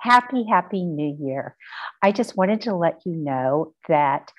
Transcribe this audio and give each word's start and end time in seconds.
Happy, 0.00 0.44
happy 0.48 0.82
new 0.82 1.16
year. 1.20 1.56
I 2.02 2.10
just 2.10 2.36
wanted 2.36 2.62
to 2.62 2.74
let 2.74 3.00
you 3.04 3.12
know 3.12 3.74
that 3.86 4.32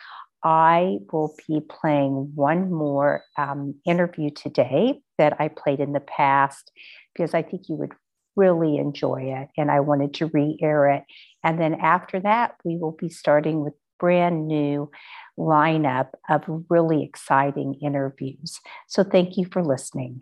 I 0.43 0.97
will 1.11 1.35
be 1.47 1.61
playing 1.61 2.31
one 2.33 2.71
more 2.71 3.23
um, 3.37 3.75
interview 3.85 4.31
today 4.31 5.01
that 5.19 5.39
I 5.39 5.49
played 5.49 5.79
in 5.79 5.93
the 5.93 5.99
past 5.99 6.71
because 7.13 7.35
I 7.35 7.43
think 7.43 7.69
you 7.69 7.75
would 7.75 7.91
really 8.35 8.77
enjoy 8.77 9.21
it. 9.39 9.49
And 9.55 9.69
I 9.69 9.81
wanted 9.81 10.15
to 10.15 10.31
re 10.33 10.57
air 10.63 10.87
it. 10.87 11.03
And 11.43 11.59
then 11.61 11.75
after 11.75 12.19
that, 12.21 12.55
we 12.65 12.77
will 12.77 12.97
be 12.99 13.09
starting 13.09 13.63
with 13.63 13.73
brand 13.99 14.47
new 14.47 14.89
lineup 15.37 16.09
of 16.27 16.41
really 16.69 17.03
exciting 17.03 17.75
interviews. 17.83 18.59
So 18.87 19.03
thank 19.03 19.37
you 19.37 19.45
for 19.51 19.63
listening. 19.63 20.21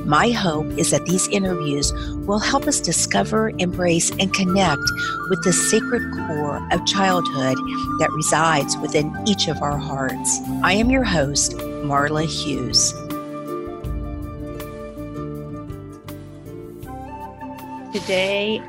My 0.05 0.31
hope 0.31 0.65
is 0.77 0.91
that 0.91 1.05
these 1.05 1.27
interviews 1.27 1.93
will 2.25 2.39
help 2.39 2.67
us 2.67 2.79
discover, 2.79 3.51
embrace, 3.57 4.11
and 4.11 4.33
connect 4.33 4.81
with 5.29 5.43
the 5.43 5.53
sacred 5.53 6.01
core 6.13 6.67
of 6.71 6.85
childhood 6.85 7.57
that 7.99 8.09
resides 8.11 8.75
within 8.77 9.15
each 9.27 9.47
of 9.47 9.61
our 9.61 9.77
hearts. 9.77 10.39
I 10.63 10.73
am 10.73 10.89
your 10.89 11.03
host, 11.03 11.53
Marla 11.53 12.25
Hughes. 12.25 12.93
Today, 17.93 18.61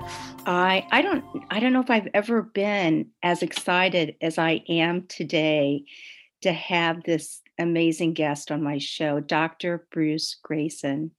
I 0.47 0.87
I 0.91 1.03
don't 1.03 1.25
I 1.51 1.61
don't 1.61 1.73
know 1.73 1.81
if 1.81 1.91
I've 1.91 2.09
ever 2.15 2.43
been 2.43 3.11
as 3.23 3.43
excited 3.43 4.17
as 4.21 4.39
I 4.39 4.63
am 4.69 5.07
today 5.07 5.85
to 6.43 6.53
have 6.53 7.05
this 7.05 7.42
amazing 7.59 8.15
guest 8.15 8.51
on 8.51 8.63
my 8.63 8.79
show, 8.79 9.21
Dr. 9.21 9.87
Bruce 9.93 10.39
Greyson. 10.47 11.11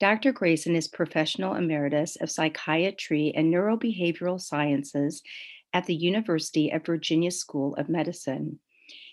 Dr. 0.00 0.32
Greyson 0.32 0.74
is 0.74 0.88
professional 0.88 1.54
emeritus 1.54 2.16
of 2.16 2.30
psychiatry 2.30 3.32
and 3.34 3.52
neurobehavioral 3.52 4.40
sciences 4.40 5.22
at 5.72 5.86
the 5.86 5.94
University 5.94 6.70
of 6.70 6.86
Virginia 6.86 7.30
School 7.30 7.74
of 7.76 7.88
Medicine. 7.88 8.58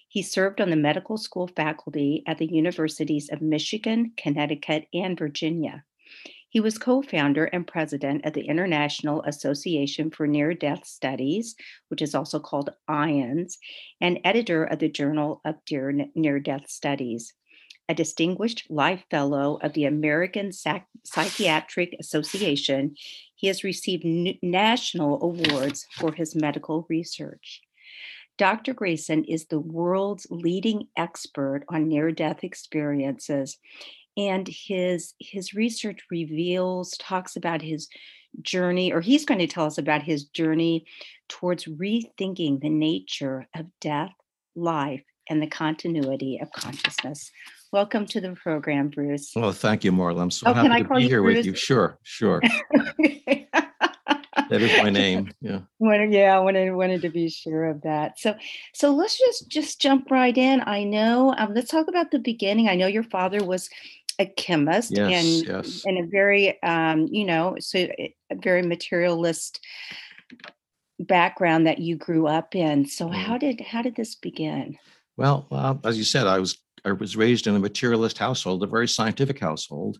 He 0.08 0.22
served 0.22 0.60
on 0.60 0.70
the 0.70 0.76
medical 0.76 1.18
school 1.18 1.48
faculty 1.48 2.24
at 2.28 2.38
the 2.38 2.52
universities 2.52 3.30
of 3.32 3.42
Michigan, 3.42 4.12
Connecticut, 4.18 4.88
and 4.94 5.18
Virginia. 5.18 5.86
He 6.52 6.60
was 6.60 6.78
co 6.78 7.02
founder 7.02 7.46
and 7.46 7.66
president 7.66 8.26
of 8.26 8.34
the 8.34 8.46
International 8.46 9.22
Association 9.24 10.12
for 10.12 10.28
Near 10.28 10.54
Death 10.54 10.86
Studies, 10.86 11.56
which 11.88 12.02
is 12.02 12.14
also 12.14 12.42
called 12.42 12.72
IANDS, 12.90 13.58
and 14.02 14.20
editor 14.26 14.66
of 14.66 14.80
the 14.80 14.90
Journal 14.90 15.40
of 15.46 15.56
Near 15.72 16.40
Death 16.42 16.70
Studies. 16.70 17.34
A 17.88 17.94
distinguished 17.94 18.70
life 18.70 19.06
fellow 19.10 19.60
of 19.62 19.72
the 19.72 19.86
American 19.86 20.52
Psychiatric 20.52 21.96
Association, 21.98 22.96
he 23.34 23.48
has 23.48 23.64
received 23.64 24.04
national 24.44 25.24
awards 25.24 25.88
for 25.96 26.12
his 26.12 26.36
medical 26.36 26.86
research. 26.90 27.62
Dr. 28.38 28.74
Greyson 28.74 29.24
is 29.26 29.46
the 29.46 29.60
world's 29.60 30.28
leading 30.30 30.88
expert 30.98 31.64
on 31.70 31.88
near 31.88 32.12
death 32.12 32.44
experiences 32.44 33.58
and 34.18 34.48
his 34.48 35.14
his 35.20 35.54
research 35.54 36.02
reveals 36.10 36.92
talks 36.98 37.36
about 37.36 37.62
his 37.62 37.88
journey 38.42 38.92
or 38.92 39.02
he's 39.02 39.26
going 39.26 39.40
to 39.40 39.48
tell 39.48 39.66
us 39.66 39.78
about 39.78 40.02
his 40.02 40.26
journey 40.26 40.86
towards 41.28 41.66
rethinking 41.66 42.62
the 42.62 42.70
nature 42.70 43.48
of 43.56 43.66
death 43.80 44.12
life 44.56 45.04
and 45.30 45.42
the 45.42 45.48
continuity 45.48 46.40
of 46.42 46.52
consciousness. 46.52 47.32
Welcome 47.72 48.06
to 48.08 48.20
the 48.20 48.34
program 48.34 48.90
bruce. 48.90 49.32
Well 49.36 49.52
thank 49.52 49.84
you 49.84 49.92
marla. 49.92 50.22
I'm 50.22 50.32
so 50.32 50.50
oh, 50.50 50.54
happy 50.54 50.84
to 50.84 50.90
be 50.96 51.08
here 51.08 51.22
bruce? 51.22 51.38
with 51.38 51.46
you. 51.46 51.56
Sure 51.56 51.98
sure. 52.04 52.42
That 54.52 54.62
is 54.62 54.84
my 54.84 54.90
name. 55.02 55.34
Yeah. 55.42 55.62
Yeah 55.80 56.36
i 56.36 56.40
wanted, 56.40 56.74
wanted 56.74 57.02
to 57.02 57.10
be 57.10 57.30
sure 57.30 57.66
of 57.66 57.82
that. 57.84 58.20
So 58.20 58.36
so 58.74 58.94
let's 58.94 59.18
just 59.18 59.50
just 59.50 59.80
jump 59.82 60.12
right 60.12 60.38
in. 60.38 60.62
I 60.66 60.84
know 60.84 61.34
um, 61.38 61.54
let's 61.54 61.72
talk 61.72 61.88
about 61.88 62.12
the 62.12 62.20
beginning. 62.20 62.68
I 62.68 62.76
know 62.76 62.88
your 62.88 63.04
father 63.04 63.44
was 63.44 63.70
a 64.20 64.26
chemist 64.26 64.92
yes, 64.92 65.24
and 65.24 65.48
yes. 65.48 65.84
and 65.86 65.98
a 65.98 66.08
very 66.08 66.62
um, 66.64 67.08
you 67.12 67.26
know 67.26 67.56
so 67.60 67.80
a 67.80 68.14
very 68.36 68.62
materialist 68.62 69.60
background 71.00 71.68
that 71.68 71.80
you 71.80 71.96
grew 71.96 72.28
up 72.28 72.56
in. 72.56 72.86
So 72.86 73.08
mm. 73.08 73.16
how 73.16 73.38
did 73.38 73.62
how 73.62 73.82
did 73.82 73.96
this 73.96 74.16
begin? 74.16 74.78
Well, 75.18 75.48
uh, 75.52 75.76
as 75.84 75.98
you 75.98 76.04
said, 76.04 76.28
I 76.28 76.40
was 76.40 76.58
I 76.86 76.92
was 76.94 77.16
raised 77.16 77.48
in 77.48 77.56
a 77.56 77.60
materialist 77.60 78.18
household, 78.18 78.64
a 78.64 78.68
very 78.68 78.88
scientific 78.88 79.40
household, 79.40 80.00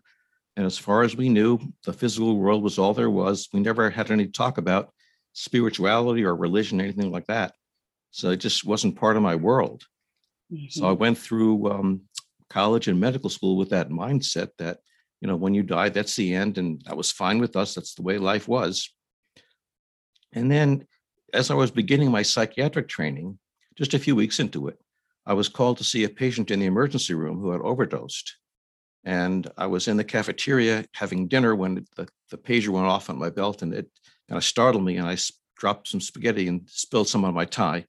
and 0.56 0.66
as 0.66 0.78
far 0.78 1.02
as 1.02 1.16
we 1.16 1.28
knew, 1.28 1.58
the 1.84 1.92
physical 1.92 2.36
world 2.36 2.62
was 2.62 2.78
all 2.78 2.94
there 2.94 3.10
was. 3.10 3.48
We 3.52 3.60
never 3.60 3.90
had 3.90 4.10
any 4.10 4.26
talk 4.26 4.58
about 4.58 4.92
spirituality 5.32 6.24
or 6.24 6.36
religion, 6.36 6.80
anything 6.80 7.10
like 7.10 7.26
that. 7.26 7.54
So 8.10 8.30
it 8.30 8.36
just 8.36 8.64
wasn't 8.64 8.96
part 8.96 9.16
of 9.16 9.22
my 9.22 9.36
world. 9.36 9.84
Mm-hmm. 10.52 10.66
So 10.68 10.86
I 10.86 10.90
mm-hmm. 10.90 11.00
went 11.00 11.18
through 11.18 11.70
um, 11.70 12.02
college 12.52 12.86
and 12.86 13.00
medical 13.00 13.30
school 13.30 13.56
with 13.56 13.70
that 13.70 13.88
mindset 13.88 14.50
that 14.58 14.78
you 15.20 15.28
know 15.28 15.36
when 15.36 15.54
you 15.54 15.62
die 15.62 15.88
that's 15.88 16.16
the 16.16 16.34
end 16.34 16.58
and 16.58 16.82
that 16.84 16.96
was 16.96 17.10
fine 17.10 17.38
with 17.38 17.56
us 17.56 17.74
that's 17.74 17.94
the 17.94 18.02
way 18.02 18.18
life 18.18 18.46
was. 18.46 18.92
And 20.34 20.50
then 20.50 20.86
as 21.32 21.50
i 21.50 21.54
was 21.54 21.70
beginning 21.70 22.10
my 22.10 22.22
psychiatric 22.22 22.88
training 22.88 23.38
just 23.76 23.94
a 23.94 23.98
few 23.98 24.14
weeks 24.14 24.38
into 24.38 24.68
it 24.68 24.78
i 25.24 25.32
was 25.32 25.48
called 25.48 25.78
to 25.78 25.84
see 25.84 26.04
a 26.04 26.08
patient 26.08 26.50
in 26.50 26.60
the 26.60 26.66
emergency 26.66 27.14
room 27.14 27.40
who 27.40 27.50
had 27.52 27.62
overdosed. 27.62 28.36
And 29.04 29.50
i 29.56 29.66
was 29.66 29.88
in 29.88 29.96
the 29.96 30.12
cafeteria 30.14 30.84
having 30.94 31.28
dinner 31.28 31.54
when 31.54 31.86
the, 31.96 32.06
the 32.30 32.38
pager 32.38 32.68
went 32.68 32.86
off 32.86 33.08
on 33.08 33.18
my 33.18 33.30
belt 33.30 33.62
and 33.62 33.72
it 33.72 33.88
kind 34.28 34.36
of 34.36 34.44
startled 34.44 34.84
me 34.84 34.98
and 34.98 35.08
i 35.08 35.16
dropped 35.56 35.88
some 35.88 36.00
spaghetti 36.00 36.48
and 36.48 36.68
spilled 36.68 37.08
some 37.08 37.24
on 37.24 37.34
my 37.34 37.44
tie. 37.44 37.84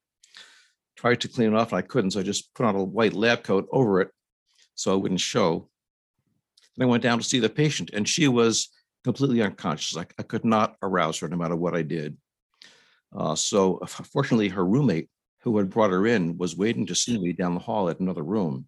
Tried 0.95 1.21
to 1.21 1.27
clean 1.27 1.51
it 1.51 1.59
off 1.59 1.71
and 1.73 1.79
i 1.79 1.89
couldn't 1.91 2.11
so 2.11 2.21
i 2.21 2.23
just 2.23 2.53
put 2.55 2.65
on 2.65 2.75
a 2.75 2.83
white 2.97 3.13
lab 3.13 3.43
coat 3.43 3.67
over 3.71 3.99
it 4.01 4.11
so 4.75 4.93
I 4.93 4.95
wouldn't 4.95 5.19
show. 5.19 5.69
And 6.75 6.83
I 6.83 6.87
went 6.87 7.03
down 7.03 7.19
to 7.19 7.23
see 7.23 7.39
the 7.39 7.49
patient, 7.49 7.91
and 7.93 8.07
she 8.07 8.27
was 8.27 8.69
completely 9.03 9.41
unconscious. 9.41 9.97
I, 9.97 10.05
I 10.17 10.23
could 10.23 10.45
not 10.45 10.75
arouse 10.81 11.19
her 11.19 11.27
no 11.27 11.37
matter 11.37 11.55
what 11.55 11.75
I 11.75 11.81
did. 11.81 12.17
Uh, 13.15 13.35
so, 13.35 13.79
fortunately, 13.85 14.49
her 14.49 14.65
roommate, 14.65 15.09
who 15.41 15.57
had 15.57 15.69
brought 15.69 15.91
her 15.91 16.07
in, 16.07 16.37
was 16.37 16.57
waiting 16.57 16.85
to 16.87 16.95
see 16.95 17.19
me 17.19 17.33
down 17.33 17.53
the 17.53 17.59
hall 17.59 17.89
at 17.89 17.99
another 17.99 18.23
room. 18.23 18.67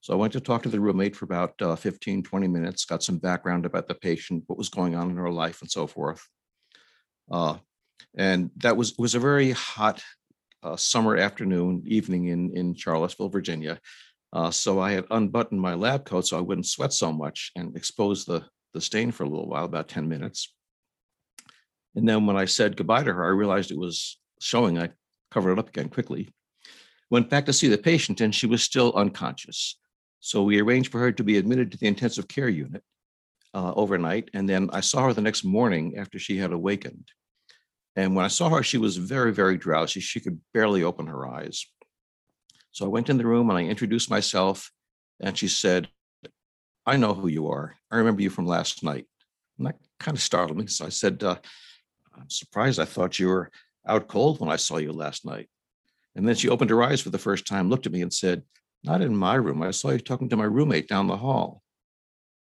So 0.00 0.12
I 0.12 0.16
went 0.16 0.32
to 0.34 0.40
talk 0.40 0.62
to 0.62 0.68
the 0.68 0.78
roommate 0.80 1.16
for 1.16 1.24
about 1.24 1.60
uh, 1.60 1.74
15, 1.74 2.22
20 2.22 2.46
minutes, 2.46 2.84
got 2.84 3.02
some 3.02 3.18
background 3.18 3.66
about 3.66 3.88
the 3.88 3.94
patient, 3.94 4.44
what 4.46 4.58
was 4.58 4.68
going 4.68 4.94
on 4.94 5.10
in 5.10 5.16
her 5.16 5.30
life, 5.30 5.62
and 5.62 5.70
so 5.70 5.86
forth. 5.86 6.24
Uh, 7.30 7.56
and 8.16 8.50
that 8.58 8.76
was 8.76 8.94
was 8.98 9.14
a 9.14 9.20
very 9.20 9.50
hot 9.50 10.02
uh, 10.62 10.76
summer 10.76 11.16
afternoon, 11.16 11.82
evening 11.86 12.26
in 12.26 12.56
in 12.56 12.74
Charlottesville, 12.74 13.30
Virginia, 13.30 13.80
uh, 14.32 14.50
so 14.50 14.80
I 14.80 14.92
had 14.92 15.06
unbuttoned 15.10 15.60
my 15.60 15.74
lab 15.74 16.04
coat 16.04 16.26
so 16.26 16.38
I 16.38 16.42
wouldn't 16.42 16.66
sweat 16.66 16.92
so 16.92 17.12
much 17.12 17.52
and 17.56 17.76
expose 17.76 18.24
the, 18.24 18.44
the 18.74 18.80
stain 18.80 19.12
for 19.12 19.24
a 19.24 19.28
little 19.28 19.48
while, 19.48 19.64
about 19.64 19.88
10 19.88 20.08
minutes. 20.08 20.52
And 21.94 22.08
then 22.08 22.26
when 22.26 22.36
I 22.36 22.44
said 22.44 22.76
goodbye 22.76 23.04
to 23.04 23.12
her, 23.12 23.24
I 23.24 23.28
realized 23.28 23.70
it 23.70 23.78
was 23.78 24.18
showing. 24.40 24.78
I 24.78 24.90
covered 25.30 25.52
it 25.52 25.58
up 25.58 25.68
again 25.68 25.88
quickly. 25.88 26.28
Went 27.10 27.30
back 27.30 27.46
to 27.46 27.52
see 27.52 27.68
the 27.68 27.78
patient 27.78 28.20
and 28.20 28.34
she 28.34 28.46
was 28.46 28.62
still 28.62 28.92
unconscious. 28.94 29.78
So 30.20 30.42
we 30.42 30.60
arranged 30.60 30.90
for 30.90 30.98
her 31.00 31.12
to 31.12 31.24
be 31.24 31.38
admitted 31.38 31.72
to 31.72 31.78
the 31.78 31.86
intensive 31.86 32.28
care 32.28 32.48
unit 32.48 32.82
uh, 33.54 33.72
overnight. 33.74 34.28
And 34.34 34.48
then 34.48 34.68
I 34.72 34.80
saw 34.80 35.04
her 35.04 35.12
the 35.12 35.22
next 35.22 35.44
morning 35.44 35.96
after 35.96 36.18
she 36.18 36.36
had 36.36 36.52
awakened. 36.52 37.08
And 37.94 38.14
when 38.14 38.24
I 38.24 38.28
saw 38.28 38.50
her, 38.50 38.62
she 38.62 38.76
was 38.76 38.98
very, 38.98 39.32
very 39.32 39.56
drowsy. 39.56 40.00
She 40.00 40.20
could 40.20 40.38
barely 40.52 40.82
open 40.82 41.06
her 41.06 41.26
eyes. 41.26 41.64
So 42.76 42.84
I 42.84 42.88
went 42.88 43.08
in 43.08 43.16
the 43.16 43.26
room 43.26 43.48
and 43.48 43.58
I 43.58 43.62
introduced 43.62 44.10
myself, 44.10 44.70
and 45.18 45.36
she 45.36 45.48
said, 45.48 45.88
I 46.84 46.98
know 46.98 47.14
who 47.14 47.26
you 47.26 47.48
are. 47.48 47.74
I 47.90 47.96
remember 47.96 48.20
you 48.20 48.28
from 48.28 48.44
last 48.44 48.84
night. 48.84 49.06
And 49.56 49.66
that 49.66 49.76
kind 49.98 50.14
of 50.14 50.22
startled 50.22 50.58
me. 50.58 50.66
So 50.66 50.84
I 50.84 50.90
said, 50.90 51.24
uh, 51.24 51.38
I'm 52.14 52.28
surprised. 52.28 52.78
I 52.78 52.84
thought 52.84 53.18
you 53.18 53.28
were 53.28 53.50
out 53.88 54.08
cold 54.08 54.40
when 54.40 54.50
I 54.50 54.56
saw 54.56 54.76
you 54.76 54.92
last 54.92 55.24
night. 55.24 55.48
And 56.16 56.28
then 56.28 56.34
she 56.34 56.50
opened 56.50 56.68
her 56.68 56.82
eyes 56.82 57.00
for 57.00 57.08
the 57.08 57.16
first 57.16 57.46
time, 57.46 57.70
looked 57.70 57.86
at 57.86 57.92
me, 57.92 58.02
and 58.02 58.12
said, 58.12 58.42
Not 58.84 59.00
in 59.00 59.16
my 59.16 59.36
room. 59.36 59.62
I 59.62 59.70
saw 59.70 59.88
you 59.88 59.98
talking 59.98 60.28
to 60.28 60.36
my 60.36 60.44
roommate 60.44 60.86
down 60.86 61.06
the 61.06 61.16
hall. 61.16 61.62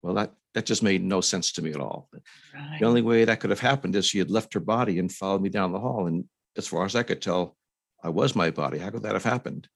Well, 0.03 0.13
that 0.13 0.33
that 0.53 0.67
just 0.67 0.83
made 0.83 1.01
no 1.01 1.21
sense 1.21 1.51
to 1.53 1.63
me 1.63 1.71
at 1.71 1.81
all. 1.81 2.09
Right. 2.53 2.77
The 2.79 2.85
only 2.85 3.01
way 3.01 3.25
that 3.25 3.39
could 3.39 3.49
have 3.49 3.59
happened 3.59 3.95
is 3.95 4.05
she 4.05 4.19
had 4.19 4.29
left 4.29 4.53
her 4.53 4.59
body 4.59 4.99
and 4.99 5.11
followed 5.11 5.41
me 5.41 5.49
down 5.49 5.71
the 5.71 5.79
hall. 5.79 6.05
And 6.05 6.25
as 6.55 6.67
far 6.67 6.85
as 6.85 6.95
I 6.95 7.01
could 7.01 7.23
tell, 7.23 7.57
I 8.03 8.09
was 8.09 8.35
my 8.35 8.51
body. 8.51 8.77
How 8.77 8.91
could 8.91 9.01
that 9.01 9.13
have 9.13 9.23
happened? 9.23 9.67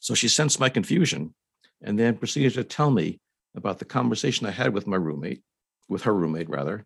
So 0.00 0.14
she 0.14 0.28
sensed 0.28 0.58
my 0.58 0.68
confusion 0.68 1.34
and 1.82 1.98
then 1.98 2.16
proceeded 2.16 2.54
to 2.54 2.64
tell 2.64 2.90
me 2.90 3.20
about 3.54 3.78
the 3.78 3.84
conversation 3.84 4.46
I 4.46 4.50
had 4.50 4.74
with 4.74 4.86
my 4.86 4.96
roommate, 4.96 5.42
with 5.88 6.02
her 6.02 6.14
roommate 6.14 6.48
rather, 6.48 6.84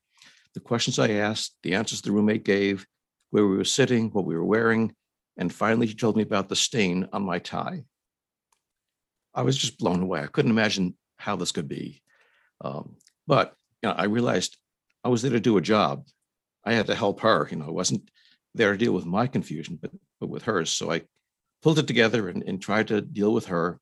the 0.54 0.60
questions 0.60 0.98
I 0.98 1.10
asked, 1.10 1.56
the 1.62 1.74
answers 1.74 2.00
the 2.00 2.12
roommate 2.12 2.44
gave, 2.44 2.86
where 3.30 3.46
we 3.46 3.56
were 3.56 3.64
sitting, 3.64 4.10
what 4.10 4.24
we 4.24 4.36
were 4.36 4.44
wearing, 4.44 4.94
and 5.36 5.52
finally 5.52 5.86
she 5.86 5.94
told 5.94 6.16
me 6.16 6.22
about 6.22 6.48
the 6.48 6.56
stain 6.56 7.08
on 7.12 7.24
my 7.24 7.38
tie. 7.38 7.84
I 9.34 9.42
was 9.42 9.56
just 9.56 9.78
blown 9.78 10.00
away. 10.00 10.20
I 10.20 10.28
couldn't 10.28 10.52
imagine 10.52 10.96
how 11.18 11.34
this 11.36 11.50
could 11.50 11.68
be. 11.68 12.02
Um, 12.60 12.96
but 13.26 13.54
you 13.82 13.88
know, 13.88 13.94
I 13.96 14.04
realized 14.04 14.56
I 15.02 15.08
was 15.08 15.22
there 15.22 15.32
to 15.32 15.40
do 15.40 15.56
a 15.56 15.62
job. 15.62 16.06
I 16.64 16.74
had 16.74 16.86
to 16.86 16.94
help 16.94 17.20
her. 17.20 17.48
You 17.50 17.56
know, 17.56 17.66
I 17.66 17.72
wasn't 17.72 18.08
there 18.54 18.72
to 18.72 18.78
deal 18.78 18.92
with 18.92 19.06
my 19.06 19.26
confusion, 19.26 19.78
but 19.80 19.90
but 20.20 20.28
with 20.28 20.44
hers. 20.44 20.70
So 20.70 20.92
I 20.92 21.02
pulled 21.64 21.78
it 21.78 21.86
together 21.86 22.28
and, 22.28 22.42
and 22.42 22.60
tried 22.60 22.86
to 22.88 23.00
deal 23.00 23.32
with 23.32 23.46
her. 23.46 23.80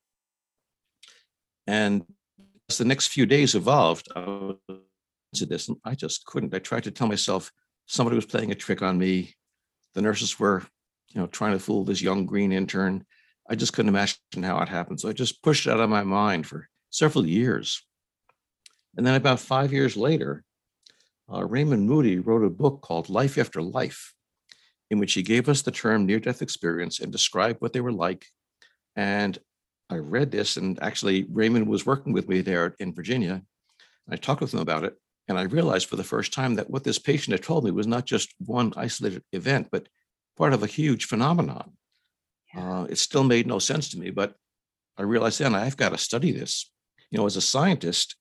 And 1.66 2.04
as 2.70 2.78
the 2.78 2.84
next 2.84 3.08
few 3.08 3.26
days 3.26 3.56
evolved, 3.56 4.08
I 4.14 4.20
was 4.20 4.56
to 5.34 5.46
this, 5.46 5.68
and 5.68 5.76
I 5.84 5.96
just 5.96 6.24
couldn't. 6.24 6.54
I 6.54 6.60
tried 6.60 6.84
to 6.84 6.92
tell 6.92 7.08
myself 7.08 7.50
somebody 7.86 8.14
was 8.14 8.26
playing 8.26 8.52
a 8.52 8.54
trick 8.54 8.82
on 8.82 8.98
me. 8.98 9.34
The 9.94 10.02
nurses 10.02 10.38
were, 10.38 10.62
you 11.08 11.20
know, 11.20 11.26
trying 11.26 11.52
to 11.52 11.58
fool 11.58 11.84
this 11.84 12.00
young 12.00 12.24
green 12.24 12.52
intern. 12.52 13.04
I 13.50 13.56
just 13.56 13.72
couldn't 13.72 13.88
imagine 13.88 14.42
how 14.44 14.60
it 14.60 14.68
happened. 14.68 15.00
So 15.00 15.08
I 15.08 15.12
just 15.12 15.42
pushed 15.42 15.66
it 15.66 15.70
out 15.70 15.80
of 15.80 15.90
my 15.90 16.04
mind 16.04 16.46
for 16.46 16.68
several 16.90 17.26
years. 17.26 17.82
And 18.96 19.04
then 19.04 19.16
about 19.16 19.40
five 19.40 19.72
years 19.72 19.96
later, 19.96 20.44
uh, 21.32 21.44
Raymond 21.44 21.88
Moody 21.88 22.20
wrote 22.20 22.44
a 22.44 22.50
book 22.50 22.80
called 22.80 23.08
Life 23.08 23.38
After 23.38 23.60
Life, 23.60 24.14
in 24.92 24.98
which 24.98 25.14
he 25.14 25.22
gave 25.22 25.48
us 25.48 25.62
the 25.62 25.70
term 25.70 26.04
near 26.04 26.20
death 26.20 26.42
experience 26.42 27.00
and 27.00 27.10
described 27.10 27.62
what 27.62 27.72
they 27.72 27.80
were 27.80 27.92
like. 28.06 28.26
And 28.94 29.38
I 29.88 29.96
read 29.96 30.30
this, 30.30 30.58
and 30.58 30.80
actually, 30.82 31.24
Raymond 31.32 31.66
was 31.66 31.86
working 31.86 32.12
with 32.12 32.28
me 32.28 32.42
there 32.42 32.76
in 32.78 32.94
Virginia. 32.94 33.42
I 34.10 34.16
talked 34.16 34.42
with 34.42 34.52
him 34.52 34.60
about 34.60 34.84
it, 34.84 34.94
and 35.28 35.38
I 35.38 35.44
realized 35.44 35.88
for 35.88 35.96
the 35.96 36.04
first 36.04 36.34
time 36.34 36.56
that 36.56 36.68
what 36.68 36.84
this 36.84 36.98
patient 36.98 37.32
had 37.32 37.42
told 37.42 37.64
me 37.64 37.70
was 37.70 37.86
not 37.86 38.04
just 38.04 38.34
one 38.38 38.74
isolated 38.76 39.22
event, 39.32 39.68
but 39.72 39.88
part 40.36 40.52
of 40.52 40.62
a 40.62 40.66
huge 40.66 41.06
phenomenon. 41.06 41.72
Uh, 42.54 42.86
it 42.90 42.98
still 42.98 43.24
made 43.24 43.46
no 43.46 43.58
sense 43.58 43.88
to 43.90 43.98
me, 43.98 44.10
but 44.10 44.34
I 44.98 45.04
realized 45.04 45.38
then 45.38 45.54
I've 45.54 45.78
got 45.78 45.92
to 45.92 45.98
study 45.98 46.32
this. 46.32 46.70
You 47.10 47.18
know, 47.18 47.24
as 47.24 47.36
a 47.36 47.40
scientist, 47.40 48.16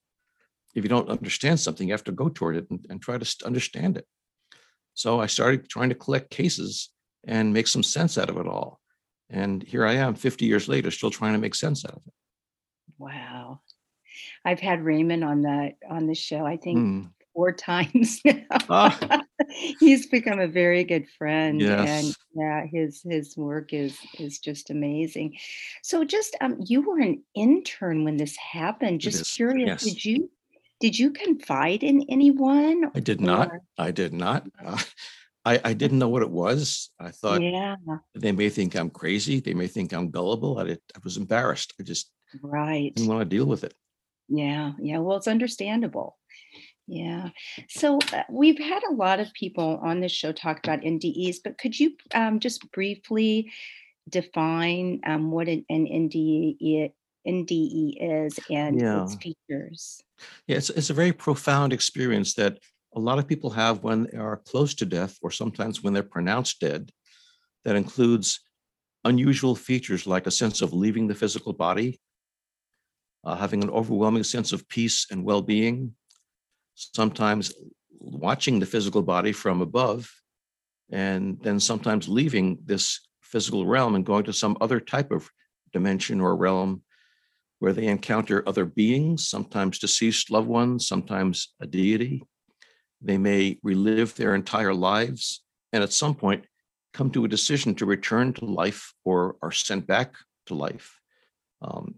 if 0.74 0.82
you 0.82 0.88
don't 0.88 1.10
understand 1.10 1.60
something, 1.60 1.86
you 1.86 1.92
have 1.92 2.04
to 2.04 2.12
go 2.12 2.30
toward 2.30 2.56
it 2.56 2.70
and, 2.70 2.86
and 2.88 3.02
try 3.02 3.18
to 3.18 3.26
st- 3.26 3.46
understand 3.46 3.98
it. 3.98 4.06
So 4.94 5.20
I 5.20 5.26
started 5.26 5.68
trying 5.68 5.88
to 5.88 5.94
collect 5.94 6.30
cases 6.30 6.90
and 7.24 7.52
make 7.52 7.66
some 7.66 7.82
sense 7.82 8.18
out 8.18 8.30
of 8.30 8.36
it 8.36 8.46
all. 8.46 8.80
And 9.30 9.62
here 9.62 9.86
I 9.86 9.94
am 9.94 10.14
50 10.14 10.44
years 10.44 10.68
later, 10.68 10.90
still 10.90 11.10
trying 11.10 11.32
to 11.32 11.38
make 11.38 11.54
sense 11.54 11.84
out 11.84 11.92
of 11.94 12.02
it. 12.06 12.12
Wow. 12.98 13.60
I've 14.44 14.60
had 14.60 14.84
Raymond 14.84 15.24
on 15.24 15.42
the 15.42 15.72
on 15.88 16.06
the 16.06 16.14
show, 16.14 16.44
I 16.44 16.56
think 16.58 16.78
Hmm. 16.78 17.02
four 17.34 17.52
times 17.70 18.20
now. 18.24 18.42
Ah. 18.68 19.22
He's 19.80 20.06
become 20.06 20.38
a 20.38 20.46
very 20.46 20.84
good 20.84 21.08
friend 21.18 21.60
and 21.62 21.86
Yes. 22.06 22.16
yeah, 22.34 22.66
his 22.66 23.02
his 23.08 23.36
work 23.36 23.72
is 23.72 23.96
is 24.18 24.38
just 24.38 24.68
amazing. 24.70 25.38
So 25.82 26.04
just 26.04 26.36
um 26.42 26.58
you 26.66 26.82
were 26.82 26.98
an 27.00 27.22
intern 27.34 28.04
when 28.04 28.18
this 28.18 28.36
happened. 28.36 29.00
Just 29.00 29.34
curious, 29.34 29.66
yes. 29.66 29.94
did 29.94 30.04
you 30.04 30.30
did 30.82 30.98
you 30.98 31.12
confide 31.12 31.84
in 31.84 32.04
anyone? 32.08 32.90
I 32.92 32.98
did 32.98 33.20
not. 33.20 33.52
I 33.78 33.92
did 33.92 34.12
not. 34.12 34.48
Uh, 34.62 34.76
I, 35.44 35.60
I 35.64 35.72
didn't 35.74 36.00
know 36.00 36.08
what 36.08 36.22
it 36.22 36.30
was. 36.30 36.90
I 36.98 37.12
thought 37.12 37.40
Yeah, 37.40 37.76
they 38.16 38.32
may 38.32 38.48
think 38.48 38.74
I'm 38.74 38.90
crazy. 38.90 39.38
They 39.38 39.54
may 39.54 39.68
think 39.68 39.92
I'm 39.92 40.10
gullible. 40.10 40.58
I, 40.58 40.64
did- 40.64 40.80
I 40.96 40.98
was 41.04 41.16
embarrassed. 41.16 41.72
I 41.78 41.84
just 41.84 42.10
right. 42.42 42.92
didn't 42.94 43.08
want 43.08 43.20
to 43.20 43.36
deal 43.36 43.46
with 43.46 43.62
it. 43.62 43.74
Yeah, 44.28 44.72
yeah. 44.80 44.98
Well, 44.98 45.18
it's 45.18 45.28
understandable. 45.28 46.18
Yeah. 46.88 47.28
So 47.68 48.00
uh, 48.12 48.24
we've 48.28 48.58
had 48.58 48.82
a 48.88 48.94
lot 48.94 49.20
of 49.20 49.32
people 49.34 49.80
on 49.84 50.00
this 50.00 50.12
show 50.12 50.32
talk 50.32 50.58
about 50.58 50.80
NDEs, 50.80 51.36
but 51.44 51.58
could 51.58 51.78
you 51.78 51.92
um, 52.12 52.40
just 52.40 52.70
briefly 52.72 53.52
define 54.08 55.00
um, 55.06 55.30
what 55.30 55.48
an, 55.48 55.64
an 55.70 55.86
NDE, 55.86 56.92
NDE 57.26 57.96
is 58.00 58.38
and 58.50 58.80
its 58.80 59.16
features? 59.16 60.02
Yeah, 60.46 60.56
it's, 60.56 60.70
it's 60.70 60.90
a 60.90 60.94
very 60.94 61.12
profound 61.12 61.72
experience 61.72 62.34
that 62.34 62.58
a 62.94 63.00
lot 63.00 63.18
of 63.18 63.26
people 63.26 63.50
have 63.50 63.82
when 63.82 64.04
they 64.04 64.18
are 64.18 64.36
close 64.36 64.74
to 64.74 64.86
death 64.86 65.18
or 65.22 65.30
sometimes 65.30 65.82
when 65.82 65.92
they're 65.92 66.02
pronounced 66.02 66.60
dead. 66.60 66.90
That 67.64 67.76
includes 67.76 68.40
unusual 69.04 69.54
features 69.54 70.06
like 70.06 70.26
a 70.26 70.32
sense 70.32 70.62
of 70.62 70.72
leaving 70.72 71.06
the 71.06 71.14
physical 71.14 71.52
body, 71.52 72.00
uh, 73.24 73.36
having 73.36 73.62
an 73.62 73.70
overwhelming 73.70 74.24
sense 74.24 74.52
of 74.52 74.68
peace 74.68 75.06
and 75.10 75.24
well 75.24 75.42
being, 75.42 75.94
sometimes 76.74 77.52
watching 77.90 78.58
the 78.58 78.66
physical 78.66 79.02
body 79.02 79.32
from 79.32 79.62
above, 79.62 80.10
and 80.90 81.38
then 81.42 81.60
sometimes 81.60 82.08
leaving 82.08 82.58
this 82.64 83.00
physical 83.20 83.64
realm 83.64 83.94
and 83.94 84.04
going 84.04 84.24
to 84.24 84.32
some 84.32 84.56
other 84.60 84.80
type 84.80 85.10
of 85.10 85.30
dimension 85.72 86.20
or 86.20 86.36
realm 86.36 86.82
where 87.62 87.72
they 87.72 87.86
encounter 87.86 88.42
other 88.44 88.64
beings, 88.64 89.28
sometimes 89.28 89.78
deceased 89.78 90.32
loved 90.32 90.48
ones, 90.48 90.88
sometimes 90.88 91.54
a 91.60 91.66
deity. 91.66 92.20
They 93.00 93.18
may 93.18 93.60
relive 93.62 94.16
their 94.16 94.34
entire 94.34 94.74
lives 94.74 95.44
and 95.72 95.80
at 95.80 95.92
some 95.92 96.16
point 96.16 96.44
come 96.92 97.08
to 97.12 97.24
a 97.24 97.28
decision 97.28 97.76
to 97.76 97.86
return 97.86 98.32
to 98.32 98.46
life 98.46 98.92
or 99.04 99.36
are 99.42 99.52
sent 99.52 99.86
back 99.86 100.16
to 100.46 100.54
life. 100.54 100.98
Um, 101.62 101.94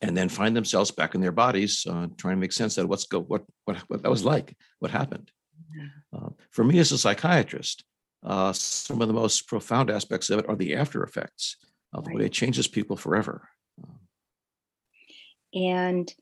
and 0.00 0.16
then 0.16 0.30
find 0.30 0.56
themselves 0.56 0.90
back 0.90 1.14
in 1.14 1.20
their 1.20 1.30
bodies, 1.30 1.86
uh, 1.86 2.06
trying 2.16 2.36
to 2.36 2.40
make 2.40 2.52
sense 2.52 2.78
of 2.78 2.88
what's 2.88 3.04
go 3.04 3.20
what 3.20 3.44
what 3.66 3.76
what 3.88 4.02
that 4.02 4.10
was 4.10 4.24
like, 4.24 4.56
what 4.78 4.90
happened. 4.90 5.30
Uh, 6.16 6.30
for 6.52 6.64
me 6.64 6.78
as 6.78 6.92
a 6.92 6.96
psychiatrist, 6.96 7.84
uh, 8.24 8.50
some 8.54 9.02
of 9.02 9.08
the 9.08 9.20
most 9.22 9.46
profound 9.46 9.90
aspects 9.90 10.30
of 10.30 10.38
it 10.38 10.48
are 10.48 10.56
the 10.56 10.74
after 10.74 11.02
effects 11.02 11.56
of 11.92 12.04
the 12.04 12.14
way 12.14 12.24
it 12.24 12.32
changes 12.32 12.66
people 12.66 12.96
forever. 12.96 13.46
And 15.56 16.12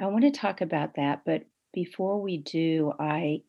I 0.00 0.06
want 0.06 0.24
to 0.24 0.30
talk 0.30 0.62
about 0.62 0.94
that, 0.94 1.22
but 1.24 1.44
before 1.72 2.20
we 2.20 2.38
do, 2.38 2.92
I 2.98 3.42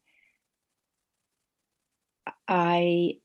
I 2.48 3.18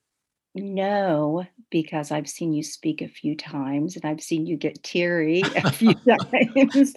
know 0.55 1.45
because 1.71 2.11
I've 2.11 2.29
seen 2.29 2.53
you 2.53 2.63
speak 2.63 3.03
a 3.03 3.09
few 3.09 3.37
times 3.37 3.97
and 3.97 4.05
I've 4.05 4.23
seen 4.23 4.47
you 4.47 4.57
get 4.57 4.83
teary 4.83 5.43
a 5.43 5.71
few 5.73 5.95
times. 6.33 6.95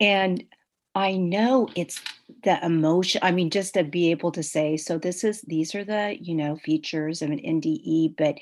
And 0.00 0.44
I 0.94 1.16
know 1.16 1.68
it's 1.74 2.00
the 2.44 2.64
emotion. 2.64 3.20
I 3.24 3.32
mean, 3.32 3.50
just 3.50 3.74
to 3.74 3.84
be 3.84 4.10
able 4.10 4.32
to 4.32 4.42
say, 4.42 4.76
so 4.76 4.98
this 4.98 5.24
is 5.24 5.42
these 5.42 5.74
are 5.74 5.84
the, 5.84 6.16
you 6.20 6.34
know, 6.34 6.56
features 6.56 7.22
of 7.22 7.30
an 7.30 7.40
NDE, 7.40 8.16
but 8.16 8.36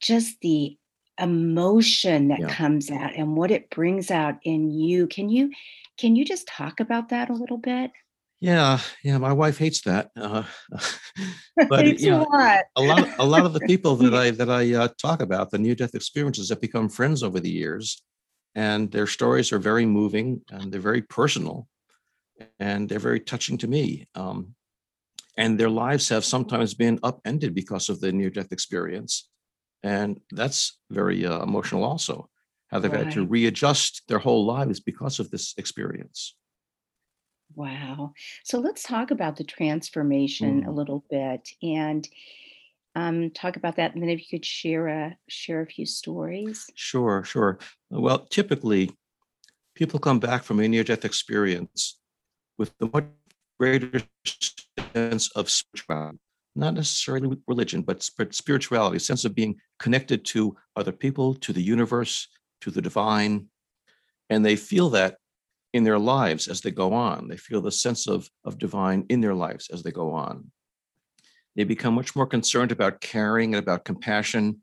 just 0.00 0.40
the 0.40 0.76
emotion 1.18 2.28
that 2.28 2.40
Yeah. 2.40 2.48
comes 2.48 2.90
out 2.90 3.14
and 3.16 3.36
what 3.36 3.50
it 3.50 3.70
brings 3.70 4.10
out 4.10 4.36
in 4.44 4.70
you. 4.70 5.06
Can 5.06 5.28
you 5.28 5.52
can 5.98 6.14
you 6.14 6.24
just 6.24 6.46
talk 6.46 6.80
about 6.80 7.08
that 7.08 7.28
a 7.28 7.34
little 7.34 7.58
bit? 7.58 7.90
Yeah, 8.40 8.78
yeah, 9.02 9.18
my 9.18 9.32
wife 9.32 9.58
hates 9.58 9.80
that. 9.82 10.10
Uh, 10.16 10.44
but 11.68 11.84
Thanks 11.84 12.02
you 12.02 12.12
a 12.12 12.18
know, 12.18 12.26
lot. 12.30 12.64
a 12.76 12.82
lot, 12.82 13.08
a 13.18 13.26
lot 13.26 13.44
of 13.44 13.52
the 13.52 13.60
people 13.60 13.96
that 13.96 14.14
I 14.14 14.30
that 14.30 14.50
I 14.50 14.74
uh, 14.74 14.88
talk 15.00 15.22
about, 15.22 15.50
the 15.50 15.58
near-death 15.58 15.94
experiences, 15.94 16.48
have 16.50 16.60
become 16.60 16.88
friends 16.88 17.22
over 17.22 17.40
the 17.40 17.50
years, 17.50 18.02
and 18.54 18.90
their 18.90 19.06
stories 19.06 19.52
are 19.52 19.58
very 19.58 19.86
moving 19.86 20.40
and 20.50 20.70
they're 20.70 20.80
very 20.80 21.02
personal, 21.02 21.66
and 22.60 22.88
they're 22.88 23.00
very 23.00 23.20
touching 23.20 23.58
to 23.58 23.66
me. 23.66 24.06
Um, 24.14 24.54
and 25.36 25.58
their 25.58 25.70
lives 25.70 26.08
have 26.08 26.24
sometimes 26.24 26.74
been 26.74 26.98
upended 27.02 27.54
because 27.54 27.88
of 27.88 28.00
the 28.00 28.12
near-death 28.12 28.52
experience, 28.52 29.28
and 29.82 30.20
that's 30.30 30.78
very 30.90 31.24
uh, 31.26 31.42
emotional 31.42 31.84
also. 31.84 32.28
How 32.68 32.78
they've 32.80 32.92
had 32.92 33.10
to 33.12 33.26
readjust 33.26 34.02
their 34.08 34.18
whole 34.18 34.44
lives 34.44 34.80
because 34.80 35.20
of 35.20 35.30
this 35.30 35.54
experience. 35.56 36.34
Wow. 37.54 38.12
So 38.44 38.58
let's 38.60 38.82
talk 38.82 39.10
about 39.10 39.36
the 39.36 39.44
transformation 39.44 40.64
a 40.64 40.70
Mm. 40.70 40.76
little 40.76 41.04
bit 41.10 41.48
and 41.62 42.06
um, 42.94 43.30
talk 43.30 43.56
about 43.56 43.76
that. 43.76 43.94
And 43.94 44.02
then 44.02 44.10
if 44.10 44.20
you 44.20 44.38
could 44.38 44.44
share 44.44 44.88
a 44.88 45.16
share 45.28 45.62
a 45.62 45.66
few 45.66 45.86
stories. 45.86 46.66
Sure, 46.74 47.24
sure. 47.24 47.58
Well, 47.90 48.26
typically, 48.26 48.90
people 49.74 49.98
come 49.98 50.18
back 50.20 50.42
from 50.42 50.60
a 50.60 50.68
near-death 50.68 51.04
experience 51.04 51.98
with 52.58 52.76
the 52.78 52.90
much 52.92 53.06
greater 53.58 54.02
sense 54.94 55.30
of 55.32 55.48
spirituality, 55.48 56.18
not 56.58 56.74
necessarily 56.74 57.36
religion, 57.46 57.82
but 57.82 58.02
sp- 58.02 58.32
spirituality, 58.32 58.96
a 58.96 59.00
sense 59.00 59.24
of 59.24 59.34
being 59.34 59.56
connected 59.78 60.24
to 60.26 60.56
other 60.76 60.92
people, 60.92 61.34
to 61.36 61.52
the 61.52 61.62
universe, 61.62 62.28
to 62.60 62.70
the 62.70 62.82
divine. 62.82 63.46
And 64.28 64.44
they 64.44 64.56
feel 64.56 64.90
that 64.90 65.16
in 65.72 65.84
their 65.84 65.98
lives 65.98 66.48
as 66.48 66.60
they 66.60 66.70
go 66.70 66.92
on. 66.92 67.28
They 67.28 67.36
feel 67.36 67.60
the 67.60 67.70
sense 67.70 68.06
of, 68.06 68.28
of 68.44 68.58
divine 68.58 69.04
in 69.08 69.20
their 69.20 69.34
lives 69.34 69.68
as 69.72 69.82
they 69.82 69.90
go 69.90 70.12
on. 70.12 70.50
They 71.54 71.64
become 71.64 71.94
much 71.94 72.16
more 72.16 72.26
concerned 72.26 72.72
about 72.72 73.00
caring 73.00 73.54
and 73.54 73.62
about 73.62 73.84
compassion. 73.84 74.62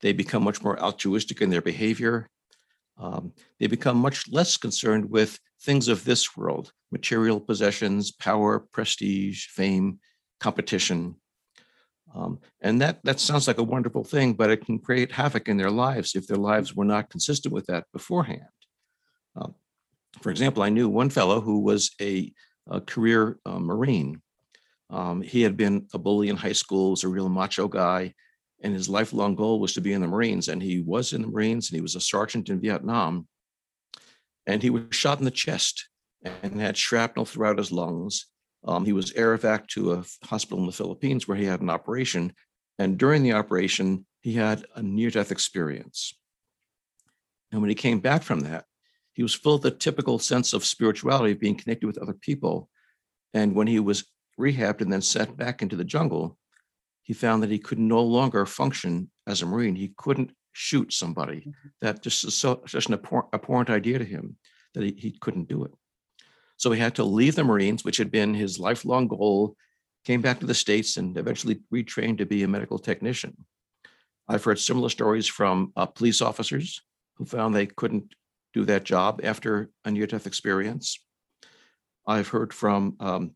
They 0.00 0.12
become 0.12 0.44
much 0.44 0.62
more 0.62 0.78
altruistic 0.80 1.40
in 1.42 1.50
their 1.50 1.62
behavior. 1.62 2.28
Um, 2.96 3.32
they 3.58 3.66
become 3.66 3.96
much 3.96 4.30
less 4.30 4.56
concerned 4.56 5.10
with 5.10 5.38
things 5.62 5.88
of 5.88 6.04
this 6.04 6.36
world 6.36 6.72
material 6.92 7.40
possessions, 7.40 8.12
power, 8.12 8.60
prestige, 8.60 9.46
fame, 9.48 9.98
competition. 10.38 11.16
Um, 12.14 12.38
and 12.60 12.80
that, 12.80 13.00
that 13.04 13.18
sounds 13.18 13.48
like 13.48 13.58
a 13.58 13.62
wonderful 13.62 14.04
thing, 14.04 14.34
but 14.34 14.50
it 14.50 14.64
can 14.64 14.78
create 14.78 15.10
havoc 15.10 15.48
in 15.48 15.56
their 15.56 15.70
lives 15.70 16.14
if 16.14 16.26
their 16.26 16.36
lives 16.36 16.74
were 16.74 16.84
not 16.84 17.10
consistent 17.10 17.52
with 17.52 17.66
that 17.66 17.84
beforehand. 17.92 18.42
Um, 19.34 19.54
for 20.22 20.30
example, 20.30 20.62
I 20.62 20.68
knew 20.68 20.88
one 20.88 21.10
fellow 21.10 21.40
who 21.40 21.60
was 21.60 21.90
a, 22.00 22.32
a 22.70 22.80
career 22.80 23.38
uh, 23.44 23.58
Marine. 23.58 24.22
Um, 24.90 25.22
he 25.22 25.42
had 25.42 25.56
been 25.56 25.88
a 25.92 25.98
bully 25.98 26.28
in 26.28 26.36
high 26.36 26.52
school, 26.52 26.90
was 26.90 27.02
a 27.02 27.08
real 27.08 27.28
macho 27.28 27.66
guy, 27.66 28.14
and 28.62 28.72
his 28.72 28.88
lifelong 28.88 29.34
goal 29.34 29.58
was 29.58 29.74
to 29.74 29.80
be 29.80 29.92
in 29.92 30.00
the 30.00 30.06
Marines. 30.06 30.48
And 30.48 30.62
he 30.62 30.80
was 30.80 31.12
in 31.12 31.22
the 31.22 31.28
Marines, 31.28 31.68
and 31.70 31.76
he 31.76 31.82
was 31.82 31.96
a 31.96 32.00
sergeant 32.00 32.48
in 32.48 32.60
Vietnam. 32.60 33.26
And 34.46 34.62
he 34.62 34.70
was 34.70 34.84
shot 34.90 35.18
in 35.18 35.24
the 35.24 35.30
chest 35.32 35.88
and 36.42 36.60
had 36.60 36.76
shrapnel 36.76 37.24
throughout 37.24 37.58
his 37.58 37.72
lungs. 37.72 38.26
Um, 38.66 38.84
he 38.84 38.92
was 38.92 39.12
air 39.12 39.36
evac 39.36 39.68
to 39.68 39.92
a 39.92 40.04
hospital 40.24 40.60
in 40.60 40.66
the 40.66 40.72
Philippines 40.72 41.28
where 41.28 41.36
he 41.36 41.44
had 41.44 41.60
an 41.60 41.70
operation. 41.70 42.32
And 42.78 42.98
during 42.98 43.22
the 43.22 43.34
operation, 43.34 44.06
he 44.20 44.32
had 44.34 44.64
a 44.74 44.82
near 44.82 45.10
death 45.10 45.30
experience. 45.30 46.14
And 47.52 47.60
when 47.60 47.68
he 47.68 47.74
came 47.74 48.00
back 48.00 48.22
from 48.22 48.40
that, 48.40 48.64
he 49.12 49.22
was 49.22 49.34
full 49.34 49.54
of 49.54 49.62
the 49.62 49.70
typical 49.70 50.18
sense 50.18 50.52
of 50.52 50.64
spirituality 50.64 51.32
of 51.32 51.40
being 51.40 51.56
connected 51.56 51.86
with 51.86 51.98
other 51.98 52.14
people. 52.14 52.68
And 53.32 53.54
when 53.54 53.66
he 53.66 53.78
was 53.78 54.04
rehabbed 54.40 54.80
and 54.80 54.92
then 54.92 55.02
sent 55.02 55.36
back 55.36 55.62
into 55.62 55.76
the 55.76 55.84
jungle, 55.84 56.36
he 57.02 57.12
found 57.12 57.42
that 57.42 57.50
he 57.50 57.58
could 57.58 57.78
no 57.78 58.02
longer 58.02 58.46
function 58.46 59.10
as 59.26 59.42
a 59.42 59.46
Marine. 59.46 59.76
He 59.76 59.92
couldn't 59.96 60.32
shoot 60.52 60.92
somebody. 60.92 61.40
Mm-hmm. 61.40 61.68
That 61.82 62.02
just 62.02 62.24
is 62.24 62.34
so 62.34 62.62
such 62.66 62.86
an 62.86 62.94
abhorrent, 62.94 63.28
abhorrent 63.32 63.70
idea 63.70 63.98
to 63.98 64.04
him 64.04 64.36
that 64.72 64.82
he, 64.82 64.94
he 64.96 65.18
couldn't 65.20 65.48
do 65.48 65.64
it. 65.64 65.72
So 66.56 66.70
he 66.70 66.80
had 66.80 66.94
to 66.96 67.04
leave 67.04 67.34
the 67.34 67.44
Marines, 67.44 67.84
which 67.84 67.96
had 67.96 68.10
been 68.10 68.34
his 68.34 68.58
lifelong 68.58 69.08
goal, 69.08 69.56
came 70.04 70.20
back 70.20 70.40
to 70.40 70.46
the 70.46 70.54
States 70.54 70.96
and 70.96 71.16
eventually 71.16 71.60
retrained 71.72 72.18
to 72.18 72.26
be 72.26 72.42
a 72.42 72.48
medical 72.48 72.78
technician. 72.78 73.36
I've 74.28 74.44
heard 74.44 74.58
similar 74.58 74.88
stories 74.88 75.26
from 75.26 75.72
uh, 75.76 75.86
police 75.86 76.20
officers 76.22 76.82
who 77.16 77.24
found 77.24 77.54
they 77.54 77.66
couldn't 77.66 78.14
do 78.52 78.64
that 78.64 78.84
job 78.84 79.20
after 79.24 79.70
a 79.84 79.90
near 79.90 80.06
death 80.06 80.26
experience. 80.26 80.98
I've 82.06 82.28
heard 82.28 82.52
from 82.52 82.96
um, 83.00 83.32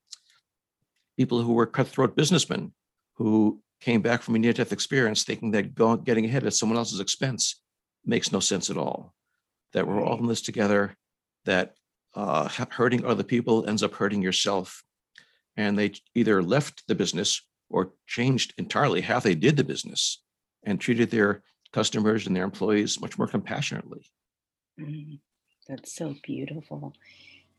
people 1.16 1.42
who 1.42 1.52
were 1.54 1.66
cutthroat 1.66 2.16
businessmen 2.16 2.72
who 3.16 3.60
came 3.80 4.02
back 4.02 4.22
from 4.22 4.34
a 4.34 4.38
near 4.38 4.52
death 4.52 4.72
experience 4.72 5.24
thinking 5.24 5.50
that 5.52 5.74
going, 5.74 6.02
getting 6.02 6.24
ahead 6.24 6.46
at 6.46 6.54
someone 6.54 6.78
else's 6.78 7.00
expense 7.00 7.60
makes 8.04 8.32
no 8.32 8.40
sense 8.40 8.70
at 8.70 8.76
all. 8.76 9.14
That 9.72 9.86
we're 9.86 10.02
all 10.02 10.18
in 10.18 10.26
this 10.26 10.40
together, 10.40 10.96
that 11.44 11.74
uh, 12.18 12.48
hurting 12.70 13.04
other 13.04 13.22
people 13.22 13.68
ends 13.68 13.82
up 13.82 13.94
hurting 13.94 14.20
yourself. 14.20 14.82
And 15.56 15.78
they 15.78 15.92
either 16.16 16.42
left 16.42 16.82
the 16.88 16.94
business 16.96 17.40
or 17.70 17.92
changed 18.06 18.54
entirely 18.58 19.00
how 19.00 19.20
they 19.20 19.36
did 19.36 19.56
the 19.56 19.64
business 19.64 20.20
and 20.64 20.80
treated 20.80 21.10
their 21.10 21.42
customers 21.72 22.26
and 22.26 22.34
their 22.34 22.44
employees 22.44 23.00
much 23.00 23.18
more 23.18 23.28
compassionately. 23.28 24.10
Mm, 24.80 25.20
that's 25.68 25.94
so 25.94 26.16
beautiful. 26.24 26.92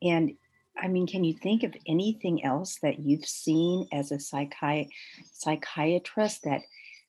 And 0.02 0.34
I 0.78 0.90
mean, 0.90 1.08
can 1.08 1.24
you 1.24 1.34
think 1.34 1.64
of 1.64 1.74
anything 1.88 2.44
else 2.44 2.80
that 2.82 3.00
you've 3.00 3.26
seen 3.26 3.88
as 3.94 4.12
a 4.12 4.16
psychi- 4.18 4.90
psychiatrist 5.32 6.44
that 6.44 6.62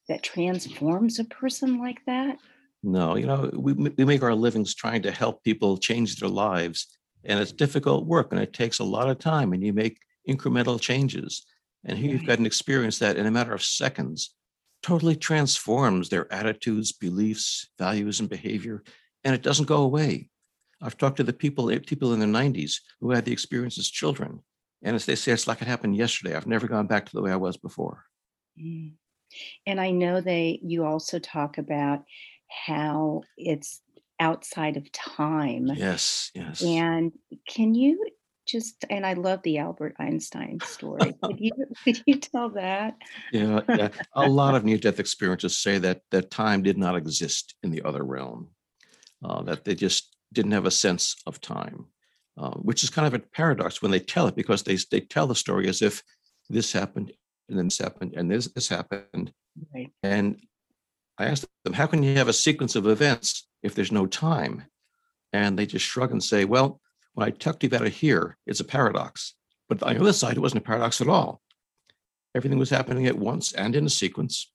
that 0.09 0.23
transforms 0.23 1.19
a 1.19 1.25
person 1.25 1.79
like 1.79 2.05
that? 2.07 2.39
No, 2.83 3.17
you 3.17 3.27
know, 3.27 3.51
we, 3.53 3.73
we 3.73 4.05
make 4.05 4.23
our 4.23 4.35
livings 4.35 4.75
trying 4.75 5.03
to 5.03 5.11
help 5.11 5.45
people 5.45 5.79
change 5.79 6.17
their 6.17 6.29
lives 6.29 6.87
and 7.25 7.39
it's 7.39 7.53
difficult 7.53 8.07
work 8.07 8.33
and 8.33 8.41
it 8.41 8.53
takes 8.53 8.79
a 8.79 8.85
lot 8.85 9.09
of 9.09 9.19
time 9.19 9.53
and 9.53 9.63
you 9.63 9.73
make 9.73 9.99
incremental 10.29 10.81
changes. 10.81 11.45
And 11.85 11.99
here 11.99 12.13
you've 12.13 12.27
got 12.27 12.39
an 12.39 12.47
experience 12.47 12.99
that 12.99 13.17
in 13.17 13.27
a 13.27 13.31
matter 13.31 13.55
of 13.55 13.63
seconds 13.63 14.35
totally 14.83 15.17
transforms 15.17 16.09
their 16.09 16.33
attitudes 16.33 16.93
beliefs 16.93 17.69
values 17.79 18.21
and 18.21 18.29
behavior 18.29 18.83
and 19.25 19.35
it 19.35 19.43
doesn't 19.43 19.67
go 19.67 19.83
away. 19.83 20.29
I've 20.83 20.97
talked 20.97 21.19
to 21.19 21.23
the 21.23 21.33
people 21.33 21.67
people 21.81 22.15
in 22.15 22.21
their 22.21 22.29
90s 22.29 22.77
who 23.01 23.11
had 23.11 23.25
the 23.25 23.33
experience 23.33 23.79
as 23.79 23.89
children 23.89 24.41
and 24.83 24.97
as 24.97 25.05
they 25.05 25.15
say 25.15 25.33
it's 25.33 25.47
like 25.47 25.61
it 25.61 25.69
happened 25.69 25.97
yesterday. 25.97 26.35
I've 26.35 26.47
never 26.47 26.67
gone 26.67 26.87
back 26.87 27.07
to 27.07 27.13
the 27.13 27.23
way 27.23 27.33
i 27.33 27.37
was 27.37 27.57
before. 27.57 28.05
Mm. 28.61 28.93
and 29.67 29.81
i 29.81 29.91
know 29.93 30.21
they 30.21 30.59
you 30.63 30.85
also 30.85 31.19
talk 31.19 31.57
about 31.57 32.03
how 32.67 33.23
it's 33.37 33.81
outside 34.21 34.77
of 34.77 34.91
time. 34.93 35.67
Yes, 35.75 36.31
yes. 36.35 36.63
And 36.63 37.13
can 37.49 37.75
you 37.75 38.05
just 38.47 38.85
and 38.91 39.07
I 39.07 39.15
love 39.15 39.43
the 39.43 39.59
Albert 39.59 39.95
Einstein 39.99 40.59
story. 40.61 41.15
could 41.23 41.41
you 41.41 41.53
could 41.85 42.03
you 42.07 42.17
tell 42.17 42.51
that? 42.51 42.97
Yeah, 43.33 43.61
yeah. 43.69 43.89
A 44.15 44.29
lot 44.29 44.55
of 44.55 44.65
near-death 44.65 45.01
experiences 45.01 45.59
say 45.59 45.79
that 45.79 46.03
that 46.11 46.31
time 46.31 46.63
did 46.63 46.77
not 46.79 46.97
exist 46.97 47.55
in 47.63 47.71
the 47.71 47.83
other 47.83 48.05
realm. 48.05 48.49
Uh, 49.25 49.43
that 49.43 49.65
they 49.65 49.75
just 49.75 50.17
didn't 50.33 50.53
have 50.53 50.67
a 50.67 50.71
sense 50.71 51.17
of 51.27 51.41
time, 51.41 51.87
uh, 52.39 52.53
which 52.53 52.83
is 52.83 52.91
kind 52.91 53.07
of 53.07 53.15
a 53.15 53.19
paradox 53.19 53.83
when 53.83 53.91
they 53.91 54.01
tell 54.01 54.27
it 54.27 54.37
because 54.37 54.63
they 54.63 54.77
they 54.91 55.01
tell 55.01 55.27
the 55.27 55.35
story 55.35 55.69
as 55.69 55.83
if 55.83 56.03
this 56.49 56.73
happened 56.73 57.13
and 57.49 57.59
then 57.59 57.67
this 57.67 57.79
happened 57.79 58.15
and 58.17 58.31
this 58.31 58.47
this 58.49 58.69
happened. 58.69 59.33
Right. 59.75 59.91
And 60.03 60.41
I 61.19 61.27
asked 61.27 61.47
them, 61.65 61.75
how 61.75 61.87
can 61.87 62.03
you 62.03 62.17
have 62.17 62.29
a 62.29 62.33
sequence 62.33 62.77
of 62.77 62.87
events 62.87 63.47
if 63.63 63.75
there's 63.75 63.93
no 63.93 64.07
time? 64.07 64.65
And 65.33 65.59
they 65.59 65.67
just 65.67 65.85
shrug 65.85 66.13
and 66.13 66.23
say, 66.23 66.45
well, 66.45 66.81
when 67.15 67.27
I 67.27 67.31
talked 67.31 67.65
about 67.65 67.87
it 67.87 67.93
here, 67.93 68.37
it's 68.47 68.61
a 68.61 68.65
paradox. 68.65 69.35
But 69.69 69.83
on 69.83 69.95
the 69.95 70.01
other 70.01 70.13
side, 70.13 70.37
it 70.37 70.41
wasn't 70.41 70.63
a 70.63 70.67
paradox 70.67 71.01
at 71.01 71.09
all. 71.09 71.41
Everything 72.35 72.59
was 72.59 72.71
happening 72.71 73.07
at 73.07 73.19
once 73.19 73.53
and 73.53 73.75
in 73.77 73.87
a 73.87 73.91
sequence. 73.91 74.53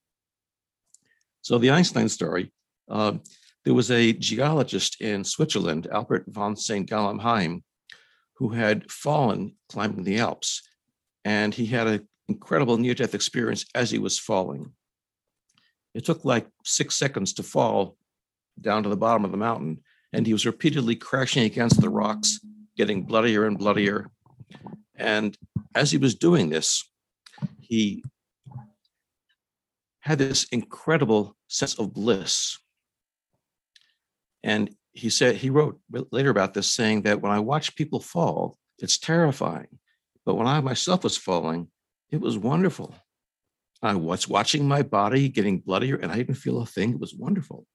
So 1.42 1.58
the 1.58 1.72
Einstein 1.72 2.10
story, 2.10 2.52
uh, 2.90 3.14
there 3.64 3.74
was 3.74 3.92
a 3.92 4.14
geologist 4.14 5.02
in 5.02 5.24
Switzerland, 5.24 5.88
Albert 5.92 6.26
von 6.28 6.56
St. 6.56 6.88
Gallen 6.88 7.20
Heim, 7.20 7.64
who 8.36 8.50
had 8.50 8.92
fallen 8.92 9.56
climbing 9.70 10.04
the 10.04 10.20
Alps. 10.20 10.62
And 11.24 11.54
he 11.54 11.66
had 11.66 11.88
an 11.88 12.08
incredible 12.28 12.78
near 12.78 12.94
death 12.94 13.16
experience 13.16 13.66
as 13.74 13.92
he 13.92 14.00
was 14.00 14.20
falling. 14.20 14.72
It 15.94 16.06
took 16.06 16.26
like 16.26 16.48
six 16.64 16.96
seconds 16.96 17.34
to 17.34 17.44
fall 17.44 17.98
down 18.60 18.84
to 18.84 18.90
the 18.90 18.98
bottom 18.98 19.26
of 19.26 19.32
the 19.32 19.38
mountain. 19.38 19.82
And 20.14 20.26
he 20.26 20.34
was 20.34 20.46
repeatedly 20.46 20.96
crashing 20.96 21.44
against 21.44 21.82
the 21.82 21.90
rocks, 21.90 22.40
getting 22.78 23.04
bloodier 23.04 23.46
and 23.46 23.58
bloodier. 23.58 24.10
And 24.96 25.38
as 25.74 25.92
he 25.92 25.98
was 25.98 26.16
doing 26.16 26.50
this, 26.50 26.90
he 27.60 28.04
had 30.00 30.20
this 30.20 30.46
incredible 30.46 31.36
sense 31.48 31.78
of 31.80 31.94
bliss. 31.94 32.58
And 34.44 34.76
he 34.94 35.10
said, 35.10 35.36
he 35.36 35.50
wrote 35.50 35.80
later 36.12 36.30
about 36.30 36.54
this, 36.54 36.72
saying 36.72 37.02
that 37.02 37.22
when 37.22 37.32
I 37.32 37.40
watch 37.40 37.76
people 37.76 38.00
fall, 38.00 38.58
it's 38.80 38.98
terrifying. 38.98 39.68
But 40.26 40.36
when 40.36 40.48
I 40.48 40.62
myself 40.62 41.04
was 41.04 41.18
falling, 41.18 41.68
it 42.12 42.22
was 42.22 42.38
wonderful. 42.38 42.96
I 43.82 43.96
was 43.96 44.28
watching 44.28 44.68
my 44.68 44.84
body 44.84 45.28
getting 45.28 45.60
bloodier 45.60 45.96
and 45.96 46.12
I 46.12 46.16
didn't 46.16 46.36
feel 46.36 46.62
a 46.62 46.66
thing. 46.66 46.92
It 46.92 47.00
was 47.00 47.14
wonderful. 47.14 47.66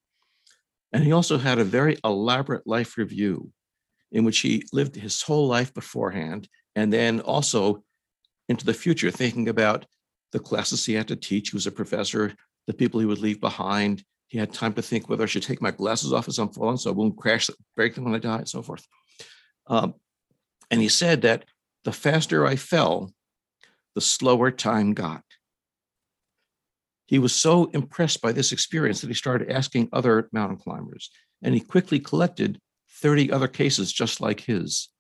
And 0.93 1.05
he 1.05 1.13
also 1.13 1.39
had 1.39 1.59
a 1.59 1.65
very 1.65 1.99
elaborate 2.05 2.67
life 2.67 2.99
review 2.99 3.53
in 4.13 4.25
which 4.25 4.41
he 4.41 4.65
lived 4.73 4.97
his 4.97 5.23
whole 5.23 5.47
life 5.47 5.73
beforehand 5.73 6.49
and 6.75 6.93
then 6.93 7.21
also 7.21 7.85
into 8.49 8.67
the 8.67 8.75
future, 8.75 9.11
thinking 9.11 9.49
about 9.49 9.87
the 10.33 10.39
classes 10.39 10.85
he 10.85 10.95
had 10.95 11.09
to 11.09 11.17
teach. 11.17 11.51
He 11.51 11.57
was 11.57 11.67
a 11.67 11.73
professor, 11.73 12.35
the 12.67 12.75
people 12.75 13.01
he 13.01 13.07
would 13.07 13.19
leave 13.19 13.41
behind. 13.41 14.03
He 14.29 14.39
had 14.39 14.53
time 14.53 14.73
to 14.75 14.83
think 14.83 15.09
whether 15.09 15.23
I 15.23 15.27
should 15.27 15.43
take 15.43 15.63
my 15.63 15.71
glasses 15.71 16.13
off 16.13 16.29
as 16.29 16.39
I'm 16.39 16.49
falling 16.49 16.77
so 16.77 16.91
I 16.91 16.95
won't 16.95 17.17
crash, 17.17 17.51
break 17.77 17.95
them 17.95 18.05
when 18.05 18.15
I 18.15 18.19
die, 18.19 18.39
and 18.39 18.49
so 18.49 18.63
forth. 18.63 18.87
Um, 19.67 19.95
and 20.71 20.81
he 20.81 20.89
said 20.89 21.23
that 21.23 21.45
the 21.85 21.93
faster 21.93 22.47
I 22.47 22.57
fell, 22.57 23.13
the 23.95 24.01
slower 24.01 24.51
time 24.51 24.95
got. 24.95 25.23
He 27.11 27.19
was 27.19 27.35
so 27.35 27.65
impressed 27.73 28.23
by 28.23 28.31
this 28.31 28.53
experience 28.53 29.01
that 29.01 29.09
he 29.09 29.15
started 29.15 29.51
asking 29.51 29.89
other 29.93 30.29
mountain 30.33 30.59
climbers, 30.59 31.11
and 31.43 31.53
he 31.53 31.61
quickly 31.61 31.99
collected 31.99 32.61
30 33.03 33.33
other 33.33 33.49
cases 33.49 33.93
just 33.93 34.21
like 34.21 34.39
his. 34.39 34.91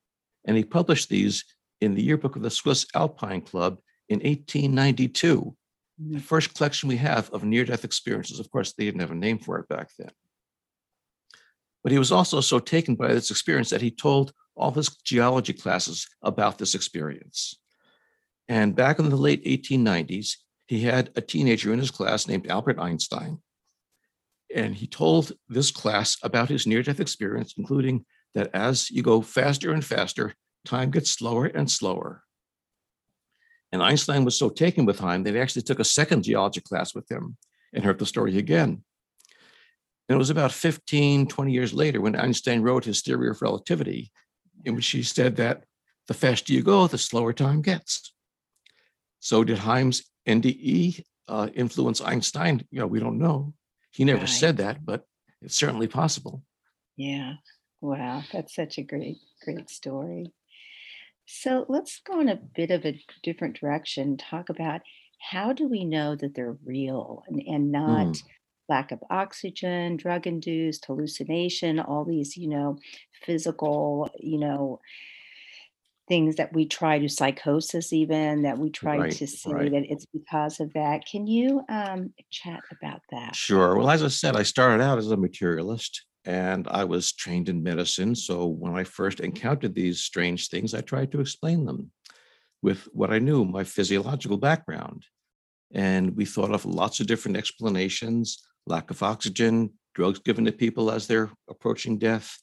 And 0.44 0.56
he 0.56 0.64
published 0.64 1.08
these 1.08 1.44
in 1.80 1.94
the 1.94 2.02
yearbook 2.02 2.34
of 2.34 2.42
the 2.42 2.50
Swiss 2.50 2.84
Alpine 2.96 3.42
Club 3.42 3.78
in 4.08 4.18
1892, 4.18 5.56
the 5.98 6.18
mm. 6.18 6.20
first 6.20 6.52
collection 6.52 6.88
we 6.88 6.96
have 6.96 7.30
of 7.30 7.44
near 7.44 7.64
death 7.64 7.84
experiences. 7.84 8.40
Of 8.40 8.50
course, 8.50 8.72
they 8.72 8.86
didn't 8.86 9.02
have 9.02 9.12
a 9.12 9.14
name 9.14 9.38
for 9.38 9.60
it 9.60 9.68
back 9.68 9.90
then. 9.96 10.10
But 11.84 11.92
he 11.92 11.98
was 11.98 12.10
also 12.10 12.40
so 12.40 12.58
taken 12.58 12.96
by 12.96 13.14
this 13.14 13.30
experience 13.30 13.70
that 13.70 13.82
he 13.82 13.92
told 13.92 14.32
all 14.56 14.72
his 14.72 14.88
geology 15.04 15.52
classes 15.52 16.08
about 16.22 16.58
this 16.58 16.74
experience. 16.74 17.54
And 18.48 18.74
back 18.74 18.98
in 18.98 19.10
the 19.10 19.16
late 19.16 19.44
1890s, 19.44 20.38
he 20.70 20.82
had 20.82 21.10
a 21.16 21.20
teenager 21.20 21.72
in 21.72 21.80
his 21.80 21.90
class 21.90 22.28
named 22.28 22.46
Albert 22.46 22.78
Einstein. 22.78 23.38
And 24.54 24.72
he 24.72 24.86
told 24.86 25.32
this 25.48 25.72
class 25.72 26.16
about 26.22 26.48
his 26.48 26.64
near 26.64 26.80
death 26.80 27.00
experience, 27.00 27.54
including 27.58 28.04
that 28.36 28.50
as 28.54 28.88
you 28.88 29.02
go 29.02 29.20
faster 29.20 29.72
and 29.72 29.84
faster, 29.84 30.32
time 30.64 30.92
gets 30.92 31.10
slower 31.10 31.46
and 31.46 31.68
slower. 31.68 32.22
And 33.72 33.82
Einstein 33.82 34.24
was 34.24 34.38
so 34.38 34.48
taken 34.48 34.84
with 34.86 34.98
time 34.98 35.24
that 35.24 35.34
he 35.34 35.40
actually 35.40 35.62
took 35.62 35.80
a 35.80 35.84
second 35.84 36.22
geology 36.22 36.60
class 36.60 36.94
with 36.94 37.10
him 37.10 37.36
and 37.72 37.82
heard 37.82 37.98
the 37.98 38.06
story 38.06 38.38
again. 38.38 38.84
And 40.08 40.14
it 40.14 40.18
was 40.18 40.30
about 40.30 40.52
15, 40.52 41.26
20 41.26 41.52
years 41.52 41.74
later 41.74 42.00
when 42.00 42.14
Einstein 42.14 42.62
wrote 42.62 42.84
his 42.84 43.02
theory 43.02 43.28
of 43.28 43.42
relativity, 43.42 44.12
in 44.64 44.76
which 44.76 44.86
he 44.86 45.02
said 45.02 45.34
that 45.34 45.64
the 46.06 46.14
faster 46.14 46.52
you 46.52 46.62
go, 46.62 46.86
the 46.86 46.96
slower 46.96 47.32
time 47.32 47.60
gets. 47.60 48.14
So 49.18 49.42
did 49.42 49.58
Heim's 49.58 50.04
NDE 50.26 51.02
uh, 51.28 51.48
influence 51.54 52.00
Einstein? 52.00 52.66
You 52.70 52.80
know, 52.80 52.86
we 52.86 53.00
don't 53.00 53.18
know. 53.18 53.54
He 53.92 54.04
never 54.04 54.20
Right. 54.20 54.28
said 54.28 54.56
that, 54.58 54.84
but 54.84 55.04
it's 55.42 55.56
certainly 55.56 55.88
possible. 55.88 56.42
Yeah. 56.96 57.34
Wow. 57.80 58.22
That's 58.32 58.54
such 58.54 58.78
a 58.78 58.82
great, 58.82 59.18
great 59.44 59.70
story. 59.70 60.32
So 61.26 61.64
let's 61.68 62.00
go 62.04 62.20
in 62.20 62.28
a 62.28 62.36
bit 62.36 62.70
of 62.70 62.84
a 62.84 63.00
different 63.22 63.58
direction, 63.60 64.16
talk 64.16 64.48
about 64.48 64.82
how 65.20 65.52
do 65.52 65.68
we 65.68 65.84
know 65.84 66.16
that 66.16 66.34
they're 66.34 66.56
real 66.64 67.22
and, 67.28 67.40
and 67.46 67.70
not 67.72 68.06
Mm. 68.08 68.22
lack 68.68 68.90
of 68.92 69.02
oxygen, 69.10 69.96
drug 69.96 70.26
induced 70.26 70.84
hallucination, 70.86 71.78
all 71.78 72.04
these, 72.04 72.36
you 72.36 72.48
know, 72.48 72.78
physical, 73.24 74.10
you 74.18 74.38
know, 74.38 74.80
things 76.10 76.36
that 76.36 76.52
we 76.52 76.66
try 76.66 76.98
to 76.98 77.08
psychosis 77.08 77.92
even 77.92 78.42
that 78.42 78.58
we 78.58 78.68
try 78.68 78.98
Right, 78.98 79.12
to 79.12 79.26
say 79.26 79.52
right. 79.52 79.70
that 79.72 79.84
it's 79.92 80.06
because 80.06 80.60
of 80.60 80.72
that. 80.74 81.06
Can 81.06 81.26
you 81.26 81.62
um 81.70 82.12
chat 82.30 82.60
about 82.76 83.00
that? 83.12 83.34
Sure. 83.34 83.76
Well, 83.76 83.88
as 83.90 84.02
I 84.02 84.08
said, 84.08 84.36
I 84.36 84.42
started 84.42 84.82
out 84.82 84.98
as 84.98 85.10
a 85.10 85.16
materialist 85.16 86.04
and 86.24 86.66
I 86.68 86.84
was 86.84 87.12
trained 87.12 87.48
in 87.48 87.62
medicine. 87.62 88.14
So 88.14 88.46
when 88.46 88.74
I 88.74 88.84
first 88.84 89.20
encountered 89.20 89.74
these 89.74 90.00
strange 90.00 90.48
things, 90.48 90.74
I 90.74 90.82
tried 90.82 91.12
to 91.12 91.20
explain 91.20 91.64
them 91.64 91.90
with 92.60 92.80
what 92.92 93.10
I 93.12 93.20
knew, 93.20 93.44
my 93.44 93.64
physiological 93.64 94.36
background. 94.36 95.06
And 95.72 96.16
we 96.16 96.24
thought 96.26 96.52
of 96.52 96.64
lots 96.66 97.00
of 97.00 97.06
different 97.06 97.36
explanations 97.38 98.42
lack 98.66 98.90
of 98.90 99.02
oxygen, 99.02 99.70
drugs 99.94 100.18
given 100.18 100.44
to 100.44 100.52
people 100.52 100.90
as 100.90 101.06
they're 101.06 101.30
approaching 101.48 101.98
death, 101.98 102.36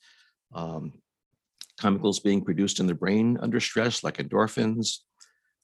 um, 0.53 0.93
chemicals 1.79 2.19
being 2.19 2.43
produced 2.43 2.79
in 2.79 2.87
the 2.87 2.93
brain 2.93 3.37
under 3.41 3.59
stress, 3.59 4.03
like 4.03 4.17
endorphins, 4.17 4.99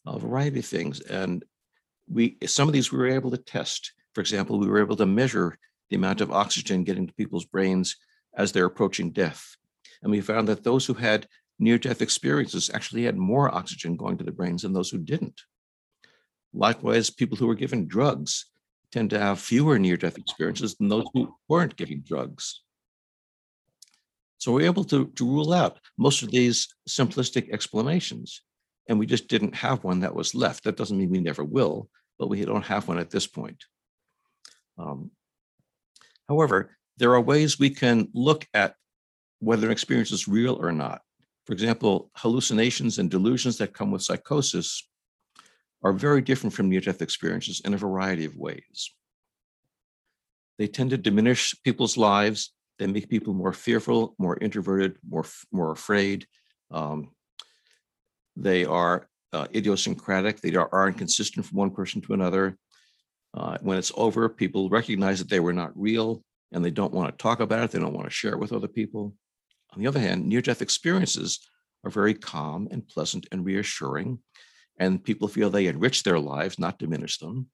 a 0.05 0.19
variety 0.19 0.59
of 0.59 0.65
things. 0.65 1.01
And 1.01 1.43
we 2.09 2.37
some 2.45 2.67
of 2.67 2.73
these 2.73 2.91
we 2.91 2.97
were 2.97 3.07
able 3.07 3.31
to 3.31 3.37
test. 3.37 3.93
For 4.13 4.21
example, 4.21 4.59
we 4.59 4.67
were 4.67 4.81
able 4.81 4.95
to 4.97 5.05
measure 5.05 5.57
the 5.89 5.95
amount 5.95 6.21
of 6.21 6.31
oxygen 6.31 6.83
getting 6.83 7.07
to 7.07 7.13
people's 7.13 7.45
brains 7.45 7.95
as 8.35 8.51
they're 8.51 8.65
approaching 8.65 9.11
death. 9.11 9.55
And 10.01 10.11
we 10.11 10.21
found 10.21 10.47
that 10.47 10.63
those 10.63 10.85
who 10.85 10.93
had 10.93 11.27
near 11.59 11.77
death 11.77 12.01
experiences 12.01 12.69
actually 12.73 13.03
had 13.03 13.17
more 13.17 13.53
oxygen 13.53 13.95
going 13.95 14.17
to 14.17 14.23
the 14.23 14.31
brains 14.31 14.63
than 14.63 14.73
those 14.73 14.89
who 14.89 14.97
didn't. 14.97 15.41
Likewise, 16.53 17.09
people 17.09 17.37
who 17.37 17.47
were 17.47 17.55
given 17.55 17.87
drugs 17.87 18.45
tend 18.91 19.09
to 19.09 19.19
have 19.19 19.39
fewer 19.39 19.79
near 19.79 19.97
death 19.97 20.17
experiences 20.17 20.75
than 20.75 20.89
those 20.89 21.05
who 21.13 21.33
weren't 21.47 21.75
given 21.75 22.03
drugs. 22.05 22.62
So 24.43 24.51
we're 24.51 24.65
able 24.65 24.83
to, 24.83 25.05
to 25.15 25.25
rule 25.25 25.53
out 25.53 25.79
most 25.97 26.21
of 26.21 26.29
these 26.29 26.67
simplistic 26.89 27.49
explanations. 27.53 28.41
And 28.89 28.99
we 28.99 29.05
just 29.05 29.29
didn't 29.29 29.55
have 29.55 29.85
one 29.85 30.01
that 30.01 30.13
was 30.13 30.35
left. 30.35 30.65
That 30.65 30.75
doesn't 30.75 30.97
mean 30.97 31.11
we 31.11 31.21
never 31.21 31.45
will, 31.45 31.87
but 32.19 32.27
we 32.27 32.43
don't 32.43 32.65
have 32.65 32.89
one 32.89 32.99
at 32.99 33.09
this 33.09 33.25
point. 33.25 33.63
Um, 34.77 35.11
however, 36.27 36.75
there 36.97 37.13
are 37.13 37.21
ways 37.21 37.57
we 37.57 37.69
can 37.69 38.09
look 38.13 38.45
at 38.53 38.75
whether 39.39 39.67
an 39.67 39.71
experience 39.71 40.11
is 40.11 40.27
real 40.27 40.55
or 40.61 40.73
not. 40.73 41.03
For 41.45 41.53
example, 41.53 42.11
hallucinations 42.17 42.99
and 42.99 43.09
delusions 43.09 43.57
that 43.59 43.73
come 43.73 43.91
with 43.91 44.03
psychosis 44.03 44.85
are 45.85 45.93
very 45.93 46.21
different 46.21 46.53
from 46.53 46.67
near 46.67 46.81
death 46.81 47.01
experiences 47.01 47.61
in 47.63 47.73
a 47.73 47.77
variety 47.77 48.25
of 48.25 48.35
ways. 48.35 48.91
They 50.57 50.67
tend 50.67 50.89
to 50.89 50.97
diminish 50.97 51.55
people's 51.63 51.95
lives. 51.95 52.51
They 52.79 52.87
make 52.87 53.09
people 53.09 53.33
more 53.33 53.53
fearful, 53.53 54.15
more 54.17 54.37
introverted, 54.41 54.97
more, 55.07 55.25
more 55.51 55.71
afraid. 55.71 56.25
Um, 56.71 57.11
they 58.35 58.65
are 58.65 59.07
uh, 59.31 59.47
idiosyncratic. 59.53 60.41
They 60.41 60.55
are, 60.55 60.69
are 60.71 60.87
inconsistent 60.87 61.45
from 61.45 61.57
one 61.57 61.71
person 61.71 62.01
to 62.01 62.13
another. 62.13 62.57
Uh, 63.33 63.57
when 63.61 63.77
it's 63.77 63.91
over, 63.95 64.29
people 64.29 64.69
recognize 64.69 65.19
that 65.19 65.29
they 65.29 65.39
were 65.39 65.53
not 65.53 65.71
real 65.79 66.23
and 66.51 66.63
they 66.63 66.71
don't 66.71 66.93
want 66.93 67.11
to 67.11 67.21
talk 67.21 67.39
about 67.39 67.63
it. 67.63 67.71
They 67.71 67.79
don't 67.79 67.93
want 67.93 68.07
to 68.07 68.13
share 68.13 68.33
it 68.33 68.39
with 68.39 68.53
other 68.53 68.67
people. 68.67 69.15
On 69.73 69.81
the 69.81 69.87
other 69.87 69.99
hand, 69.99 70.27
near 70.27 70.41
death 70.41 70.61
experiences 70.61 71.39
are 71.83 71.89
very 71.89 72.13
calm 72.13 72.67
and 72.71 72.87
pleasant 72.87 73.27
and 73.31 73.43
reassuring, 73.43 74.19
and 74.77 75.03
people 75.03 75.27
feel 75.27 75.49
they 75.49 75.67
enrich 75.67 76.03
their 76.03 76.19
lives, 76.19 76.59
not 76.59 76.79
diminish 76.79 77.17
them. 77.17 77.47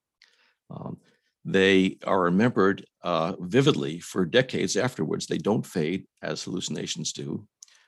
Um, 0.70 0.98
they 1.46 1.98
are 2.06 2.24
remembered 2.24 2.86
uh, 3.04 3.34
vividly 3.40 4.00
for 4.00 4.26
decades 4.26 4.76
afterwards. 4.76 5.26
They 5.26 5.38
don't 5.38 5.66
fade 5.66 6.06
as 6.22 6.44
hallucinations 6.44 7.14
do. 7.14 7.48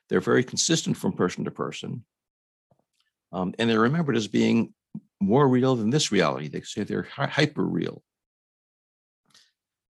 They're 0.10 0.22
very 0.22 0.44
consistent 0.44 0.98
from 0.98 1.14
person 1.14 1.46
to 1.46 1.52
person. 1.52 2.06
Um, 3.32 3.54
and 3.60 3.70
they're 3.70 3.80
remembered 3.80 4.18
as 4.18 4.28
being 4.28 4.74
more 5.22 5.48
real 5.48 5.76
than 5.76 5.90
this 5.90 6.12
reality. 6.12 6.48
They 6.48 6.62
say 6.62 6.84
they're 6.84 7.04
hy- 7.04 7.28
hyper 7.28 7.66
real. 7.66 8.04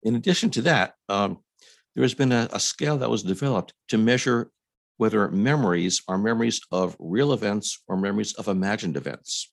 In 0.03 0.15
addition 0.15 0.51
to 0.51 0.63
that, 0.63 0.95
um, 1.09 1.39
there 1.95 2.05
has 2.05 2.15
been 2.15 2.33
a, 2.33 2.49
a 2.53 2.61
scale 2.61 2.99
that 2.99 3.11
was 3.11 3.23
developed 3.23 3.73
to 3.89 3.99
measure 3.99 4.51
whether 4.97 5.29
memories 5.31 6.03
are 6.07 6.19
memories 6.19 6.61
of 6.71 6.97
real 6.99 7.33
events 7.33 7.83
or 7.89 7.97
memories 7.97 8.35
of 8.35 8.49
imagined 8.49 8.97
events. 8.97 9.51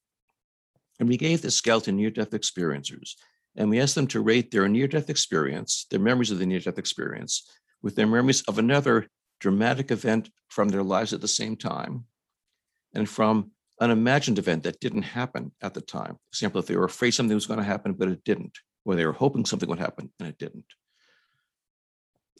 And 1.00 1.10
we 1.10 1.18
gave 1.18 1.42
this 1.42 1.56
scale 1.56 1.82
to 1.82 1.92
near 1.92 2.12
death 2.12 2.32
experiencers, 2.32 3.16
and 3.56 3.70
we 3.70 3.80
asked 3.80 3.96
them 3.96 4.08
to 4.08 4.22
rate 4.22 4.52
their 4.52 4.68
near 4.68 4.88
death 4.88 5.10
experience, 5.10 5.86
their 5.90 6.00
memories 6.00 6.32
of 6.32 6.40
the 6.40 6.46
near 6.46 6.60
death 6.60 6.78
experience, 6.78 7.50
with 7.82 7.96
their 7.96 8.08
memories 8.08 8.42
of 8.44 8.58
another 8.58 9.08
dramatic 9.40 9.92
event 9.92 10.30
from 10.50 10.70
their 10.70 10.84
lives 10.84 11.14
at 11.14 11.22
the 11.22 11.28
same 11.28 11.56
time, 11.56 12.06
and 12.94 13.10
from 13.10 13.52
an 13.80 13.90
imagined 13.90 14.38
event 14.38 14.64
that 14.64 14.80
didn't 14.80 15.02
happen 15.02 15.52
at 15.62 15.74
the 15.74 15.82
time. 15.82 16.14
For 16.14 16.30
example, 16.34 16.60
if 16.60 16.68
they 16.68 16.76
were 16.76 16.86
afraid 16.86 17.12
something 17.12 17.36
was 17.36 17.48
going 17.48 17.60
to 17.60 17.66
happen, 17.66 17.94
but 17.94 18.10
it 18.10 18.24
didn't, 18.24 18.58
or 18.86 18.96
they 18.96 19.06
were 19.06 19.12
hoping 19.12 19.46
something 19.46 19.68
would 19.70 19.80
happen 19.80 20.12
and 20.20 20.30
it 20.30 20.38
didn't. 20.38 20.66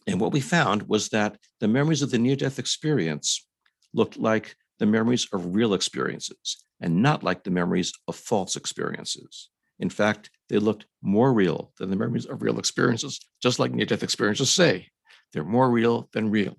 And 0.08 0.20
what 0.20 0.32
we 0.32 0.40
found 0.40 0.84
was 0.84 1.10
that 1.10 1.38
the 1.60 1.68
memories 1.68 2.02
of 2.02 2.12
the 2.12 2.20
near 2.20 2.36
death 2.36 2.60
experience 2.60 3.48
looked 3.94 4.18
like 4.18 4.56
the 4.80 4.86
memories 4.86 5.28
of 5.32 5.56
real 5.56 5.74
experiences 5.74 6.64
and 6.80 7.02
not 7.02 7.24
like 7.24 7.44
the 7.44 7.52
memories 7.52 7.94
of 8.08 8.16
false 8.16 8.56
experiences. 8.56 9.50
In 9.82 9.90
fact, 9.90 10.30
they 10.48 10.60
looked 10.60 10.86
more 11.02 11.34
real 11.34 11.74
than 11.78 11.90
the 11.90 11.96
memories 11.96 12.28
of 12.28 12.44
real 12.44 12.60
experiences, 12.60 13.20
just 13.42 13.58
like 13.58 13.74
near 13.74 13.86
death 13.86 14.04
experiences 14.04 14.52
say. 14.52 14.88
They're 15.34 15.44
more 15.44 15.70
real 15.72 16.08
than 16.14 16.30
real. 16.30 16.56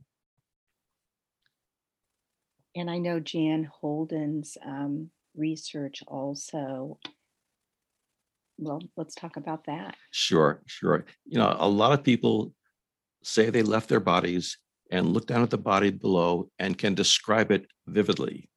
And 2.75 2.91
I 2.91 2.99
know 2.99 3.21
Jan 3.21 3.71
Holden's 3.81 4.59
um, 4.65 5.11
research 5.37 6.03
also. 6.07 6.99
Well, 8.59 8.81
let's 8.97 9.15
talk 9.15 9.37
about 9.37 9.67
that. 9.67 9.95
Sure, 10.11 10.63
sure. 10.67 11.05
You 11.25 11.39
know, 11.39 11.57
a 11.59 11.69
lot 11.69 11.93
of 11.93 12.03
people 12.03 12.53
say 13.23 13.51
they 13.51 13.63
left 13.63 13.89
their 13.89 14.01
bodies 14.01 14.59
and 14.91 15.13
look 15.13 15.27
down 15.27 15.43
at 15.43 15.51
the 15.51 15.59
body 15.59 15.91
below 15.91 16.51
and 16.59 16.77
can 16.77 16.95
describe 16.95 17.53
it 17.53 17.67
vividly. 17.87 18.51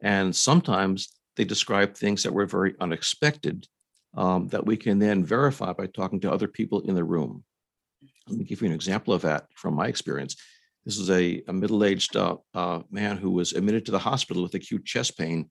And 0.00 0.34
sometimes 0.34 1.08
they 1.36 1.44
describe 1.44 1.96
things 1.96 2.22
that 2.22 2.32
were 2.32 2.46
very 2.46 2.74
unexpected 2.80 3.66
um, 4.18 4.48
that 4.48 4.66
we 4.66 4.76
can 4.76 4.98
then 4.98 5.24
verify 5.24 5.72
by 5.72 5.86
talking 5.86 6.18
to 6.20 6.32
other 6.32 6.48
people 6.48 6.80
in 6.80 6.96
the 6.96 7.04
room. 7.04 7.44
Let 8.26 8.38
me 8.38 8.44
give 8.44 8.60
you 8.60 8.66
an 8.66 8.74
example 8.74 9.14
of 9.14 9.22
that 9.22 9.46
from 9.54 9.74
my 9.74 9.86
experience. 9.86 10.34
This 10.84 10.98
is 10.98 11.08
a, 11.08 11.40
a 11.46 11.52
middle-aged 11.52 12.16
uh, 12.16 12.36
uh, 12.52 12.80
man 12.90 13.16
who 13.16 13.30
was 13.30 13.52
admitted 13.52 13.86
to 13.86 13.92
the 13.92 13.98
hospital 14.00 14.42
with 14.42 14.54
acute 14.54 14.84
chest 14.84 15.16
pain, 15.16 15.48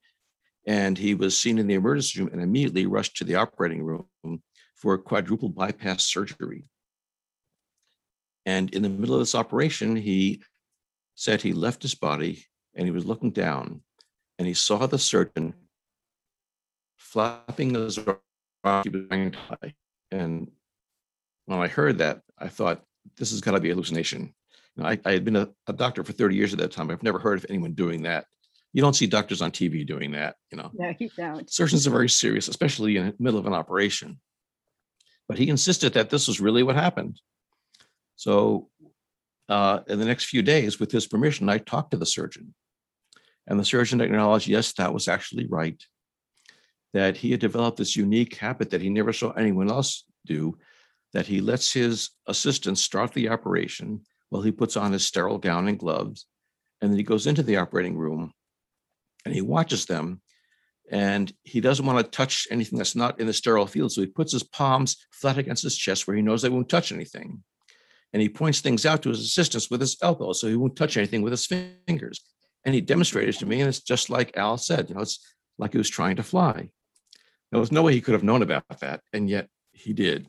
and 0.67 0.97
he 0.97 1.15
was 1.15 1.39
seen 1.39 1.59
in 1.59 1.67
the 1.67 1.75
emergency 1.75 2.19
room 2.19 2.29
and 2.33 2.41
immediately 2.41 2.85
rushed 2.85 3.15
to 3.17 3.23
the 3.23 3.35
operating 3.35 3.83
room 3.83 4.05
for 4.75 4.97
quadruple 4.97 5.49
bypass 5.49 6.03
surgery. 6.03 6.65
And 8.45 8.73
in 8.75 8.81
the 8.83 8.89
middle 8.89 9.15
of 9.15 9.21
this 9.21 9.35
operation, 9.35 9.95
he 9.95 10.41
said 11.15 11.41
he 11.41 11.53
left 11.53 11.81
his 11.81 11.95
body 11.95 12.45
and 12.75 12.85
he 12.85 12.91
was 12.91 13.05
looking 13.05 13.31
down 13.31 13.81
and 14.37 14.47
he 14.47 14.53
saw 14.53 14.85
the 14.87 14.99
surgeon 14.99 15.53
flapping 16.97 17.73
his 17.73 17.97
arm. 18.63 18.83
He 18.83 18.89
was 18.89 19.07
trying 19.07 19.31
to 19.31 19.37
die. 19.37 19.73
And 20.11 20.51
when 21.45 21.59
I 21.59 21.67
heard 21.67 21.99
that, 21.99 22.21
I 22.37 22.47
thought, 22.47 22.83
this 23.17 23.31
has 23.31 23.41
got 23.41 23.51
to 23.51 23.59
be 23.59 23.69
hallucination. 23.69 24.33
I, 24.81 24.99
I 25.05 25.11
had 25.11 25.25
been 25.25 25.35
a, 25.35 25.49
a 25.67 25.73
doctor 25.73 26.03
for 26.03 26.11
30 26.11 26.35
years 26.35 26.53
at 26.53 26.59
that 26.59 26.71
time. 26.71 26.91
I've 26.91 27.03
never 27.03 27.19
heard 27.19 27.39
of 27.39 27.45
anyone 27.49 27.73
doing 27.73 28.03
that. 28.03 28.25
You 28.73 28.81
don't 28.81 28.95
see 28.95 29.07
doctors 29.07 29.41
on 29.41 29.51
TV 29.51 29.87
doing 29.87 30.11
that, 30.11 30.35
you 30.51 30.57
know. 30.57 30.69
No, 30.73 30.93
you 30.99 31.09
don't. 31.17 31.49
Surgeons 31.51 31.87
are 31.87 31.91
very 31.91 32.09
serious, 32.09 32.47
especially 32.47 32.97
in 32.97 33.07
the 33.07 33.15
middle 33.17 33.39
of 33.39 33.47
an 33.47 33.53
operation. 33.53 34.19
But 35.27 35.37
he 35.37 35.49
insisted 35.49 35.93
that 35.93 36.09
this 36.09 36.27
was 36.27 36.39
really 36.39 36.63
what 36.63 36.75
happened. 36.75 37.19
So 38.17 38.69
uh, 39.49 39.79
in 39.87 39.99
the 39.99 40.05
next 40.05 40.25
few 40.25 40.41
days, 40.41 40.79
with 40.79 40.91
his 40.91 41.07
permission, 41.07 41.49
I 41.49 41.57
talked 41.57 41.91
to 41.91 41.97
the 41.97 42.05
surgeon. 42.05 42.53
And 43.47 43.59
the 43.59 43.65
surgeon 43.65 44.01
acknowledged, 44.01 44.47
yes, 44.47 44.73
that 44.73 44.93
was 44.93 45.07
actually 45.07 45.47
right. 45.47 45.81
That 46.97 47.17
he 47.17 47.29
had 47.29 47.39
developed 47.39 47.77
this 47.77 47.95
unique 47.95 48.37
habit 48.37 48.71
that 48.71 48.81
he 48.81 48.89
never 48.89 49.13
saw 49.13 49.29
anyone 49.33 49.69
else 49.69 50.03
do, 50.25 50.57
that 51.13 51.27
he 51.27 51.41
lets 51.41 51.71
his 51.71 52.09
assistants 52.25 52.81
start 52.81 53.13
the 53.13 53.29
operation 53.29 54.01
while 54.29 54.41
he 54.41 54.51
puts 54.51 54.75
on 54.75 54.93
his 54.93 55.05
sterile 55.05 55.37
gown 55.37 55.67
and 55.67 55.77
gloves. 55.77 56.25
And 56.81 56.89
then 56.89 56.97
he 56.97 57.03
goes 57.03 57.27
into 57.27 57.43
the 57.43 57.57
operating 57.57 57.95
room 57.95 58.33
and 59.25 59.31
he 59.35 59.41
watches 59.41 59.85
them. 59.85 60.21
And 60.89 61.31
he 61.43 61.61
doesn't 61.61 61.85
want 61.85 61.99
to 61.99 62.09
touch 62.09 62.47
anything 62.49 62.79
that's 62.79 62.95
not 62.95 63.19
in 63.19 63.27
the 63.27 63.33
sterile 63.33 63.67
field. 63.67 63.91
So 63.91 64.01
he 64.01 64.07
puts 64.07 64.31
his 64.31 64.41
palms 64.41 64.97
flat 65.11 65.37
against 65.37 65.61
his 65.61 65.77
chest 65.77 66.07
where 66.07 66.15
he 66.15 66.23
knows 66.23 66.41
they 66.41 66.49
won't 66.49 66.67
touch 66.67 66.91
anything. 66.91 67.43
And 68.11 68.23
he 68.23 68.29
points 68.29 68.61
things 68.61 68.87
out 68.87 69.03
to 69.03 69.09
his 69.09 69.19
assistants 69.19 69.69
with 69.69 69.81
his 69.81 69.97
elbow 70.01 70.33
so 70.33 70.47
he 70.47 70.55
won't 70.55 70.75
touch 70.75 70.97
anything 70.97 71.21
with 71.21 71.33
his 71.33 71.45
fingers. 71.45 72.21
And 72.65 72.73
he 72.73 72.81
demonstrated 72.81 73.35
to 73.35 73.45
me, 73.45 73.61
and 73.61 73.69
it's 73.69 73.81
just 73.81 74.09
like 74.09 74.35
Al 74.35 74.57
said, 74.57 74.89
you 74.89 74.95
know, 74.95 75.01
it's 75.01 75.19
like 75.59 75.73
he 75.73 75.77
was 75.77 75.89
trying 75.89 76.15
to 76.15 76.23
fly. 76.23 76.69
There 77.51 77.59
was 77.59 77.71
no 77.71 77.83
way 77.83 77.93
he 77.93 78.01
could 78.01 78.13
have 78.13 78.23
known 78.23 78.41
about 78.41 78.65
that, 78.81 79.01
and 79.13 79.29
yet 79.29 79.47
he 79.71 79.93
did. 79.93 80.27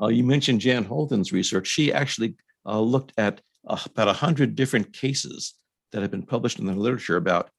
Uh, 0.00 0.08
you 0.08 0.24
mentioned 0.24 0.60
Jan 0.60 0.84
Holden's 0.84 1.32
research. 1.32 1.66
She 1.66 1.92
actually 1.92 2.36
uh, 2.64 2.80
looked 2.80 3.12
at 3.18 3.40
uh, 3.66 3.78
about 3.84 4.06
100 4.06 4.54
different 4.54 4.92
cases 4.92 5.54
that 5.92 6.02
have 6.02 6.10
been 6.10 6.22
published 6.22 6.58
in 6.58 6.66
the 6.66 6.74
literature 6.74 7.16
about 7.16 7.50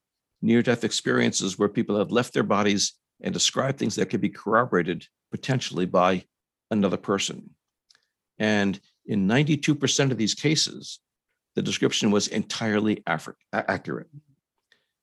near 0.42 0.62
death 0.62 0.84
experiences 0.84 1.58
where 1.58 1.70
people 1.70 1.98
have 1.98 2.12
left 2.12 2.34
their 2.34 2.44
bodies 2.44 2.94
and 3.22 3.34
described 3.34 3.78
things 3.78 3.96
that 3.96 4.10
could 4.10 4.22
be 4.22 4.30
corroborated 4.30 5.06
potentially 5.32 5.86
by 5.86 6.24
another 6.70 6.98
person. 6.98 7.50
And 8.38 8.80
in 9.06 9.28
92% 9.28 10.12
of 10.12 10.18
these 10.18 10.36
cases, 10.36 11.00
the 11.56 11.62
description 11.64 12.12
was 12.12 12.28
entirely 12.28 13.04
accurate. 13.52 14.08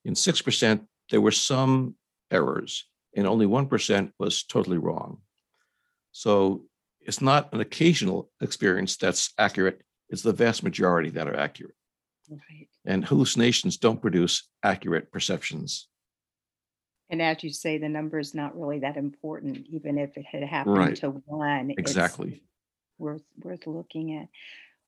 In 0.04 0.14
6%, 0.14 0.86
there 1.10 1.20
were 1.20 1.32
some 1.32 1.96
errors, 2.30 2.84
and 3.16 3.26
only 3.26 3.46
1% 3.46 4.12
was 4.18 4.42
totally 4.44 4.78
wrong. 4.78 5.18
So 6.12 6.64
it's 7.00 7.20
not 7.20 7.52
an 7.52 7.60
occasional 7.60 8.30
experience 8.40 8.96
that's 8.96 9.32
accurate, 9.38 9.82
it's 10.08 10.22
the 10.22 10.32
vast 10.32 10.62
majority 10.62 11.10
that 11.10 11.28
are 11.28 11.36
accurate. 11.36 11.74
Right. 12.30 12.68
And 12.84 13.04
hallucinations 13.04 13.76
don't 13.76 14.00
produce 14.00 14.48
accurate 14.62 15.10
perceptions. 15.12 15.88
And 17.10 17.20
as 17.20 17.44
you 17.44 17.50
say, 17.50 17.78
the 17.78 17.88
number 17.88 18.18
is 18.18 18.34
not 18.34 18.58
really 18.58 18.78
that 18.80 18.96
important, 18.96 19.66
even 19.70 19.98
if 19.98 20.16
it 20.16 20.24
had 20.24 20.42
happened 20.42 20.76
Right. 20.78 20.96
to 20.96 21.10
one. 21.26 21.70
it's 21.70 21.78
Exactly. 21.78 22.42
Worth 22.98 23.22
worth 23.42 23.66
looking 23.66 24.16
at. 24.16 24.28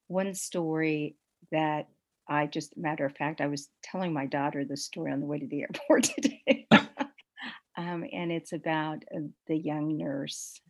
One 0.07 0.33
story 0.35 1.17
that 1.51 1.89
I 2.29 2.47
just 2.47 2.77
matter 2.77 3.05
of 3.05 3.17
fact, 3.17 3.41
I 3.41 3.47
was 3.49 3.69
telling 3.83 4.13
my 4.13 4.27
daughter 4.27 4.65
the 4.65 4.77
story 4.77 5.13
on 5.13 5.21
the 5.21 5.27
way 5.27 5.39
to 5.41 5.47
the 5.47 5.63
airport 5.63 6.05
today. 6.05 6.67
Um, 7.77 8.05
and 8.13 8.33
it's 8.33 8.53
about 8.53 9.05
uh, 9.15 9.21
the 9.47 9.57
young 9.57 9.97
nurse 9.99 10.61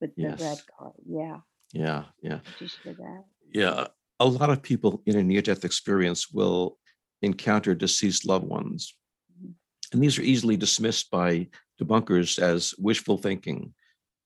with 0.00 0.14
the 0.16 0.28
red 0.28 0.38
Yes. 0.38 0.64
car. 0.78 0.92
Yeah. 1.06 1.40
Yeah, 1.72 2.04
yeah. 2.22 2.40
Did 2.44 2.60
you 2.60 2.68
share 2.68 2.94
that? 2.94 3.24
Yeah, 3.52 3.86
a 4.20 4.26
lot 4.26 4.50
of 4.50 4.62
people 4.62 5.02
in 5.06 5.16
a 5.16 5.22
near-death 5.22 5.64
experience 5.64 6.30
will 6.30 6.78
encounter 7.22 7.74
deceased 7.74 8.26
loved 8.26 8.46
ones. 8.46 8.94
Mhm. 9.40 9.54
And 9.92 10.02
these 10.02 10.18
are 10.18 10.22
easily 10.22 10.56
dismissed 10.56 11.10
by 11.10 11.48
debunkers 11.80 12.38
as 12.38 12.74
wishful 12.78 13.18
thinking. 13.18 13.74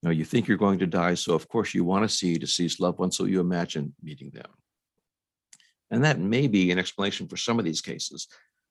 You 0.03 0.09
know, 0.09 0.11
you 0.11 0.25
think 0.25 0.49
you're 0.49 0.57
going 0.57 0.79
to 0.81 0.87
die, 0.87 1.15
so 1.15 1.35
of 1.35 1.49
course 1.49 1.75
you 1.75 1.85
want 1.85 2.09
to 2.09 2.17
see 2.17 2.39
deceased 2.39 2.81
loved 2.81 2.99
ones, 2.99 3.17
so 3.17 3.25
you 3.25 3.41
imagine 3.41 3.95
meeting 4.03 4.31
them. 4.31 4.51
And 5.91 6.05
that 6.05 6.19
may 6.19 6.49
be 6.49 6.71
an 6.71 6.79
explanation 6.79 7.29
for 7.29 7.37
some 7.37 7.59
of 7.59 7.65
these 7.65 7.81
cases, 7.81 8.29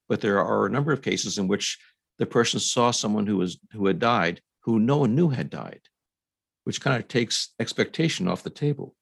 but 0.09 0.21
there 0.21 0.39
are 0.39 0.65
a 0.65 0.69
number 0.69 0.91
of 0.91 1.01
cases 1.01 1.37
in 1.37 1.47
which 1.47 1.79
the 2.19 2.25
person 2.25 2.59
saw 2.59 2.91
someone 2.91 3.27
who 3.27 3.37
was 3.37 3.59
who 3.71 3.87
had 3.87 3.99
died 3.99 4.41
who 4.65 4.79
no 4.79 4.97
one 4.97 5.15
knew 5.15 5.29
had 5.29 5.49
died, 5.49 5.81
which 6.63 6.81
kind 6.81 6.99
of 6.99 7.07
takes 7.07 7.53
expectation 7.59 8.27
off 8.27 8.43
the 8.43 8.49
table. 8.49 8.95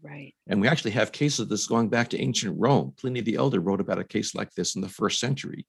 Right. 0.00 0.34
And 0.46 0.60
we 0.60 0.68
actually 0.68 0.92
have 0.92 1.12
cases 1.12 1.40
of 1.40 1.48
this 1.48 1.66
going 1.66 1.88
back 1.88 2.08
to 2.10 2.20
ancient 2.20 2.56
Rome. 2.58 2.94
Pliny 2.96 3.20
the 3.20 3.34
Elder 3.34 3.60
wrote 3.60 3.80
about 3.80 3.98
a 3.98 4.04
case 4.04 4.34
like 4.34 4.52
this 4.52 4.76
in 4.76 4.80
the 4.80 4.88
first 4.88 5.18
century. 5.18 5.66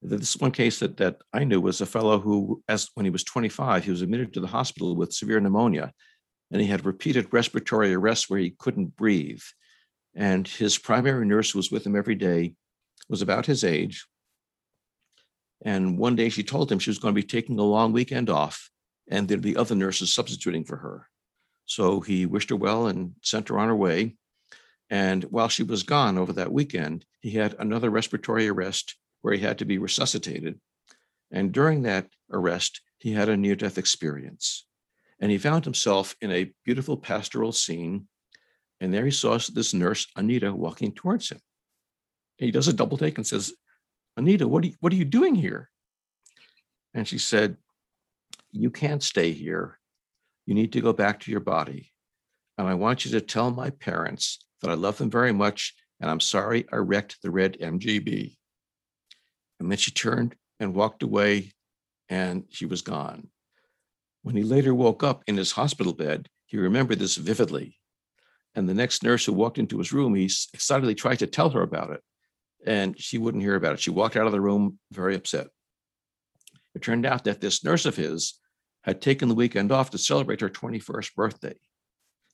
This 0.00 0.36
one 0.36 0.52
case 0.52 0.78
that, 0.78 0.96
that 0.98 1.16
I 1.32 1.44
knew 1.44 1.60
was 1.60 1.80
a 1.80 1.86
fellow 1.86 2.20
who, 2.20 2.62
as 2.68 2.88
when 2.94 3.04
he 3.04 3.10
was 3.10 3.24
25, 3.24 3.84
he 3.84 3.90
was 3.90 4.02
admitted 4.02 4.32
to 4.34 4.40
the 4.40 4.46
hospital 4.46 4.94
with 4.94 5.12
severe 5.12 5.40
pneumonia, 5.40 5.92
and 6.52 6.60
he 6.60 6.68
had 6.68 6.86
repeated 6.86 7.32
respiratory 7.32 7.92
arrests 7.92 8.30
where 8.30 8.38
he 8.38 8.54
couldn't 8.58 8.96
breathe. 8.96 9.42
And 10.14 10.46
his 10.46 10.78
primary 10.78 11.26
nurse 11.26 11.50
who 11.50 11.58
was 11.58 11.72
with 11.72 11.84
him 11.84 11.96
every 11.96 12.14
day, 12.14 12.54
was 13.08 13.20
about 13.20 13.46
his 13.46 13.64
age. 13.64 14.06
And 15.64 15.98
one 15.98 16.14
day 16.14 16.28
she 16.28 16.42
told 16.42 16.70
him 16.70 16.78
she 16.78 16.90
was 16.90 16.98
going 16.98 17.14
to 17.14 17.20
be 17.20 17.26
taking 17.26 17.58
a 17.58 17.62
long 17.62 17.92
weekend 17.92 18.28
off, 18.28 18.70
and 19.10 19.26
there'd 19.26 19.40
be 19.40 19.56
other 19.56 19.74
nurses 19.74 20.12
substituting 20.12 20.64
for 20.64 20.76
her. 20.76 21.08
So 21.66 22.00
he 22.00 22.26
wished 22.26 22.50
her 22.50 22.56
well 22.56 22.86
and 22.86 23.14
sent 23.22 23.48
her 23.48 23.58
on 23.58 23.68
her 23.68 23.76
way. 23.76 24.16
And 24.90 25.24
while 25.24 25.48
she 25.48 25.62
was 25.62 25.82
gone 25.82 26.18
over 26.18 26.34
that 26.34 26.52
weekend, 26.52 27.06
he 27.20 27.30
had 27.30 27.56
another 27.58 27.88
respiratory 27.88 28.46
arrest 28.48 28.96
where 29.22 29.32
he 29.32 29.40
had 29.40 29.58
to 29.58 29.64
be 29.64 29.78
resuscitated. 29.78 30.60
And 31.32 31.50
during 31.50 31.82
that 31.82 32.08
arrest, 32.30 32.82
he 32.98 33.12
had 33.12 33.30
a 33.30 33.36
near 33.36 33.56
death 33.56 33.78
experience. 33.78 34.66
And 35.18 35.30
he 35.30 35.38
found 35.38 35.64
himself 35.64 36.14
in 36.20 36.30
a 36.30 36.52
beautiful 36.64 36.98
pastoral 36.98 37.52
scene. 37.52 38.08
And 38.80 38.92
there 38.92 39.06
he 39.06 39.10
saw 39.10 39.38
this 39.38 39.72
nurse, 39.72 40.06
Anita, 40.16 40.52
walking 40.52 40.92
towards 40.92 41.30
him. 41.30 41.40
He 42.36 42.50
does 42.50 42.68
a 42.68 42.72
double 42.72 42.98
take 42.98 43.16
and 43.16 43.26
says, 43.26 43.54
Anita, 44.16 44.46
what 44.46 44.64
are 44.64 44.68
you, 44.68 44.74
what 44.80 44.92
are 44.92 44.96
you 44.96 45.04
doing 45.04 45.34
here? 45.34 45.70
And 46.92 47.06
she 47.06 47.18
said, 47.18 47.56
You 48.52 48.70
can't 48.70 49.02
stay 49.02 49.32
here 49.32 49.78
you 50.46 50.54
need 50.54 50.72
to 50.72 50.80
go 50.80 50.92
back 50.92 51.20
to 51.20 51.30
your 51.30 51.40
body. 51.40 51.92
And 52.58 52.68
I 52.68 52.74
want 52.74 53.04
you 53.04 53.10
to 53.12 53.20
tell 53.20 53.50
my 53.50 53.70
parents 53.70 54.38
that 54.60 54.70
I 54.70 54.74
love 54.74 54.98
them 54.98 55.10
very 55.10 55.32
much 55.32 55.74
and 56.00 56.10
I'm 56.10 56.20
sorry 56.20 56.66
I 56.72 56.76
wrecked 56.76 57.22
the 57.22 57.30
red 57.30 57.56
MGB. 57.60 58.36
And 59.60 59.70
then 59.70 59.78
she 59.78 59.90
turned 59.90 60.34
and 60.60 60.74
walked 60.74 61.02
away 61.02 61.52
and 62.08 62.44
she 62.50 62.66
was 62.66 62.82
gone. 62.82 63.28
When 64.22 64.36
he 64.36 64.42
later 64.42 64.74
woke 64.74 65.02
up 65.02 65.22
in 65.26 65.36
his 65.36 65.52
hospital 65.52 65.92
bed, 65.92 66.28
he 66.46 66.56
remembered 66.56 66.98
this 66.98 67.16
vividly. 67.16 67.78
And 68.54 68.68
the 68.68 68.74
next 68.74 69.02
nurse 69.02 69.24
who 69.24 69.32
walked 69.32 69.58
into 69.58 69.78
his 69.78 69.92
room, 69.92 70.14
he 70.14 70.24
excitedly 70.24 70.94
tried 70.94 71.18
to 71.20 71.26
tell 71.26 71.50
her 71.50 71.62
about 71.62 71.90
it. 71.90 72.02
And 72.66 72.98
she 72.98 73.18
wouldn't 73.18 73.42
hear 73.42 73.56
about 73.56 73.74
it. 73.74 73.80
She 73.80 73.90
walked 73.90 74.16
out 74.16 74.26
of 74.26 74.32
the 74.32 74.40
room 74.40 74.78
very 74.90 75.14
upset. 75.14 75.48
It 76.74 76.82
turned 76.82 77.06
out 77.06 77.24
that 77.24 77.40
this 77.40 77.62
nurse 77.62 77.84
of 77.86 77.96
his 77.96 78.40
had 78.82 79.00
taken 79.00 79.28
the 79.28 79.34
weekend 79.34 79.70
off 79.70 79.90
to 79.90 79.98
celebrate 79.98 80.40
her 80.40 80.48
21st 80.48 81.14
birthday. 81.14 81.54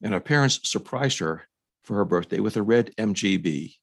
And 0.02 0.12
her 0.12 0.20
parents 0.20 0.60
surprised 0.64 1.18
her 1.18 1.48
for 1.82 1.96
her 1.96 2.04
birthday 2.04 2.40
with 2.40 2.56
a 2.56 2.62
red 2.62 2.94
MGB. 2.96 3.74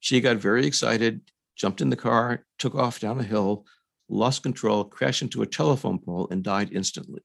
She 0.00 0.20
got 0.20 0.38
very 0.38 0.66
excited, 0.66 1.20
jumped 1.56 1.80
in 1.80 1.90
the 1.90 1.96
car, 1.96 2.44
took 2.58 2.74
off 2.74 3.00
down 3.00 3.20
a 3.20 3.24
hill, 3.24 3.66
lost 4.08 4.42
control, 4.42 4.84
crashed 4.84 5.22
into 5.22 5.42
a 5.42 5.46
telephone 5.46 5.98
pole, 5.98 6.26
and 6.30 6.42
died 6.42 6.72
instantly, 6.72 7.22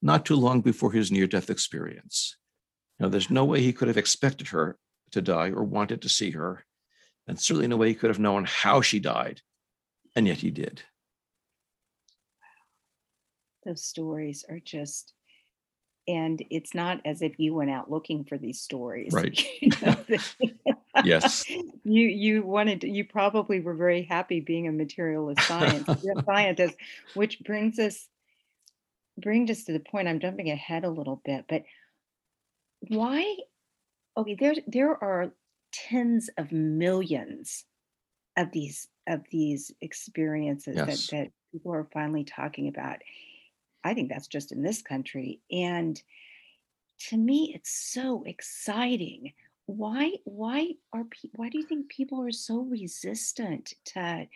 not 0.00 0.24
too 0.24 0.36
long 0.36 0.60
before 0.60 0.92
his 0.92 1.10
near 1.12 1.26
death 1.26 1.50
experience. 1.50 2.36
Now, 2.98 3.08
there's 3.08 3.30
no 3.30 3.44
way 3.44 3.60
he 3.60 3.72
could 3.72 3.88
have 3.88 3.96
expected 3.96 4.48
her 4.48 4.78
to 5.10 5.20
die 5.20 5.50
or 5.50 5.64
wanted 5.64 6.02
to 6.02 6.08
see 6.08 6.30
her, 6.32 6.64
and 7.28 7.38
certainly 7.38 7.68
no 7.68 7.76
way 7.76 7.88
he 7.88 7.94
could 7.94 8.10
have 8.10 8.18
known 8.18 8.44
how 8.44 8.80
she 8.80 8.98
died, 8.98 9.42
and 10.16 10.26
yet 10.26 10.38
he 10.38 10.50
did. 10.50 10.82
Those 13.64 13.84
stories 13.84 14.44
are 14.48 14.60
just, 14.60 15.12
and 16.08 16.42
it's 16.50 16.74
not 16.74 17.00
as 17.04 17.22
if 17.22 17.38
you 17.38 17.54
went 17.54 17.70
out 17.70 17.90
looking 17.90 18.24
for 18.24 18.38
these 18.38 18.60
stories. 18.60 19.12
Right. 19.12 19.40
You 19.60 19.70
know, 19.82 19.96
Yes. 21.04 21.44
you 21.84 22.08
you 22.08 22.42
wanted 22.42 22.82
you 22.82 23.04
probably 23.04 23.60
were 23.60 23.74
very 23.74 24.02
happy 24.02 24.40
being 24.40 24.68
a 24.68 24.72
materialist 24.72 25.42
science 25.42 25.88
a 25.88 26.22
scientist 26.24 26.74
which 27.14 27.40
brings 27.40 27.78
us 27.78 28.08
brings 29.20 29.50
us 29.50 29.64
to 29.64 29.72
the 29.72 29.80
point 29.80 30.08
i'm 30.08 30.20
jumping 30.20 30.50
ahead 30.50 30.84
a 30.84 30.90
little 30.90 31.20
bit 31.24 31.44
but 31.48 31.64
why 32.88 33.36
okay 34.16 34.36
there 34.38 34.54
there 34.66 35.02
are 35.02 35.30
tens 35.72 36.28
of 36.38 36.52
millions 36.52 37.64
of 38.36 38.52
these 38.52 38.88
of 39.08 39.24
these 39.30 39.72
experiences 39.80 40.82
Yes. 40.82 40.84
that 40.84 41.08
that 41.10 41.32
people 41.52 41.72
are 41.74 41.88
finally 41.92 42.24
talking 42.24 42.68
about. 42.68 43.02
I 43.84 43.94
think 43.94 44.10
that's 44.10 44.28
just 44.28 44.52
in 44.52 44.62
this 44.62 44.82
country 44.82 45.42
and 45.50 46.02
to 46.98 47.16
me 47.16 47.52
it's 47.54 47.70
so 47.70 48.22
exciting. 48.24 49.32
Why 49.66 50.12
why 50.24 50.74
are 50.92 51.04
pe- 51.04 51.30
why 51.34 51.48
do 51.48 51.58
you 51.58 51.66
think 51.66 51.90
people 51.90 52.20
are 52.22 52.30
so 52.32 52.60
resistant 52.62 53.74
to 53.86 54.26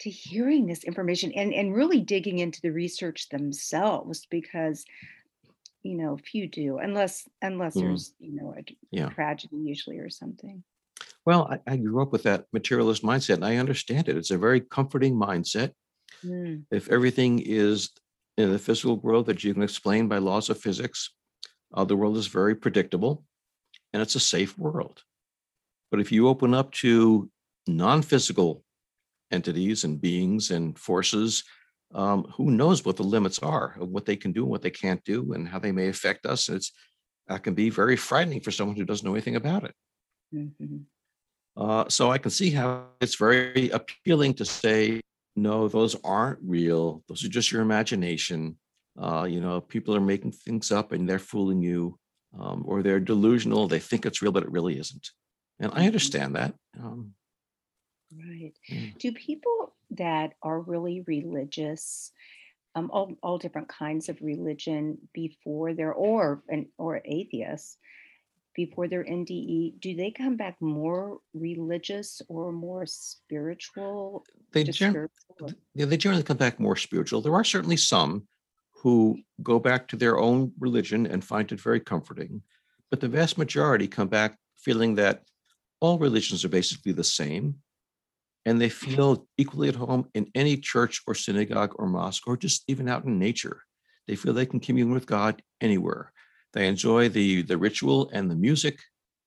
to 0.00 0.10
hearing 0.10 0.66
this 0.66 0.84
information 0.84 1.32
and 1.32 1.54
and 1.54 1.74
really 1.74 2.00
digging 2.00 2.38
into 2.40 2.60
the 2.62 2.72
research 2.72 3.28
themselves? 3.30 4.26
Because 4.26 4.86
you 5.86 5.96
know 5.96 6.16
few 6.16 6.48
do 6.48 6.78
unless 6.78 7.28
unless 7.42 7.76
Mm, 7.76 7.80
there's 7.80 8.14
you 8.18 8.32
know 8.32 8.54
a 8.58 8.64
yeah. 8.90 9.14
tragedy 9.14 9.56
usually 9.56 9.98
or 9.98 10.10
something 10.10 10.64
Well, 11.24 11.48
I, 11.50 11.72
I 11.72 11.76
grew 11.76 12.00
up 12.02 12.12
with 12.12 12.22
that 12.22 12.46
materialist 12.52 13.02
mindset 13.02 13.34
and 13.34 13.44
I 13.44 13.56
understand 13.56 14.08
it. 14.08 14.16
It's 14.16 14.30
a 14.30 14.38
very 14.38 14.60
comforting 14.60 15.14
mindset. 15.14 15.72
Mm, 16.24 16.66
If 16.70 16.90
everything 16.90 17.40
is 17.40 17.90
in 18.36 18.52
the 18.52 18.58
physical 18.58 18.98
world 18.98 19.26
that 19.26 19.44
you 19.44 19.54
can 19.54 19.62
explain 19.62 20.08
by 20.08 20.18
laws 20.18 20.50
of 20.50 20.60
physics, 20.60 21.10
uh, 21.74 21.84
the 21.84 21.96
world 21.96 22.16
is 22.16 22.28
very 22.28 22.54
predictable 22.56 23.26
and 23.92 24.02
it's 24.02 24.16
a 24.16 24.20
safe 24.20 24.58
world. 24.58 25.04
But 25.90 26.00
if 26.00 26.12
you 26.12 26.28
open 26.28 26.54
up 26.54 26.72
to 26.74 27.30
non 27.68 28.02
physical 28.02 28.64
entities 29.30 29.84
and 29.84 30.00
beings 30.00 30.50
and 30.50 30.78
forces, 30.78 31.44
um, 31.94 32.24
who 32.36 32.50
knows 32.50 32.84
what 32.84 32.96
the 32.96 33.02
limits 33.04 33.38
are 33.40 33.76
of 33.80 33.88
what 33.88 34.06
they 34.06 34.16
can 34.16 34.32
do 34.32 34.42
and 34.42 34.50
what 34.50 34.62
they 34.62 34.70
can't 34.70 35.02
do 35.04 35.32
and 35.32 35.48
how 35.48 35.58
they 35.58 35.72
may 35.72 35.88
affect 35.88 36.26
us. 36.26 36.48
And 36.48 36.56
it's 36.56 36.72
that 37.28 37.42
can 37.42 37.54
be 37.54 37.70
very 37.70 37.96
frightening 37.96 38.40
for 38.40 38.50
someone 38.50 38.76
who 38.76 38.84
doesn't 38.84 39.06
know 39.06 39.14
anything 39.14 39.36
about 39.36 39.64
it. 39.64 39.74
mhm. 40.32 40.84
Uh, 41.56 41.88
so 41.88 42.10
I 42.10 42.18
can 42.18 42.30
see 42.30 42.50
how 42.50 42.88
it's 43.00 43.14
very 43.16 43.70
appealing 43.70 44.34
to 44.34 44.44
say, 44.44 45.00
no, 45.36 45.68
those 45.68 45.96
aren't 46.04 46.38
real. 46.42 47.02
Those 47.08 47.24
are 47.24 47.28
just 47.28 47.50
your 47.50 47.62
imagination. 47.62 48.58
Uh, 49.00 49.24
you 49.24 49.40
know, 49.40 49.60
people 49.60 49.94
are 49.94 50.00
making 50.00 50.32
things 50.32 50.70
up 50.70 50.92
and 50.92 51.08
they're 51.08 51.18
fooling 51.18 51.62
you, 51.62 51.98
um, 52.38 52.64
or 52.66 52.82
they're 52.82 53.00
delusional. 53.00 53.68
They 53.68 53.78
think 53.78 54.06
it's 54.06 54.22
real, 54.22 54.32
but 54.32 54.42
it 54.42 54.50
really 54.52 54.78
isn't. 54.78 55.10
And 55.58 55.72
I 55.74 55.86
Mhm. 55.86 55.86
understand 55.86 56.36
that. 56.36 56.54
Um, 56.78 57.14
right 58.12 58.54
mm, 58.70 58.96
do 58.98 59.12
people 59.12 59.75
that 59.96 60.34
are 60.42 60.60
really 60.60 61.02
religious 61.06 62.12
um, 62.76 62.90
all, 62.92 63.16
all 63.22 63.38
different 63.38 63.68
kinds 63.68 64.10
of 64.10 64.20
religion 64.20 64.98
before 65.14 65.72
they're 65.72 65.94
or 65.94 66.42
and 66.48 66.66
or 66.76 67.00
atheists 67.04 67.78
before 68.54 68.88
their 68.88 69.04
NDE, 69.04 69.80
do 69.80 69.94
they 69.94 70.10
come 70.10 70.36
back 70.36 70.56
more 70.60 71.18
religious 71.34 72.22
or 72.28 72.52
more 72.52 72.86
spiritual? 72.86 74.24
they, 74.52 74.64
gen- 74.64 74.92
spiritual. 74.92 75.52
yeah, 75.74 75.84
they 75.84 75.96
generally 75.96 76.22
come 76.22 76.38
back 76.38 76.58
more 76.58 76.74
spiritual. 76.74 77.20
There 77.20 77.34
are 77.34 77.44
certainly 77.44 77.76
some 77.76 78.26
who 78.72 79.18
go 79.42 79.58
back 79.58 79.86
to 79.88 79.96
their 79.96 80.18
own 80.18 80.52
religion 80.58 81.06
and 81.06 81.22
find 81.22 81.50
it 81.52 81.60
very 81.60 81.80
comforting, 81.80 82.42
but 82.90 83.00
the 83.00 83.08
vast 83.08 83.36
majority 83.36 83.86
come 83.86 84.08
back 84.08 84.38
feeling 84.58 84.94
that 84.94 85.22
all 85.80 85.98
religions 85.98 86.44
are 86.44 86.48
basically 86.48 86.92
the 86.92 87.04
same 87.04 87.54
and 88.46 88.60
they 88.60 88.68
feel 88.68 89.26
equally 89.36 89.68
at 89.68 89.74
home 89.74 90.08
in 90.14 90.30
any 90.34 90.56
church 90.56 91.02
or 91.06 91.14
synagogue 91.14 91.74
or 91.76 91.86
mosque 91.86 92.26
or 92.26 92.36
just 92.36 92.62
even 92.68 92.88
out 92.88 93.04
in 93.04 93.18
nature. 93.18 93.62
They 94.06 94.14
feel 94.14 94.32
they 94.32 94.46
can 94.46 94.60
commune 94.60 94.92
with 94.92 95.04
God 95.04 95.42
anywhere. 95.60 96.12
They 96.52 96.68
enjoy 96.68 97.08
the 97.08 97.42
the 97.42 97.58
ritual 97.58 98.08
and 98.12 98.30
the 98.30 98.36
music 98.36 98.80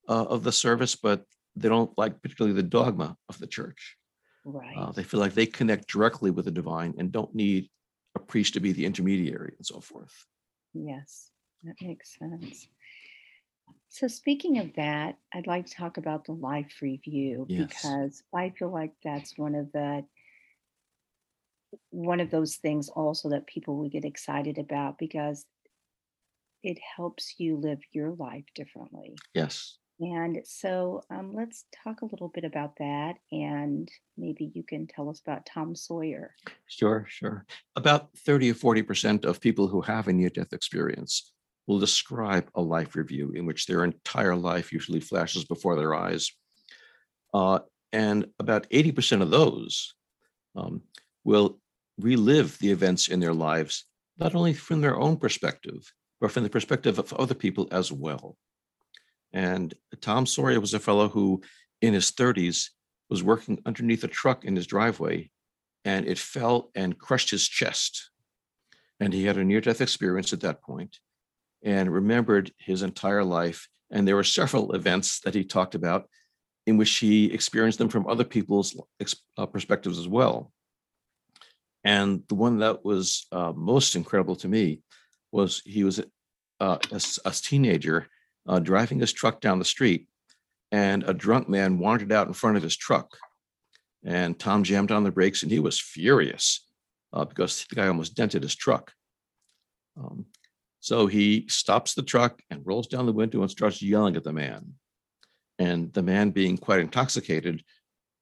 uh, 0.07 0.23
of 0.23 0.43
the 0.43 0.53
service, 0.53 0.95
but 0.95 1.25
they 1.55 1.67
don't 1.67 1.95
like 1.97 2.21
particularly 2.21 2.55
the 2.55 2.63
dogma 2.63 3.17
of 3.27 3.37
the 3.37 3.47
church. 3.47 3.97
Right. 4.45 4.77
Uh, 4.77 4.91
they 4.93 5.03
feel 5.03 5.19
like 5.19 5.33
they 5.33 5.45
connect 5.45 5.89
directly 5.89 6.31
with 6.31 6.45
the 6.45 6.51
divine 6.51 6.95
and 6.97 7.11
don't 7.11 7.35
need 7.35 7.69
a 8.15 8.19
priest 8.19 8.53
to 8.53 8.61
be 8.61 8.71
the 8.71 8.85
intermediary 8.85 9.53
and 9.57 9.65
so 9.65 9.81
forth. 9.81 10.25
Yes, 10.73 11.31
that 11.63 11.75
makes 11.81 12.17
sense. 12.17 12.67
So, 13.89 14.07
speaking 14.07 14.59
of 14.59 14.73
that, 14.75 15.17
I'd 15.33 15.47
like 15.47 15.65
to 15.65 15.73
talk 15.73 15.97
about 15.97 16.25
the 16.25 16.33
life 16.33 16.81
review 16.81 17.45
Yes. 17.49 17.67
because 17.67 18.23
I 18.33 18.51
feel 18.51 18.69
like 18.69 18.93
that's 19.03 19.37
one 19.37 19.55
of 19.55 19.71
the 19.71 20.05
one 21.91 22.19
of 22.19 22.31
those 22.31 22.55
things 22.55 22.89
also 22.89 23.29
that 23.29 23.47
people 23.47 23.77
would 23.77 23.91
get 23.91 24.05
excited 24.05 24.57
about 24.57 24.97
because 24.97 25.45
it 26.63 26.79
helps 26.95 27.35
you 27.37 27.57
live 27.57 27.79
your 27.91 28.11
life 28.11 28.45
differently. 28.55 29.15
Yes. 29.33 29.77
And 29.99 30.39
so 30.45 31.01
um, 31.09 31.33
let's 31.33 31.65
talk 31.83 32.01
a 32.01 32.05
little 32.05 32.29
bit 32.29 32.45
about 32.45 32.77
that, 32.77 33.15
and 33.31 33.89
maybe 34.17 34.49
you 34.53 34.63
can 34.63 34.87
tell 34.87 35.09
us 35.09 35.19
about 35.19 35.45
Tom 35.45 35.75
Sawyer. 35.75 36.35
Sure, 36.67 37.05
sure. 37.09 37.45
About 37.75 38.09
30 38.17 38.51
or 38.51 38.53
40% 38.53 39.25
of 39.25 39.41
people 39.41 39.67
who 39.67 39.81
have 39.81 40.07
a 40.07 40.13
near 40.13 40.29
death 40.29 40.53
experience 40.53 41.33
will 41.69 41.77
describe 41.77 42.49
a 42.55 42.61
life 42.61 42.95
review 42.95 43.31
in 43.33 43.45
which 43.45 43.67
their 43.67 43.83
entire 43.83 44.35
life 44.35 44.73
usually 44.73 44.99
flashes 44.99 45.45
before 45.45 45.75
their 45.75 45.93
eyes. 45.93 46.31
Uh, 47.31 47.59
and 47.93 48.25
about 48.39 48.67
80% 48.71 49.21
of 49.21 49.29
those 49.29 49.93
um, 50.55 50.81
will 51.23 51.59
relive 51.99 52.57
the 52.57 52.71
events 52.71 53.07
in 53.07 53.19
their 53.19 53.35
lives, 53.35 53.85
not 54.17 54.33
only 54.33 54.51
from 54.51 54.81
their 54.81 54.99
own 54.99 55.15
perspective, 55.15 55.93
but 56.19 56.31
from 56.31 56.41
the 56.41 56.49
perspective 56.49 56.97
of 56.97 57.13
other 57.13 57.35
people 57.35 57.67
as 57.71 57.91
well. 57.91 58.35
And 59.31 59.71
Tom 60.01 60.25
Sawyer 60.25 60.59
was 60.59 60.73
a 60.73 60.79
fellow 60.79 61.07
who, 61.07 61.43
in 61.83 61.93
his 61.93 62.11
30s, 62.11 62.69
was 63.11 63.21
working 63.21 63.59
underneath 63.67 64.03
a 64.03 64.07
truck 64.07 64.43
in 64.43 64.55
his 64.55 64.65
driveway 64.65 65.29
and 65.85 66.07
it 66.07 66.17
fell 66.17 66.71
and 66.73 66.97
crushed 66.97 67.29
his 67.29 67.47
chest. 67.47 68.09
And 68.99 69.13
he 69.13 69.25
had 69.25 69.37
a 69.37 69.43
near 69.43 69.61
death 69.61 69.81
experience 69.81 70.33
at 70.33 70.41
that 70.41 70.63
point 70.63 70.97
and 71.63 71.91
remembered 71.91 72.51
his 72.57 72.83
entire 72.83 73.23
life. 73.23 73.67
And 73.91 74.07
there 74.07 74.15
were 74.15 74.23
several 74.23 74.73
events 74.73 75.19
that 75.21 75.33
he 75.33 75.43
talked 75.43 75.75
about 75.75 76.07
in 76.65 76.77
which 76.77 76.97
he 76.97 77.33
experienced 77.33 77.79
them 77.79 77.89
from 77.89 78.07
other 78.07 78.23
people's 78.23 78.79
uh, 79.37 79.45
perspectives 79.47 79.97
as 79.97 80.07
well. 80.07 80.51
And 81.83 82.23
the 82.27 82.35
one 82.35 82.59
that 82.59 82.83
was 82.83 83.25
uh, 83.31 83.53
most 83.55 83.95
incredible 83.95 84.35
to 84.37 84.47
me 84.47 84.81
was 85.31 85.61
he 85.65 85.83
was 85.83 85.99
uh, 86.59 86.77
a, 86.91 87.01
a 87.25 87.31
teenager 87.31 88.07
uh, 88.47 88.59
driving 88.59 88.99
his 88.99 89.13
truck 89.13 89.41
down 89.41 89.59
the 89.59 89.65
street, 89.65 90.07
and 90.71 91.03
a 91.03 91.13
drunk 91.13 91.47
man 91.47 91.79
wandered 91.79 92.11
out 92.11 92.27
in 92.27 92.33
front 92.33 92.57
of 92.57 92.63
his 92.63 92.75
truck. 92.75 93.17
And 94.05 94.37
Tom 94.37 94.63
jammed 94.63 94.91
on 94.91 95.03
the 95.03 95.11
brakes, 95.11 95.43
and 95.43 95.51
he 95.51 95.59
was 95.59 95.79
furious 95.79 96.67
uh, 97.13 97.25
because 97.25 97.65
the 97.69 97.75
guy 97.75 97.87
almost 97.87 98.15
dented 98.15 98.43
his 98.43 98.55
truck. 98.55 98.93
Um, 99.97 100.25
so 100.89 101.05
he 101.05 101.45
stops 101.47 101.93
the 101.93 102.01
truck 102.01 102.41
and 102.49 102.65
rolls 102.65 102.87
down 102.87 103.05
the 103.05 103.13
window 103.13 103.43
and 103.43 103.51
starts 103.51 103.79
yelling 103.79 104.15
at 104.15 104.23
the 104.23 104.33
man. 104.33 104.73
And 105.59 105.93
the 105.93 106.01
man, 106.01 106.31
being 106.31 106.57
quite 106.57 106.79
intoxicated, 106.79 107.63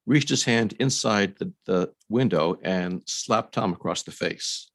reached 0.04 0.28
his 0.28 0.44
hand 0.44 0.74
inside 0.78 1.34
the, 1.38 1.50
the 1.64 1.90
window 2.10 2.58
and 2.62 3.00
slapped 3.06 3.54
Tom 3.54 3.72
across 3.72 4.02
the 4.02 4.10
face. 4.10 4.70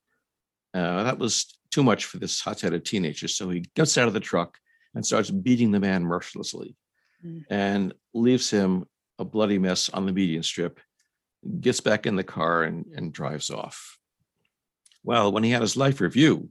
Uh, 0.73 1.03
that 1.03 1.19
was 1.19 1.55
too 1.69 1.83
much 1.83 2.05
for 2.05 2.17
this 2.17 2.41
hot 2.41 2.61
headed 2.61 2.83
teenager. 2.83 3.27
So 3.27 3.51
he 3.51 3.63
gets 3.75 3.95
out 3.95 4.07
of 4.07 4.15
the 4.15 4.19
truck 4.19 4.57
and 4.95 5.05
starts 5.05 5.29
beating 5.29 5.71
the 5.71 5.79
man 5.79 6.03
mercilessly 6.03 6.75
Mm. 7.23 7.43
and 7.49 7.93
leaves 8.13 8.49
him 8.49 8.85
a 9.19 9.23
bloody 9.23 9.59
mess 9.59 9.87
on 9.89 10.05
the 10.05 10.11
median 10.11 10.43
strip, 10.43 10.79
gets 11.61 11.79
back 11.79 12.05
in 12.05 12.15
the 12.15 12.23
car 12.23 12.63
and, 12.63 12.85
and 12.97 13.13
drives 13.13 13.49
off. 13.49 13.97
Well, 15.03 15.31
when 15.31 15.43
he 15.43 15.51
had 15.51 15.61
his 15.61 15.77
life 15.77 16.01
review, 16.01 16.49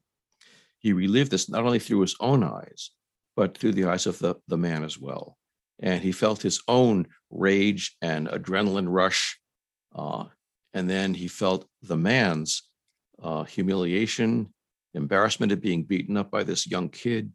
he 0.82 0.92
relived 0.92 1.30
this 1.30 1.48
not 1.48 1.64
only 1.64 1.78
through 1.78 2.00
his 2.00 2.16
own 2.20 2.42
eyes, 2.42 2.90
but 3.36 3.56
through 3.56 3.72
the 3.72 3.84
eyes 3.84 4.06
of 4.06 4.18
the, 4.18 4.34
the 4.48 4.58
man 4.58 4.84
as 4.84 4.98
well. 4.98 5.38
And 5.80 6.02
he 6.02 6.12
felt 6.12 6.42
his 6.42 6.60
own 6.68 7.06
rage 7.30 7.96
and 8.02 8.28
adrenaline 8.28 8.88
rush. 8.88 9.38
Uh, 9.94 10.24
and 10.74 10.90
then 10.90 11.14
he 11.14 11.28
felt 11.28 11.66
the 11.82 11.96
man's 11.96 12.62
uh, 13.22 13.44
humiliation, 13.44 14.52
embarrassment 14.94 15.52
at 15.52 15.60
being 15.60 15.84
beaten 15.84 16.16
up 16.16 16.30
by 16.30 16.42
this 16.42 16.66
young 16.66 16.88
kid. 16.88 17.32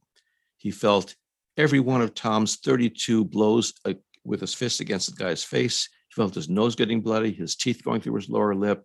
He 0.57 0.71
felt 0.71 1.15
every 1.55 1.79
one 1.79 2.01
of 2.01 2.13
Tom's 2.13 2.57
32 2.57 3.25
blows 3.25 3.73
uh, 3.85 3.93
with 4.23 4.41
his 4.41 4.53
fist 4.53 4.81
against 4.81 5.09
the 5.09 5.23
guy's 5.23 5.43
face. 5.43 5.89
He 6.09 6.15
felt 6.15 6.35
his 6.35 6.49
nose 6.49 6.75
getting 6.75 7.01
bloody, 7.01 7.31
his 7.31 7.55
teeth 7.55 7.81
going 7.83 8.01
through 8.01 8.15
his 8.15 8.29
lower 8.29 8.53
lip. 8.53 8.83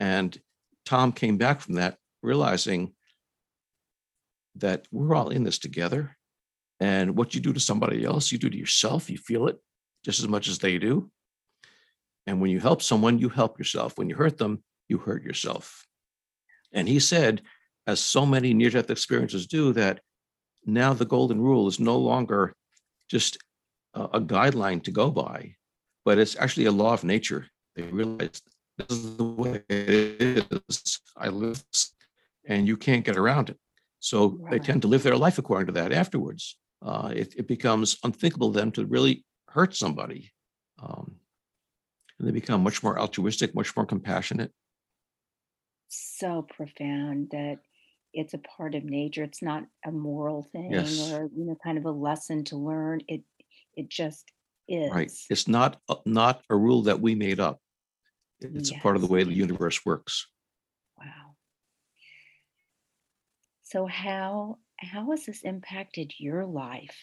And 0.00 0.38
Tom 0.84 1.12
came 1.12 1.38
back 1.38 1.60
from 1.60 1.74
that 1.74 1.96
realizing 2.22 2.92
that 4.56 4.86
we're 4.90 5.14
all 5.14 5.30
in 5.30 5.44
this 5.44 5.58
together. 5.58 6.16
And 6.80 7.16
what 7.16 7.34
you 7.34 7.40
do 7.40 7.52
to 7.52 7.60
somebody 7.60 8.04
else, 8.04 8.32
you 8.32 8.38
do 8.38 8.50
to 8.50 8.56
yourself. 8.56 9.10
You 9.10 9.18
feel 9.18 9.48
it 9.48 9.58
just 10.04 10.20
as 10.20 10.28
much 10.28 10.48
as 10.48 10.58
they 10.58 10.78
do. 10.78 11.10
And 12.26 12.40
when 12.40 12.50
you 12.50 12.60
help 12.60 12.82
someone, 12.82 13.18
you 13.18 13.28
help 13.28 13.58
yourself. 13.58 13.96
When 13.96 14.08
you 14.08 14.16
hurt 14.16 14.38
them, 14.38 14.62
you 14.88 14.98
hurt 14.98 15.22
yourself. 15.22 15.86
And 16.72 16.88
he 16.88 16.98
said, 16.98 17.42
as 17.86 18.00
so 18.00 18.24
many 18.26 18.54
near 18.54 18.70
death 18.70 18.90
experiences 18.90 19.46
do, 19.46 19.72
that 19.74 20.00
now 20.64 20.94
the 20.94 21.04
golden 21.04 21.40
rule 21.40 21.68
is 21.68 21.78
no 21.78 21.96
longer 21.96 22.54
just 23.08 23.38
a, 23.94 24.04
a 24.04 24.20
guideline 24.20 24.82
to 24.84 24.90
go 24.90 25.10
by, 25.10 25.54
but 26.04 26.18
it's 26.18 26.36
actually 26.36 26.66
a 26.66 26.72
law 26.72 26.94
of 26.94 27.04
nature. 27.04 27.46
They 27.76 27.82
realize 27.82 28.40
this 28.78 28.98
is 28.98 29.16
the 29.16 29.24
way 29.24 29.62
it 29.68 30.46
is. 30.68 31.00
I 31.16 31.28
live 31.28 31.62
and 32.46 32.66
you 32.66 32.76
can't 32.76 33.04
get 33.04 33.16
around 33.16 33.50
it. 33.50 33.58
So 34.04 34.38
they 34.50 34.58
tend 34.58 34.82
to 34.82 34.88
live 34.88 35.02
their 35.02 35.16
life 35.16 35.38
according 35.38 35.68
to 35.68 35.80
that 35.80 35.90
afterwards. 35.90 36.58
Uh, 36.82 37.10
it, 37.16 37.34
it 37.38 37.48
becomes 37.48 37.96
unthinkable 38.04 38.50
then 38.50 38.70
to 38.72 38.84
really 38.84 39.24
hurt 39.48 39.74
somebody. 39.74 40.30
Um, 40.78 41.16
and 42.18 42.28
they 42.28 42.32
become 42.32 42.62
much 42.62 42.82
more 42.82 42.98
altruistic, 42.98 43.54
much 43.54 43.74
more 43.74 43.86
compassionate. 43.86 44.52
So 45.88 46.42
profound 46.42 47.28
that 47.30 47.60
it's 48.12 48.34
a 48.34 48.38
part 48.38 48.74
of 48.74 48.84
nature. 48.84 49.22
It's 49.22 49.42
not 49.42 49.64
a 49.86 49.90
moral 49.90 50.42
thing 50.52 50.72
Yes. 50.72 51.10
or 51.10 51.30
you 51.34 51.46
know 51.46 51.56
kind 51.64 51.78
of 51.78 51.86
a 51.86 51.90
lesson 51.90 52.44
to 52.44 52.56
learn. 52.58 53.00
It 53.08 53.22
it 53.74 53.88
just 53.88 54.30
is. 54.68 54.92
Right. 54.92 55.10
It's 55.30 55.48
not 55.48 55.80
a- 55.88 55.96
not 56.04 56.42
a 56.50 56.56
rule 56.56 56.82
that 56.82 57.00
we 57.00 57.14
made 57.14 57.40
up. 57.40 57.58
It- 58.40 58.54
It's 58.54 58.70
a 58.70 58.74
part 58.74 58.96
of 58.96 59.02
the 59.02 59.08
way 59.08 59.24
the 59.24 59.32
universe 59.32 59.80
works. 59.86 60.26
Wow. 60.98 61.36
So 63.64 63.86
how 63.86 64.58
how 64.78 65.10
has 65.10 65.26
this 65.26 65.42
impacted 65.42 66.14
your 66.18 66.46
life? 66.46 66.96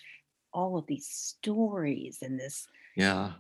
All 0.53 0.77
of 0.77 0.85
these 0.87 1.07
stories 1.09 2.19
and 2.21 2.39
this 2.39 2.67
Yeah. 2.95 3.33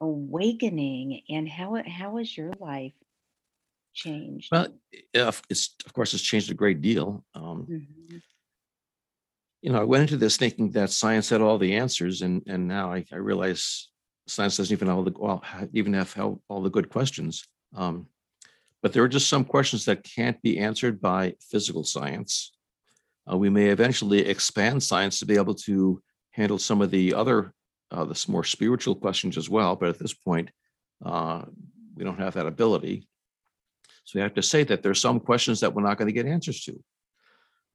awakening 0.00 1.22
and 1.28 1.48
how 1.48 1.74
how 1.86 2.16
has 2.16 2.36
your 2.36 2.52
life 2.54 2.94
changed? 3.92 4.52
Well, 4.52 4.78
it's 5.12 5.74
of 5.84 5.92
course 5.92 6.14
it's 6.14 6.22
changed 6.22 6.50
a 6.50 6.54
great 6.54 6.80
deal. 6.80 7.24
Um, 7.34 7.66
Mhm. 7.68 8.22
you 9.62 9.72
know, 9.72 9.80
I 9.80 9.84
went 9.84 10.02
into 10.02 10.16
this 10.16 10.36
thinking 10.36 10.70
that 10.72 10.90
science 10.90 11.28
had 11.30 11.40
all 11.40 11.58
the 11.58 11.74
answers, 11.74 12.22
and 12.22 12.42
and 12.46 12.68
now 12.68 12.92
I, 12.92 13.04
I 13.10 13.16
realize 13.16 13.90
science 14.28 14.56
doesn't 14.56 14.72
even 14.72 14.88
have 14.88 14.96
all 14.96 15.04
the 15.04 15.14
well, 15.18 15.42
even 15.72 15.92
have 15.94 16.16
all 16.48 16.62
the 16.62 16.70
good 16.70 16.88
questions. 16.88 17.46
Um, 17.74 18.08
but 18.82 18.92
there 18.92 19.04
are 19.04 19.08
just 19.08 19.28
some 19.28 19.44
questions 19.44 19.86
that 19.86 20.04
can't 20.04 20.40
be 20.42 20.58
answered 20.58 21.00
by 21.00 21.36
physical 21.40 21.84
science. 21.84 22.55
Uh, 23.30 23.36
we 23.36 23.50
may 23.50 23.66
eventually 23.66 24.26
expand 24.26 24.82
science 24.82 25.18
to 25.18 25.26
be 25.26 25.36
able 25.36 25.54
to 25.54 26.00
handle 26.30 26.58
some 26.58 26.82
of 26.82 26.90
the 26.90 27.14
other, 27.14 27.52
uh, 27.90 28.04
the 28.04 28.24
more 28.28 28.44
spiritual 28.44 28.94
questions 28.94 29.36
as 29.36 29.48
well. 29.48 29.74
But 29.76 29.88
at 29.88 29.98
this 29.98 30.14
point, 30.14 30.50
uh, 31.04 31.42
we 31.94 32.04
don't 32.04 32.20
have 32.20 32.34
that 32.34 32.46
ability. 32.46 33.08
So 34.04 34.18
we 34.18 34.22
have 34.22 34.34
to 34.34 34.42
say 34.42 34.62
that 34.64 34.82
there's 34.82 35.00
some 35.00 35.18
questions 35.18 35.60
that 35.60 35.74
we're 35.74 35.82
not 35.82 35.98
going 35.98 36.06
to 36.06 36.12
get 36.12 36.26
answers 36.26 36.62
to. 36.64 36.84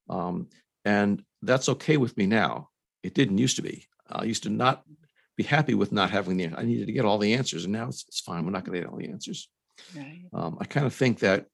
Um, 0.10 0.48
and 0.86 1.24
that's 1.42 1.70
okay 1.70 1.98
with 1.98 2.16
me 2.18 2.26
now. 2.26 2.70
It 3.04 3.14
didn't 3.14 3.38
used 3.38 3.58
to 3.58 3.62
be. 3.62 3.86
I 4.10 4.24
used 4.24 4.44
to 4.44 4.50
not 4.50 4.84
be 5.36 5.44
happy 5.44 5.74
with 5.74 5.92
not 5.92 6.12
having 6.12 6.38
the, 6.38 6.50
I 6.56 6.64
needed 6.64 6.88
to 6.88 6.94
get 6.94 7.06
all 7.06 7.18
the 7.18 7.34
answers 7.34 7.64
and 7.64 7.74
now 7.74 7.88
it's, 7.88 8.06
it's 8.08 8.20
fine. 8.20 8.46
We're 8.46 8.52
not 8.52 8.64
going 8.64 8.76
to 8.76 8.82
get 8.82 8.92
all 8.92 8.98
the 8.98 9.10
answers. 9.10 9.50
Right. 9.96 10.24
Um, 10.34 10.58
I 10.60 10.66
kind 10.66 10.86
of 10.86 10.94
think 10.94 11.20
that, 11.20 11.48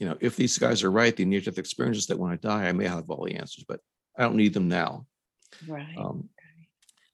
you 0.00 0.08
know, 0.08 0.16
if 0.20 0.34
these 0.34 0.58
guys 0.58 0.82
are 0.82 0.90
right, 0.90 1.14
the 1.14 1.26
near 1.26 1.42
death 1.42 1.58
experiences 1.58 2.06
that 2.06 2.18
when 2.18 2.32
I 2.32 2.36
die, 2.36 2.66
I 2.66 2.72
may 2.72 2.88
have 2.88 3.10
all 3.10 3.24
the 3.24 3.36
answers, 3.36 3.64
but 3.68 3.80
I 4.18 4.22
don't 4.22 4.34
need 4.34 4.54
them 4.54 4.66
now. 4.66 5.06
Right. 5.68 5.94
Um, 5.96 6.30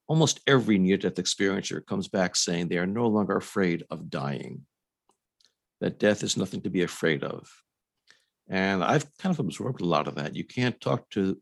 almost 0.07 0.41
every 0.47 0.79
near 0.79 0.97
death 0.97 1.17
experiencer 1.17 1.85
comes 1.85 2.07
back 2.07 2.37
saying 2.37 2.69
they 2.69 2.79
are 2.79 2.87
no 2.87 3.09
longer 3.09 3.37
afraid 3.37 3.85
of 3.91 4.09
dying, 4.09 4.63
that 5.81 5.99
death 5.99 6.23
is 6.23 6.37
nothing 6.37 6.61
to 6.63 6.71
be 6.71 6.83
afraid 6.83 7.25
of. 7.25 7.51
And 8.49 8.85
I've 8.85 9.05
kind 9.19 9.35
of 9.35 9.41
absorbed 9.41 9.81
a 9.81 9.85
lot 9.87 10.07
of 10.07 10.15
that. 10.15 10.37
You 10.37 10.45
can't 10.45 10.81
talk 10.81 11.11
to 11.11 11.37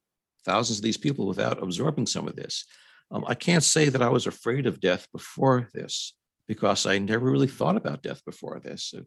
thousands 0.46 0.78
of 0.78 0.84
these 0.84 0.96
people 0.96 1.26
without 1.26 1.62
absorbing 1.62 2.06
some 2.06 2.26
of 2.26 2.36
this. 2.36 2.64
Um, 3.10 3.22
I 3.28 3.34
can't 3.34 3.62
say 3.62 3.90
that 3.90 4.00
I 4.00 4.08
was 4.08 4.26
afraid 4.26 4.66
of 4.66 4.80
death 4.80 5.06
before 5.12 5.68
this 5.74 6.14
because 6.48 6.86
I 6.86 6.98
never 6.98 7.30
really 7.30 7.48
thought 7.48 7.76
about 7.76 8.02
death 8.02 8.24
before 8.24 8.60
this. 8.60 8.94
It, 8.94 9.06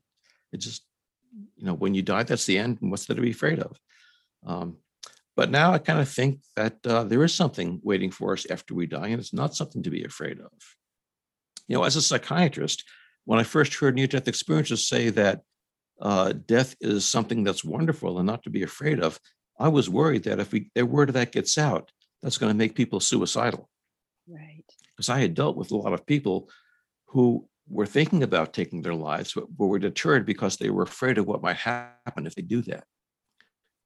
it 0.54 0.58
just, 0.58 0.84
you 1.56 1.66
know, 1.66 1.74
when 1.74 1.94
you 1.94 2.02
die, 2.02 2.24
that's 2.24 2.46
the 2.46 2.58
end. 2.58 2.80
And 2.82 2.92
what's 2.92 3.06
there 3.06 3.16
to 3.16 3.22
be 3.22 3.32
afraid 3.32 3.60
of? 3.60 3.80
Um, 4.46 4.78
but 5.36 5.52
now 5.52 5.72
I 5.72 5.78
kind 5.78 6.00
of 6.00 6.10
think 6.10 6.42
that 6.56 6.78
uh, 6.86 7.04
there 7.04 7.24
is 7.24 7.34
something 7.34 7.80
waiting 7.84 8.12
for 8.12 8.34
us 8.34 8.48
after 8.50 8.74
we 8.74 8.88
die, 8.88 9.10
and 9.10 9.20
it's 9.20 9.34
not 9.34 9.56
something 9.56 9.84
to 9.84 9.90
be 9.90 10.04
afraid 10.04 10.40
of. 10.40 10.52
You 11.68 11.78
know, 11.78 11.84
as 11.84 11.96
a 11.96 12.02
psychiatrist, 12.02 12.84
when 13.26 13.40
I 13.40 13.44
first 13.44 13.76
heard 13.76 13.96
near 13.96 14.08
death 14.08 14.28
experiences 14.28 14.88
say 14.88 15.10
that 15.12 15.42
uh, 16.02 16.34
death 16.46 16.76
is 16.82 17.06
something 17.06 17.44
that's 17.44 17.64
wonderful 17.64 18.18
and 18.18 18.26
not 18.26 18.44
to 18.44 18.50
be 18.50 18.64
afraid 18.64 19.00
of, 19.00 19.20
I 19.60 19.68
was 19.68 19.90
worried 19.90 20.24
that 20.24 20.40
if 20.40 20.52
we, 20.52 20.72
their 20.76 20.86
word 20.86 21.10
of 21.10 21.14
that 21.16 21.32
gets 21.32 21.58
out, 21.58 21.92
that's 22.22 22.38
going 22.38 22.52
to 22.52 22.58
make 22.58 22.76
people 22.76 23.00
suicidal. 23.00 23.70
Right. 24.28 24.64
Because 24.96 25.10
I 25.10 25.20
had 25.20 25.34
dealt 25.34 25.58
with 25.58 25.72
a 25.72 25.78
lot 25.78 25.94
of 25.94 26.06
people 26.06 26.50
who 27.08 27.48
were 27.70 27.86
thinking 27.86 28.24
about 28.24 28.54
taking 28.54 28.82
their 28.82 28.94
lives, 28.94 29.34
but 29.34 29.48
were 29.58 29.80
deterred 29.80 30.26
because 30.26 30.58
they 30.58 30.70
were 30.70 30.84
afraid 30.84 31.18
of 31.18 31.28
what 31.28 31.42
might 31.42 31.58
happen 31.58 32.26
if 32.26 32.36
they 32.36 32.42
do 32.42 32.62
that. 32.64 32.86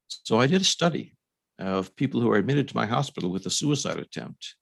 So 0.08 0.38
I 0.38 0.46
did 0.46 0.60
a 0.60 0.64
study 0.64 1.16
of 1.58 1.94
people 1.96 2.20
who 2.20 2.28
were 2.28 2.36
admitted 2.36 2.68
to 2.68 2.76
my 2.76 2.86
hospital 2.86 3.30
with 3.30 3.46
a 3.46 3.50
suicide 3.50 3.98
attempt. 3.98 4.54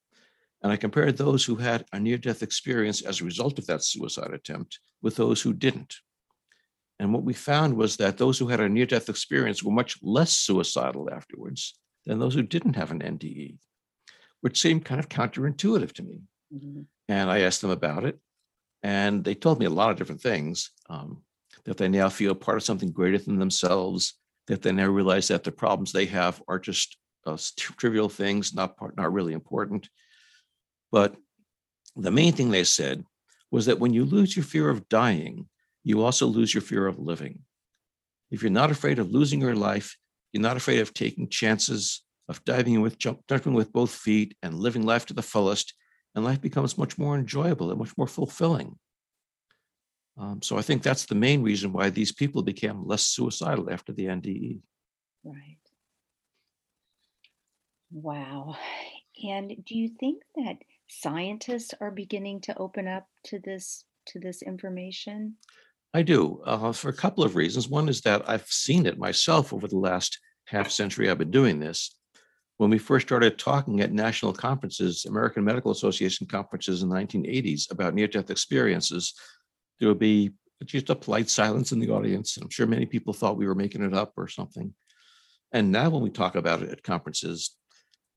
And 0.63 0.73
I 0.73 0.77
compared 0.77 1.17
those 1.17 1.45
who 1.45 1.57
had 1.57 1.87
a 1.93 1.99
near 1.99 2.19
death 2.19 2.43
experience 2.43 3.03
as 3.03 3.21
a 3.21 3.25
result 3.25 3.59
of 3.59 3.67
that 3.67 3.83
suicide 3.83 4.33
attempt 4.33 4.79
with 5.03 5.17
those 5.17 5.41
who 5.41 5.53
didn't. 5.53 5.97
And 6.99 7.15
what 7.15 7.25
we 7.25 7.33
found 7.33 7.77
was 7.77 7.97
that 7.97 8.19
those 8.19 8.39
who 8.39 8.49
had 8.49 8.61
a 8.61 8.69
near 8.69 8.85
death 8.85 9.09
experience 9.09 9.63
were 9.63 9.73
much 9.73 9.97
less 10.03 10.33
suicidal 10.33 11.09
afterwards 11.11 11.79
than 12.05 12.19
those 12.19 12.35
who 12.35 12.43
didn't 12.43 12.77
have 12.77 12.91
an 12.91 13.01
NDE, 13.01 13.59
which 14.43 14.61
seemed 14.61 14.85
kind 14.85 14.99
of 14.99 15.09
counterintuitive 15.09 15.93
to 15.93 16.03
me. 16.03 16.21
Mhm. 16.53 16.87
And 17.09 17.31
I 17.31 17.41
asked 17.41 17.63
them 17.63 17.71
about 17.71 18.05
it. 18.05 18.21
And 18.83 19.25
they 19.25 19.35
told 19.35 19.59
me 19.59 19.67
a 19.67 19.71
lot 19.71 19.91
of 19.91 19.97
different 19.97 20.23
things 20.23 20.71
um, 20.89 21.23
that 21.65 21.77
they 21.77 21.89
now 21.89 22.09
feel 22.09 22.35
part 22.35 22.57
of 22.57 22.63
something 22.63 22.91
greater 22.91 23.19
than 23.19 23.39
themselves, 23.39 24.15
that 24.47 24.63
they 24.63 24.73
now 24.73 24.89
realize 24.89 25.29
that 25.29 25.45
the 25.45 25.53
problems 25.53 25.93
they 25.93 26.07
have 26.07 26.43
are 26.49 26.59
just 26.59 26.97
uh, 27.27 27.37
trivial 27.57 28.09
things, 28.09 28.55
not 28.55 28.77
part, 28.77 28.97
not 28.97 29.13
really 29.13 29.33
important. 29.33 29.89
But 30.91 31.15
the 31.97 32.11
main 32.11 32.33
thing 32.33 32.51
they 32.51 32.65
said 32.65 33.05
was 33.51 33.67
that 33.67 33.79
when 33.79 33.93
you 33.93 34.05
lose 34.05 34.37
your 34.37 34.45
fear 34.45 34.71
of 34.71 34.89
dying, 34.89 35.49
you 35.85 36.03
also 36.03 36.27
lose 36.27 36.55
your 36.55 36.63
fear 36.63 36.87
of 36.87 36.99
living. 36.99 37.41
If 38.31 38.43
you're 38.43 38.51
not 38.51 38.71
afraid 38.71 38.99
of 38.99 39.11
losing 39.11 39.41
your 39.41 39.57
life, 39.57 39.97
you're 40.33 40.43
not 40.43 40.57
afraid 40.57 40.81
of 40.81 40.95
taking 40.95 41.29
chances, 41.29 42.03
of 42.29 42.45
diving 42.45 42.81
with 42.81 42.99
jump, 42.99 43.21
jumping 43.29 43.55
with 43.55 43.73
both 43.73 43.91
feet 43.91 44.37
and 44.43 44.55
living 44.55 44.85
life 44.85 45.07
to 45.07 45.15
the 45.15 45.23
fullest, 45.23 45.75
and 46.15 46.25
life 46.25 46.41
becomes 46.41 46.79
much 46.79 46.99
more 46.99 47.17
enjoyable 47.17 47.71
and 47.71 47.79
much 47.79 47.97
more 47.97 48.07
fulfilling. 48.07 48.77
Um, 50.19 50.43
so 50.43 50.59
I 50.59 50.63
think 50.63 50.83
that's 50.83 51.07
the 51.07 51.15
main 51.15 51.43
reason 51.43 51.73
why 51.73 51.91
these 51.91 52.13
people 52.13 52.43
became 52.43 52.87
less 52.87 53.03
suicidal 53.03 53.71
after 53.71 53.93
the. 53.93 54.07
NDE. 54.07 54.61
Right. 55.25 55.57
Wow. 57.91 58.57
And 59.23 59.65
do 59.65 59.77
you 59.77 59.89
think 59.89 60.23
that 60.37 60.57
scientists 60.89 61.75
are 61.81 61.91
beginning 61.91 62.41
to 62.43 62.57
open 62.59 62.89
up 62.89 63.07
to 63.25 63.39
this 63.39 63.85
to 64.07 64.19
this 64.19 64.43
information? 64.43 65.37
I 65.93 66.03
do 66.03 66.43
uh, 66.45 66.73
for 66.73 66.89
a 66.89 66.97
couple 66.97 67.25
of 67.25 67.37
reasons. 67.37 67.69
One 67.69 67.89
is 67.89 68.01
that 68.03 68.29
I've 68.29 68.47
seen 68.47 68.87
it 68.87 68.99
myself 68.99 69.53
over 69.53 69.69
the 69.69 69.79
last 69.79 70.19
half 70.47 70.71
century 70.71 71.11
I've 71.11 71.19
been 71.19 71.31
doing 71.31 71.61
this. 71.61 71.95
When 72.61 72.69
we 72.69 72.77
first 72.79 73.09
started 73.09 73.39
talking 73.39 73.81
at 73.81 73.91
national 73.91 74.35
conferences, 74.35 75.07
American 75.07 75.43
Medical 75.45 75.71
Association 75.71 76.27
conferences 76.27 76.83
in 76.83 76.91
the 76.91 76.95
1980s 76.95 77.73
about 77.73 77.95
near 77.95 78.07
death 78.07 78.29
experiences, 78.29 79.15
there 79.79 79.89
would 79.89 79.99
be 79.99 80.33
just 80.67 80.91
a 80.91 80.95
polite 80.95 81.31
silence 81.31 81.73
in 81.73 81.81
the 81.81 81.91
audience. 81.91 82.37
I'm 82.37 82.51
sure 82.51 82.67
many 82.67 82.85
people 82.85 83.15
thought 83.15 83.39
we 83.39 83.47
were 83.47 83.55
making 83.55 83.83
it 83.83 83.95
up 83.95 84.13
or 84.19 84.29
something. 84.29 84.75
And 85.53 85.73
now, 85.73 85.89
when 85.89 86.03
we 86.03 86.11
talk 86.11 86.37
about 86.37 86.63
it 86.63 86.71
at 86.71 86.83
conferences, 86.83 87.57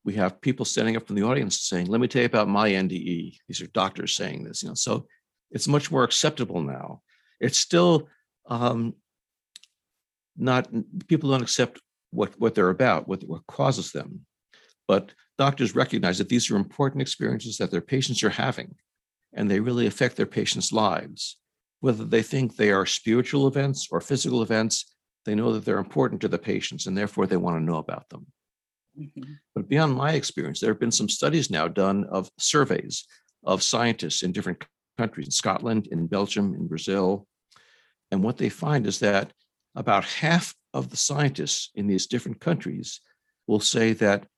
we 0.04 0.12
have 0.14 0.42
people 0.42 0.66
standing 0.66 0.96
up 0.96 1.06
from 1.06 1.16
the 1.16 1.24
audience 1.24 1.62
saying, 1.62 1.86
Let 1.86 2.02
me 2.02 2.06
tell 2.06 2.20
you 2.20 2.26
about 2.26 2.46
my 2.46 2.68
NDE. 2.68 3.38
These 3.48 3.62
are 3.62 3.66
doctors 3.68 4.14
saying 4.14 4.44
this, 4.44 4.62
you 4.62 4.68
know, 4.68 4.74
so 4.74 5.06
it's 5.50 5.66
much 5.66 5.90
more 5.90 6.04
acceptable 6.04 6.60
now 6.60 7.00
it's 7.40 7.58
still 7.58 8.08
um, 8.46 8.94
not 10.36 10.68
people 11.08 11.30
don't 11.30 11.42
accept 11.42 11.80
what 12.10 12.38
what 12.38 12.54
they're 12.54 12.70
about, 12.70 13.08
what 13.08 13.22
what 13.24 13.46
causes 13.46 13.92
them, 13.92 14.24
but 14.86 15.12
doctors 15.38 15.74
recognize 15.74 16.18
that 16.18 16.28
these 16.28 16.50
are 16.50 16.56
important 16.56 17.02
experiences 17.02 17.58
that 17.58 17.70
their 17.70 17.80
patients 17.80 18.22
are 18.22 18.30
having, 18.30 18.74
and 19.32 19.50
they 19.50 19.60
really 19.60 19.86
affect 19.86 20.16
their 20.16 20.26
patients' 20.26 20.72
lives. 20.72 21.38
Whether 21.80 22.04
they 22.04 22.22
think 22.22 22.56
they 22.56 22.70
are 22.70 22.86
spiritual 22.86 23.46
events 23.46 23.88
or 23.90 24.00
physical 24.00 24.42
events, 24.42 24.94
they 25.24 25.34
know 25.34 25.52
that 25.52 25.64
they're 25.64 25.78
important 25.78 26.20
to 26.20 26.28
the 26.28 26.38
patients, 26.38 26.86
and 26.86 26.96
therefore 26.96 27.26
they 27.26 27.36
want 27.36 27.56
to 27.56 27.64
know 27.64 27.78
about 27.78 28.08
them. 28.10 28.26
Mhm. 28.98 29.38
But 29.54 29.68
beyond 29.68 29.94
my 29.94 30.12
experience, 30.12 30.60
there 30.60 30.72
have 30.72 30.80
been 30.80 30.92
some 30.92 31.08
studies 31.08 31.50
now 31.50 31.66
done 31.68 32.04
of 32.04 32.30
surveys 32.38 33.06
of 33.42 33.62
scientists 33.62 34.22
in 34.22 34.32
different 34.32 34.64
countries, 34.96 35.26
in 35.26 35.32
Scotland, 35.32 35.88
in 35.88 36.06
Belgium, 36.06 36.54
in 36.54 36.68
Brazil. 36.68 37.26
And 38.10 38.22
what 38.22 38.36
they 38.36 38.48
find 38.48 38.86
is 38.86 39.00
that 39.00 39.32
about 39.74 40.04
half 40.04 40.54
of 40.72 40.90
the 40.90 40.96
scientists 40.96 41.70
in 41.74 41.86
these 41.86 42.06
different 42.06 42.40
countries 42.40 43.00
will 43.46 43.60
say 43.60 43.92
that 43.94 44.28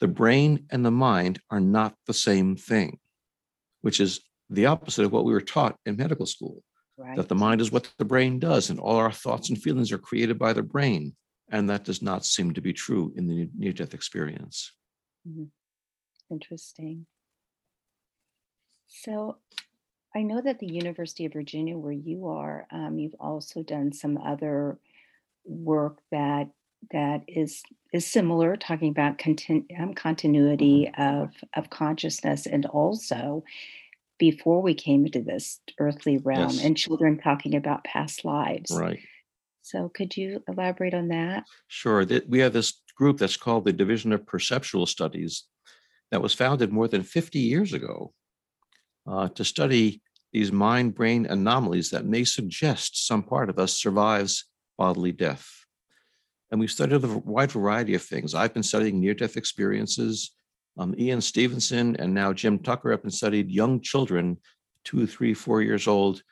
the 0.00 0.08
brain 0.08 0.66
and 0.70 0.84
the 0.84 0.90
mind 0.90 1.40
are 1.50 1.60
not 1.60 1.94
the 2.06 2.14
same 2.14 2.56
thing, 2.56 2.98
which 3.80 4.00
is 4.00 4.20
the 4.50 4.66
opposite 4.66 5.04
of 5.04 5.12
what 5.12 5.24
we 5.24 5.32
were 5.32 5.40
taught 5.40 5.76
in 5.86 5.96
medical 5.96 6.26
school 6.26 6.62
Right. 6.98 7.16
that 7.16 7.28
the 7.28 7.34
mind 7.34 7.60
is 7.60 7.70
what 7.70 7.92
the 7.98 8.06
brain 8.06 8.38
does, 8.38 8.70
and 8.70 8.80
all 8.80 8.96
our 8.96 9.12
thoughts 9.12 9.50
and 9.50 9.60
feelings 9.60 9.92
are 9.92 9.98
created 9.98 10.38
by 10.38 10.54
the 10.54 10.62
brain. 10.62 11.14
And 11.50 11.68
that 11.68 11.84
does 11.84 12.00
not 12.00 12.24
seem 12.24 12.54
to 12.54 12.60
be 12.62 12.72
true 12.72 13.12
in 13.16 13.26
the 13.26 13.50
near 13.54 13.72
death 13.72 13.92
experience. 13.92 14.72
Mhm. 15.28 15.50
Interesting. 16.30 17.06
So 18.86 19.38
I 20.14 20.22
know 20.22 20.40
that 20.40 20.58
the 20.58 20.72
University 20.72 21.26
of 21.26 21.34
Virginia, 21.34 21.76
where 21.76 21.92
you 21.92 22.26
are, 22.28 22.66
um, 22.70 22.98
you've 22.98 23.20
also 23.20 23.62
done 23.62 23.92
some 23.92 24.16
other 24.16 24.80
work 25.44 26.00
that 26.10 26.50
that 26.92 27.22
is 27.28 27.62
is 27.92 28.06
similar, 28.06 28.56
talking 28.56 28.90
about 28.90 29.18
contin- 29.18 29.66
um, 29.80 29.94
continuity 29.94 30.90
of 30.98 31.30
of 31.54 31.70
consciousness, 31.70 32.46
and 32.46 32.66
also 32.66 33.42
before 34.18 34.62
we 34.62 34.74
came 34.74 35.04
into 35.04 35.20
this 35.22 35.60
earthly 35.78 36.18
realm, 36.18 36.50
Yes. 36.50 36.64
and 36.64 36.76
children 36.76 37.18
talking 37.18 37.54
about 37.54 37.84
past 37.84 38.24
lives. 38.24 38.70
Right. 38.74 39.00
So 39.62 39.90
could 39.90 40.16
you 40.16 40.42
elaborate 40.48 40.94
on 40.94 41.08
that? 41.08 41.44
Sure. 41.68 42.06
We 42.28 42.38
have 42.38 42.52
this 42.52 42.80
group 42.96 43.18
that's 43.18 43.36
called 43.36 43.64
the 43.64 43.72
Division 43.72 44.12
of 44.12 44.24
Perceptual 44.24 44.86
Studies 44.86 45.44
that 46.10 46.22
was 46.22 46.32
founded 46.32 46.72
more 46.72 46.88
than 46.88 47.02
50 47.02 47.38
years 47.40 47.72
ago 47.72 48.14
uh, 49.06 49.28
to 49.30 49.44
study 49.44 50.00
these 50.32 50.52
mind 50.52 50.94
brain 50.94 51.26
anomalies 51.26 51.90
that 51.90 52.06
may 52.06 52.24
suggest 52.24 53.06
some 53.06 53.22
part 53.22 53.50
of 53.50 53.58
us 53.58 53.74
survives 53.74 54.46
bodily 54.78 55.12
death. 55.12 55.46
And 56.50 56.60
we've 56.60 56.70
studied 56.70 57.02
a 57.02 57.18
wide 57.18 57.52
variety 57.52 57.94
of 57.94 58.02
things. 58.02 58.34
I've 58.34 58.54
been 58.54 58.62
studying 58.62 59.00
near 59.00 59.14
death 59.14 59.36
experiences. 59.36 60.32
Um, 60.78 60.94
Ian 60.98 61.20
Stevenson 61.20 61.96
and 61.96 62.14
now 62.14 62.32
Jim 62.32 62.58
Tucker 62.58 62.90
have 62.90 63.02
been 63.02 63.10
studied 63.10 63.50
young 63.50 63.80
children, 63.80 64.38
two, 64.84 65.06
three, 65.06 65.34
four 65.34 65.62
years 65.62 65.88
old, 65.88 66.22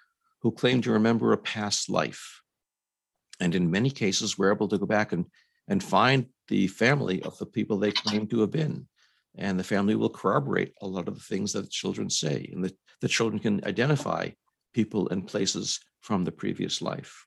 who 0.43 0.53
claim 0.53 0.83
to 0.83 0.93
remember 0.93 1.33
a 1.33 1.39
past 1.39 1.89
life. 1.89 2.43
And 3.41 3.55
in 3.55 3.71
many 3.71 3.91
cases, 3.91 4.39
we're 4.39 4.53
able 4.53 4.69
to 4.69 4.79
go 4.79 4.87
back 4.87 5.13
and, 5.13 5.25
and 5.67 5.83
find 5.83 6.27
the 6.49 6.69
family 6.69 7.23
of 7.23 7.37
the 7.39 7.47
people 7.47 7.79
they 7.79 7.91
claim 7.91 8.27
to 8.29 8.41
have 8.41 8.51
been. 8.51 8.87
And 9.37 9.59
the 9.59 9.65
family 9.65 9.97
will 9.97 10.11
corroborate 10.11 10.75
a 10.81 10.87
lot 10.87 11.09
of 11.09 11.15
the 11.15 11.25
things 11.25 11.53
that 11.53 11.63
the 11.63 11.69
children 11.69 12.09
say, 12.09 12.49
and 12.53 12.65
the, 12.65 12.73
the 13.01 13.09
children 13.09 13.41
can 13.41 13.65
identify 13.65 14.31
people 14.73 15.09
and 15.09 15.27
places 15.27 15.81
from 16.03 16.25
the 16.25 16.31
previous 16.31 16.81
life. 16.81 17.27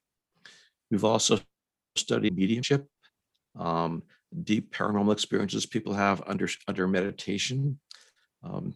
We've 0.90 1.04
also 1.04 1.40
studied 1.98 2.36
mediumship, 2.36 2.86
um, 3.58 4.04
deep 4.44 4.74
paranormal 4.74 5.14
experiences 5.14 5.66
people 5.66 5.94
have 5.94 6.22
under, 6.28 6.48
under 6.68 6.88
meditation. 6.88 7.80
Um, 8.44 8.74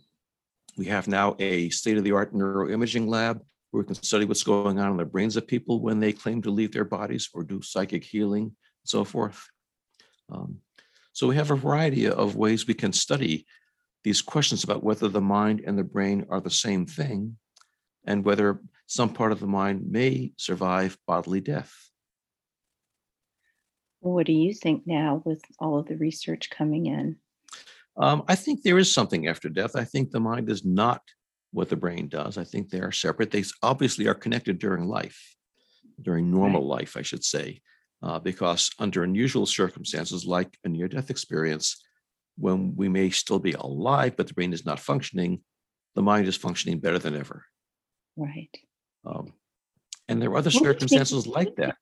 we 0.78 0.86
have 0.86 1.08
now 1.08 1.36
a 1.40 1.70
state-of-the-art 1.70 2.34
neuroimaging 2.34 3.08
lab 3.08 3.42
where 3.72 3.84
we 3.84 3.88
can 3.88 3.96
study 3.96 4.26
what's 4.26 4.44
going 4.44 4.80
on 4.80 4.92
in 4.92 4.98
the 4.98 5.06
brains 5.06 5.38
of 5.38 5.48
people 5.48 5.82
when 5.82 6.00
they 6.00 6.14
claim 6.14 6.42
to 6.42 6.52
leave 6.52 6.72
their 6.72 6.86
bodies 6.86 7.30
or 7.34 7.44
do 7.44 7.62
psychic 7.62 8.04
healing, 8.04 8.44
and 8.44 8.54
so 8.84 9.04
forth. 9.04 9.48
Um, 10.32 10.60
so 11.14 11.28
we 11.28 11.36
have 11.36 11.52
a 11.52 11.56
variety 11.56 12.10
of 12.10 12.36
ways 12.36 12.68
we 12.68 12.74
can 12.74 12.94
study 12.94 13.46
these 14.04 14.22
questions 14.22 14.64
about 14.64 14.84
whether 14.84 15.08
the 15.08 15.22
mind 15.22 15.62
and 15.66 15.78
the 15.78 15.84
brain 15.84 16.26
are 16.30 16.42
the 16.42 16.50
same 16.50 16.86
thing 16.86 17.38
and 18.06 18.26
whether 18.26 18.62
some 18.88 19.14
part 19.14 19.32
of 19.32 19.40
the 19.40 19.48
mind 19.48 19.90
may 19.90 20.32
survive 20.38 20.98
bodily 21.08 21.40
death. 21.40 21.91
What 24.02 24.26
do 24.26 24.34
you 24.34 24.54
think 24.54 24.84
now 24.86 25.22
with 25.26 25.42
all 25.60 25.78
of 25.80 25.88
the 25.88 25.96
research 25.96 26.50
coming 26.50 26.88
in? 26.88 27.18
Um, 27.98 28.24
I 28.28 28.36
think 28.36 28.62
there 28.64 28.78
is 28.80 28.92
something 28.92 29.28
after 29.28 29.48
death. 29.50 29.76
I 29.76 29.84
think 29.84 30.12
the 30.12 30.20
mind 30.20 30.50
is 30.50 30.66
not 30.66 31.02
what 31.52 31.70
the 31.70 31.76
brain 31.76 32.08
does. 32.08 32.38
I 32.38 32.44
think 32.44 32.70
they 32.70 32.80
are 32.80 32.92
separate. 32.92 33.32
They 33.32 33.44
obviously 33.62 34.08
are 34.08 34.16
connected 34.16 34.58
during 34.60 34.86
life, 34.88 35.36
during 36.02 36.32
normal 36.32 36.66
life, 36.66 36.98
I 36.98 37.02
should 37.04 37.24
say, 37.24 37.62
uh, 38.02 38.20
because 38.20 38.72
under 38.80 39.04
unusual 39.04 39.46
circumstances 39.46 40.26
like 40.26 40.58
a 40.64 40.70
near 40.70 40.88
death 40.88 41.10
experience, 41.10 41.84
when 42.38 42.76
we 42.76 42.88
may 42.90 43.10
still 43.10 43.40
be 43.40 43.52
alive, 43.54 44.16
but 44.18 44.28
the 44.28 44.34
brain 44.34 44.54
is 44.54 44.66
not 44.66 44.80
functioning, 44.80 45.42
the 45.94 46.02
mind 46.02 46.28
is 46.28 46.38
functioning 46.38 46.80
better 46.80 46.98
than 46.98 47.16
ever. 47.16 47.46
Right. 48.16 48.50
Um, 49.06 49.34
and 50.08 50.22
there 50.22 50.32
are 50.32 50.38
other 50.38 50.50
What 50.50 50.54
would 50.56 50.64
you 50.64 50.68
make- 50.70 50.80
circumstances 50.80 51.28
like 51.28 51.56
that. 51.58 51.76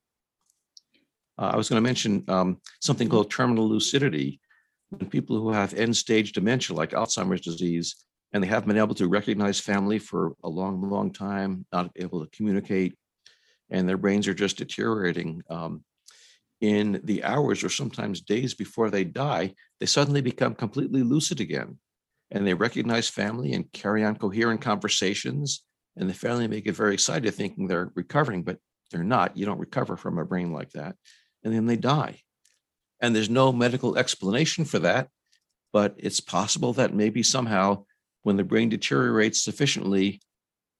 Uh, 1.40 1.52
I 1.54 1.56
was 1.56 1.70
going 1.70 1.82
to 1.82 1.88
mention 1.88 2.24
um, 2.28 2.58
something 2.82 3.08
called 3.08 3.32
terminal 3.32 3.68
lucidity. 3.68 4.42
When 4.90 5.10
people 5.10 5.40
who 5.40 5.52
have 5.52 5.74
end 5.74 5.96
stage 5.96 6.34
dementia, 6.34 6.76
like 6.76 6.92
Alzheimer's 6.92 7.42
disease, 7.42 7.96
and 8.34 8.44
they 8.44 8.48
haven't 8.48 8.68
been 8.68 8.78
able 8.78 8.96
to 8.96 9.08
recognize 9.08 9.60
family 9.60 10.00
for 10.00 10.34
a 10.44 10.50
long, 10.50 10.82
long 10.82 11.14
time, 11.14 11.66
not 11.72 11.92
able 11.96 12.26
to 12.26 12.36
communicate, 12.36 12.96
and 13.70 13.88
their 13.88 13.98
brains 13.98 14.28
are 14.28 14.34
just 14.34 14.58
deteriorating. 14.58 15.42
Um, 15.50 15.84
in 16.60 17.00
the 17.04 17.24
hours 17.24 17.64
or 17.64 17.70
sometimes 17.70 18.22
days 18.22 18.54
before 18.54 18.90
they 18.90 19.04
die, 19.04 19.54
they 19.80 19.86
suddenly 19.86 20.22
become 20.22 20.56
completely 20.56 21.04
lucid 21.04 21.40
again. 21.40 21.78
And 22.32 22.46
they 22.46 22.54
recognize 22.54 23.08
family 23.08 23.54
and 23.54 23.72
carry 23.72 24.04
on 24.04 24.18
coherent 24.18 24.62
conversations. 24.62 25.64
And 25.96 26.10
the 26.10 26.14
family 26.14 26.48
may 26.48 26.62
get 26.62 26.76
very 26.76 26.94
excited 26.94 27.34
thinking 27.34 27.68
they're 27.68 27.92
recovering, 27.96 28.44
but 28.44 28.58
they're 28.92 29.04
not. 29.04 29.38
You 29.38 29.46
don't 29.46 29.60
recover 29.60 29.96
from 29.96 30.18
a 30.18 30.26
brain 30.26 30.52
like 30.52 30.72
that. 30.72 30.96
And 31.44 31.54
then 31.54 31.66
they 31.66 31.78
die. 31.78 32.22
And 33.02 33.16
there's 33.16 33.30
no 33.30 33.52
medical 33.52 33.98
explanation 33.98 34.66
for 34.66 34.80
that. 34.80 35.10
But 35.72 35.96
it's 35.98 36.20
possible 36.20 36.74
that 36.74 36.94
maybe 36.94 37.24
somehow 37.24 37.86
when 38.24 38.38
the 38.38 38.44
brain 38.44 38.70
deteriorates 38.70 39.42
sufficiently, 39.42 40.22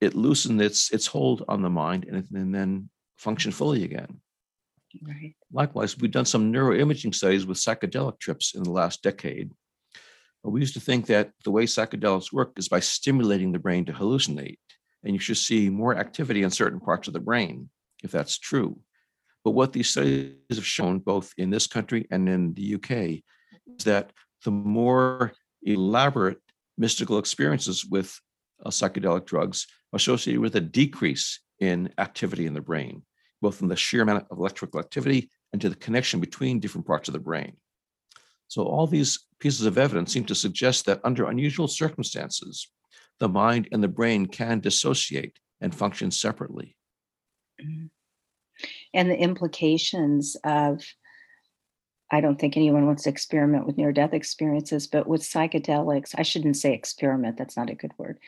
it 0.02 0.16
loosens 0.16 0.62
its, 0.62 0.92
its 0.92 1.08
hold 1.08 1.46
on 1.48 1.62
the 1.62 1.70
mind 1.70 2.06
and, 2.06 2.26
and 2.34 2.54
then 2.54 2.90
function 3.18 3.52
fully 3.52 3.84
again. 3.84 4.20
Right. 5.06 5.36
Likewise, 5.52 5.98
we've 5.98 6.12
done 6.12 6.26
some 6.26 6.52
neuroimaging 6.52 7.14
studies 7.14 7.46
with 7.46 7.58
psychedelic 7.58 8.20
trips 8.20 8.56
in 8.56 8.64
the 8.64 8.72
last 8.72 9.04
decade. 9.04 9.52
We 10.44 10.62
used 10.62 10.74
to 10.76 10.80
think 10.80 11.06
that 11.08 11.32
the 11.44 11.52
way 11.52 11.66
psychedelics 11.66 12.32
work 12.32 12.54
is 12.58 12.70
by 12.70 12.80
stimulating 12.80 13.52
the 13.52 13.60
brain 13.60 13.86
to 13.86 13.94
hallucinate, 13.94 14.58
and 15.04 15.14
you 15.14 15.20
should 15.20 15.38
see 15.38 15.70
more 15.70 15.98
activity 15.98 16.44
in 16.44 16.50
certain 16.50 16.80
parts 16.80 17.08
of 17.08 17.14
the 17.14 17.20
brain 17.20 17.70
if 18.04 18.12
that's 18.12 18.38
true. 18.38 18.80
But 19.50 19.56
what 19.56 19.74
these 19.74 19.90
studies 19.90 20.36
have 20.52 20.64
shown, 20.64 21.00
both 21.00 21.34
in 21.40 21.50
this 21.50 21.66
country 21.66 22.06
and 22.12 22.30
in 22.30 22.54
the 22.54 22.76
UK, 22.76 23.24
is 23.66 23.84
that 23.86 24.14
the 24.46 24.52
more 24.52 25.34
elaborate 25.64 26.38
mystical 26.78 27.18
experiences 27.18 27.84
with 27.84 28.16
uh, 28.64 28.70
psychedelic 28.70 29.26
drugs 29.26 29.66
are 29.92 29.98
associated 29.98 30.40
with 30.40 30.56
a 30.56 30.62
decrease 30.62 31.40
in 31.60 31.92
activity 31.98 32.46
in 32.46 32.54
the 32.54 32.62
brain 32.62 33.02
both 33.42 33.64
in 33.64 33.68
the 33.70 33.76
sheer 33.76 34.04
amount 34.04 34.28
of 34.30 34.38
electrical 34.38 34.80
activity 34.80 35.32
and 35.52 35.60
to 35.64 35.70
the 35.70 35.76
connection 35.76 36.20
between 36.20 36.60
different 36.60 36.86
parts 36.86 37.10
of 37.10 37.14
the 37.14 37.20
brain. 37.20 37.54
So 38.50 38.66
all 38.66 38.86
these 38.86 39.26
pieces 39.40 39.66
of 39.66 39.80
evidence 39.80 40.14
seem 40.14 40.26
to 40.26 40.36
suggest 40.36 40.86
that 40.86 41.02
under 41.04 41.28
unusual 41.28 41.68
circumstances, 41.68 42.70
the 43.20 43.30
mind 43.30 43.68
and 43.72 43.82
the 43.82 43.88
brain 43.88 44.28
can 44.28 44.60
dissociate 44.60 45.40
and 45.60 45.74
function 45.74 46.12
separately. 46.12 46.76
Mhm. 47.60 47.90
And 48.94 49.10
the 49.10 49.18
implications 49.18 50.36
of, 50.44 50.84
I 52.12 52.22
don't 52.22 52.40
think 52.40 52.58
anyone 52.58 52.88
wants 52.88 53.04
to 53.04 53.10
experiment 53.10 53.68
with 53.68 53.78
near 53.78 53.92
death 53.92 54.14
experiences, 54.14 54.88
but 54.88 55.08
with 55.08 55.22
psychedelics, 55.22 56.16
I 56.18 56.24
shouldn't 56.24 56.58
say 56.58 56.74
experiment, 56.74 57.38
that's 57.38 57.56
not 57.56 57.70
a 57.70 57.76
good 57.76 57.92
word. 57.98 58.20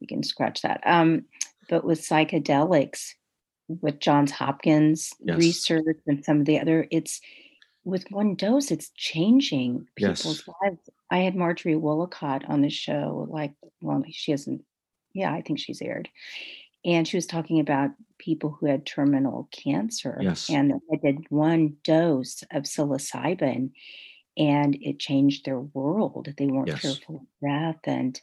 You 0.00 0.06
can 0.06 0.22
scratch 0.22 0.62
that. 0.62 0.80
Um, 0.84 1.26
but 1.68 1.84
with 1.84 2.00
psychedelics, 2.00 3.10
with 3.68 4.00
Johns 4.00 4.30
Hopkins 4.32 5.12
Yes. 5.20 5.38
research 5.38 5.98
and 6.06 6.24
some 6.24 6.40
of 6.40 6.46
the 6.46 6.58
other, 6.58 6.86
it's 6.90 7.20
with 7.84 8.04
one 8.10 8.34
dose, 8.34 8.70
it's 8.70 8.90
changing 8.96 9.88
Yes. 9.96 10.22
people's 10.22 10.48
lives. 10.62 10.80
I 11.10 11.18
had 11.18 11.36
Marjorie 11.36 11.74
Woollacott 11.74 12.48
on 12.48 12.62
the 12.62 12.70
show, 12.70 13.26
like, 13.30 13.52
well, 13.80 14.02
she 14.10 14.30
hasn't, 14.30 14.64
yeah, 15.12 15.32
I 15.32 15.42
think 15.42 15.58
she's 15.58 15.82
aired. 15.82 16.08
And 16.84 17.06
she 17.06 17.16
was 17.16 17.26
talking 17.26 17.60
about 17.60 17.90
people 18.22 18.56
who 18.58 18.66
had 18.66 18.86
terminal 18.86 19.48
cancer 19.50 20.16
Yes. 20.22 20.48
and 20.48 20.72
they 20.90 20.96
did 20.98 21.26
one 21.28 21.76
dose 21.82 22.42
of 22.52 22.62
psilocybin 22.62 23.72
and 24.36 24.76
it 24.80 24.98
changed 25.00 25.44
their 25.44 25.60
world. 25.60 26.32
They 26.38 26.46
weren't 26.46 26.68
Yes. 26.68 26.80
fearful 26.82 27.16
of 27.16 27.48
death. 27.48 27.80
And 27.84 28.18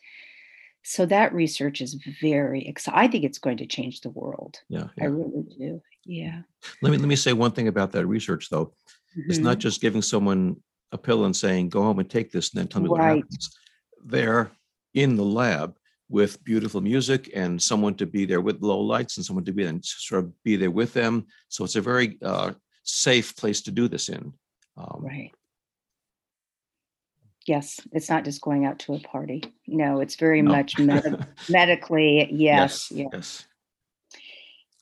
so 0.84 1.06
that 1.08 1.34
research 1.34 1.82
is 1.82 1.95
very 2.22 2.66
exciting. 2.66 2.97
I 3.00 3.08
think 3.10 3.24
it's 3.26 3.39
going 3.39 3.58
to 3.58 3.66
change 3.68 4.00
the 4.02 4.10
world. 4.10 4.60
Yeah. 4.70 4.88
I 5.00 5.06
really 5.06 5.43
do. 5.60 5.82
Yeah. 6.06 6.41
Let 6.82 6.91
me 6.91 6.97
let 6.97 7.08
me 7.10 7.18
say 7.18 7.34
one 7.34 7.52
thing 7.52 7.68
about 7.68 7.91
that 7.91 8.08
research 8.08 8.50
though. 8.50 8.74
It's 9.28 9.38
Mhm. 9.39 9.43
not 9.43 9.60
just 9.60 9.82
giving 9.82 10.02
someone 10.02 10.64
a 10.93 10.97
pill 10.97 11.26
and 11.26 11.36
saying, 11.36 11.70
go 11.70 11.84
home 11.84 12.00
and 12.00 12.10
take 12.10 12.32
this 12.32 12.52
and 12.52 12.60
then 12.60 12.68
tell 12.70 12.82
me 12.82 12.89
what 12.89 13.02
happens. 13.02 13.50
They're 14.04 14.52
in 14.93 15.16
the 15.18 15.26
lab 15.26 15.78
with 16.10 16.43
beautiful 16.43 16.82
music 16.82 17.30
and 17.36 17.62
someone 17.62 17.93
to 17.95 18.05
be 18.05 18.26
there 18.26 18.41
with 18.41 18.62
low 18.62 18.80
lights 18.80 19.18
and 19.18 19.26
someone 19.26 19.45
to 19.45 19.53
be 19.53 19.64
and 19.64 19.86
sort 19.86 20.24
of 20.24 20.43
be 20.43 20.55
there 20.55 20.72
with 20.72 20.93
them. 20.93 21.26
So 21.49 21.64
it's 21.64 21.76
a 21.76 21.82
very 21.82 22.18
uh, 22.24 22.53
safe 22.84 23.36
place 23.36 23.62
to 23.64 23.72
do 23.72 23.88
this 23.88 24.10
in. 24.10 24.34
Um, 24.78 24.99
Right. 25.01 25.32
Yes, 27.47 27.80
it's 27.93 28.10
not 28.10 28.26
just 28.26 28.41
going 28.41 28.66
out 28.66 28.80
to 28.80 28.93
a 28.93 28.99
party. 28.99 29.43
No, 29.66 30.01
it's 30.01 30.16
very 30.16 30.41
no. 30.41 30.51
much 30.51 30.78
med- 30.78 31.26
medically. 31.49 32.28
Yes, 32.32 32.91
yes. 32.91 32.91
yes. 32.91 33.10
Yes. 33.14 33.45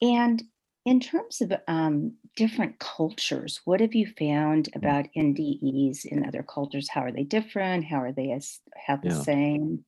And 0.01 0.43
in 0.85 0.99
terms 0.99 1.41
of 1.41 1.53
um, 1.67 2.13
different 2.37 2.79
cultures. 2.79 3.59
What 3.65 3.81
have 3.81 3.93
you 3.93 4.07
found 4.17 4.69
Mm. 4.71 4.75
about 4.77 5.05
NDEs 5.17 6.05
in 6.05 6.25
other 6.25 6.43
cultures? 6.43 6.87
How 6.89 7.01
are 7.01 7.11
they 7.11 7.23
different? 7.23 7.83
How 7.83 8.01
are 8.01 8.13
they 8.13 8.31
as 8.31 8.59
have 8.75 9.01
the 9.01 9.09
Yeah. 9.09 9.21
same? 9.21 9.85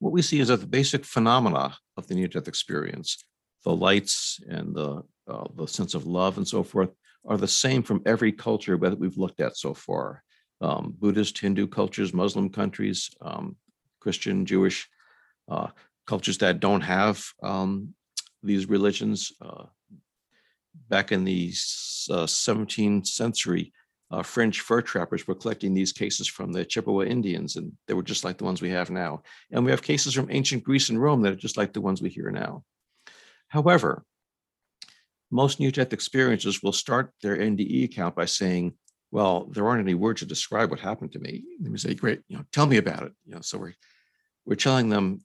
What 0.00 0.12
we 0.12 0.22
see 0.22 0.40
is 0.40 0.48
that 0.48 0.60
the 0.60 0.66
basic 0.66 1.04
phenomena 1.04 1.76
of 1.96 2.08
the 2.08 2.14
near-death 2.14 2.48
experience, 2.48 3.22
the 3.64 3.76
lights 3.76 4.40
and 4.48 4.74
the 4.74 5.02
uh, 5.28 5.46
the 5.54 5.66
sense 5.66 5.94
of 5.94 6.06
love 6.06 6.38
and 6.38 6.48
so 6.48 6.64
forth, 6.64 6.90
are 7.24 7.36
the 7.36 7.46
same 7.46 7.84
from 7.84 8.02
every 8.04 8.32
culture 8.32 8.76
that 8.76 8.98
we've 8.98 9.18
looked 9.18 9.40
at 9.40 9.56
so 9.56 9.72
far. 9.74 10.24
Um, 10.60 10.94
Buddhist, 10.98 11.38
Hindu 11.38 11.68
cultures, 11.68 12.12
Muslim 12.12 12.50
countries, 12.50 13.10
um, 13.20 13.56
Christian, 14.00 14.44
Jewish 14.44 14.88
uh, 15.48 15.68
cultures 16.06 16.38
that 16.38 16.58
don't 16.58 16.80
have 16.80 17.24
um, 17.42 17.94
these 18.42 18.68
religions. 18.68 19.32
Uh, 19.40 19.66
back 20.88 21.12
in 21.12 21.24
the 21.24 21.48
uh, 22.10 22.26
17th 22.26 23.06
century, 23.06 23.72
uh, 24.10 24.22
French 24.22 24.60
fur 24.60 24.82
trappers 24.82 25.26
were 25.26 25.34
collecting 25.34 25.72
these 25.72 25.92
cases 25.92 26.26
from 26.26 26.52
the 26.52 26.64
Chippewa 26.64 27.02
Indians, 27.02 27.56
and 27.56 27.72
they 27.86 27.94
were 27.94 28.02
just 28.02 28.24
like 28.24 28.38
the 28.38 28.44
ones 28.44 28.60
we 28.60 28.70
have 28.70 28.90
now. 28.90 29.22
And 29.52 29.64
we 29.64 29.70
have 29.70 29.82
cases 29.82 30.14
from 30.14 30.28
ancient 30.30 30.64
Greece 30.64 30.88
and 30.88 31.00
Rome 31.00 31.22
that 31.22 31.32
are 31.32 31.36
just 31.36 31.56
like 31.56 31.72
the 31.72 31.80
ones 31.80 32.02
we 32.02 32.10
hear 32.10 32.30
now. 32.30 32.64
However, 33.48 34.04
most 35.30 35.60
near-death 35.60 35.92
experiences 35.92 36.62
will 36.62 36.72
start 36.72 37.12
their 37.22 37.36
NDE 37.36 37.84
account 37.84 38.16
by 38.16 38.24
saying, 38.24 38.74
well, 39.12 39.46
there 39.52 39.66
aren't 39.66 39.82
any 39.82 39.94
words 39.94 40.20
to 40.20 40.26
describe 40.26 40.70
what 40.70 40.80
happened 40.80 41.12
to 41.12 41.20
me. 41.20 41.44
And 41.60 41.70
we 41.70 41.78
say, 41.78 41.94
great, 41.94 42.20
you 42.28 42.36
know, 42.36 42.44
tell 42.52 42.66
me 42.66 42.78
about 42.78 43.04
it. 43.04 43.12
You 43.26 43.34
know, 43.34 43.40
so 43.40 43.58
we're 43.58 43.74
we're 44.44 44.56
telling 44.56 44.88
them 44.88 45.20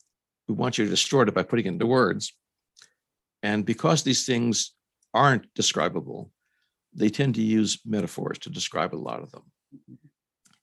we 0.48 0.54
want 0.54 0.78
you 0.78 0.86
to 0.86 0.92
distort 0.92 1.28
it 1.28 1.36
by 1.36 1.44
putting 1.44 1.66
it 1.66 1.70
into 1.70 1.88
words. 1.88 2.34
And 3.42 3.66
because 3.66 4.04
these 4.04 4.26
things 4.26 4.74
aren't 5.14 5.52
describable, 5.54 6.32
they 6.96 7.10
tend 7.10 7.36
to 7.36 7.42
use 7.42 7.80
metaphors 7.86 8.40
to 8.40 8.50
describe 8.50 8.94
a 8.94 8.98
lot 8.98 9.22
of 9.22 9.32
them. 9.32 9.44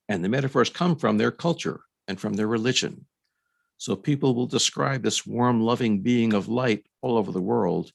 And 0.08 0.24
the 0.24 0.28
metaphors 0.28 0.70
come 0.70 0.96
from 0.96 1.18
their 1.18 1.30
culture 1.30 1.80
and 2.08 2.20
from 2.20 2.34
their 2.34 2.48
religion. 2.48 3.06
So 3.76 3.96
people 3.96 4.34
will 4.34 4.46
describe 4.46 5.02
this 5.02 5.26
warm, 5.26 5.60
loving 5.60 6.00
being 6.00 6.32
of 6.32 6.48
light 6.48 6.86
all 7.00 7.16
over 7.16 7.32
the 7.32 7.40
world. 7.40 7.92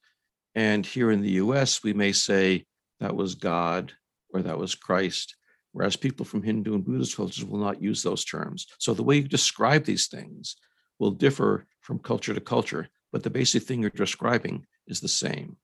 And 0.56 0.86
here 0.86 1.12
in 1.12 1.22
the 1.22 1.32
US, 1.44 1.84
we 1.84 1.94
may 1.94 2.12
say 2.12 2.66
that 3.00 3.16
was 3.16 3.36
God 3.36 3.94
or 4.34 4.42
that 4.42 4.58
was 4.58 4.76
Christ, 4.76 5.36
whereas 5.72 5.96
people 5.96 6.26
from 6.26 6.44
Hindu 6.44 6.76
and 6.76 6.84
Buddhist 6.84 7.16
cultures 7.16 7.46
will 7.46 7.60
not 7.60 7.82
use 7.82 8.04
those 8.04 8.26
terms. 8.26 8.68
So 8.80 8.94
the 8.94 9.04
way 9.04 9.18
you 9.18 9.28
describe 9.28 9.86
these 9.86 10.08
things 10.08 10.56
will 11.00 11.12
differ 11.12 11.66
from 11.82 12.00
culture 12.00 12.34
to 12.34 12.42
culture, 12.42 12.90
but 13.12 13.24
the 13.24 13.30
basic 13.30 13.64
thing 13.64 13.82
you're 13.82 13.92
describing 13.92 14.66
is 14.88 15.00
the 15.00 15.08
same. 15.08 15.58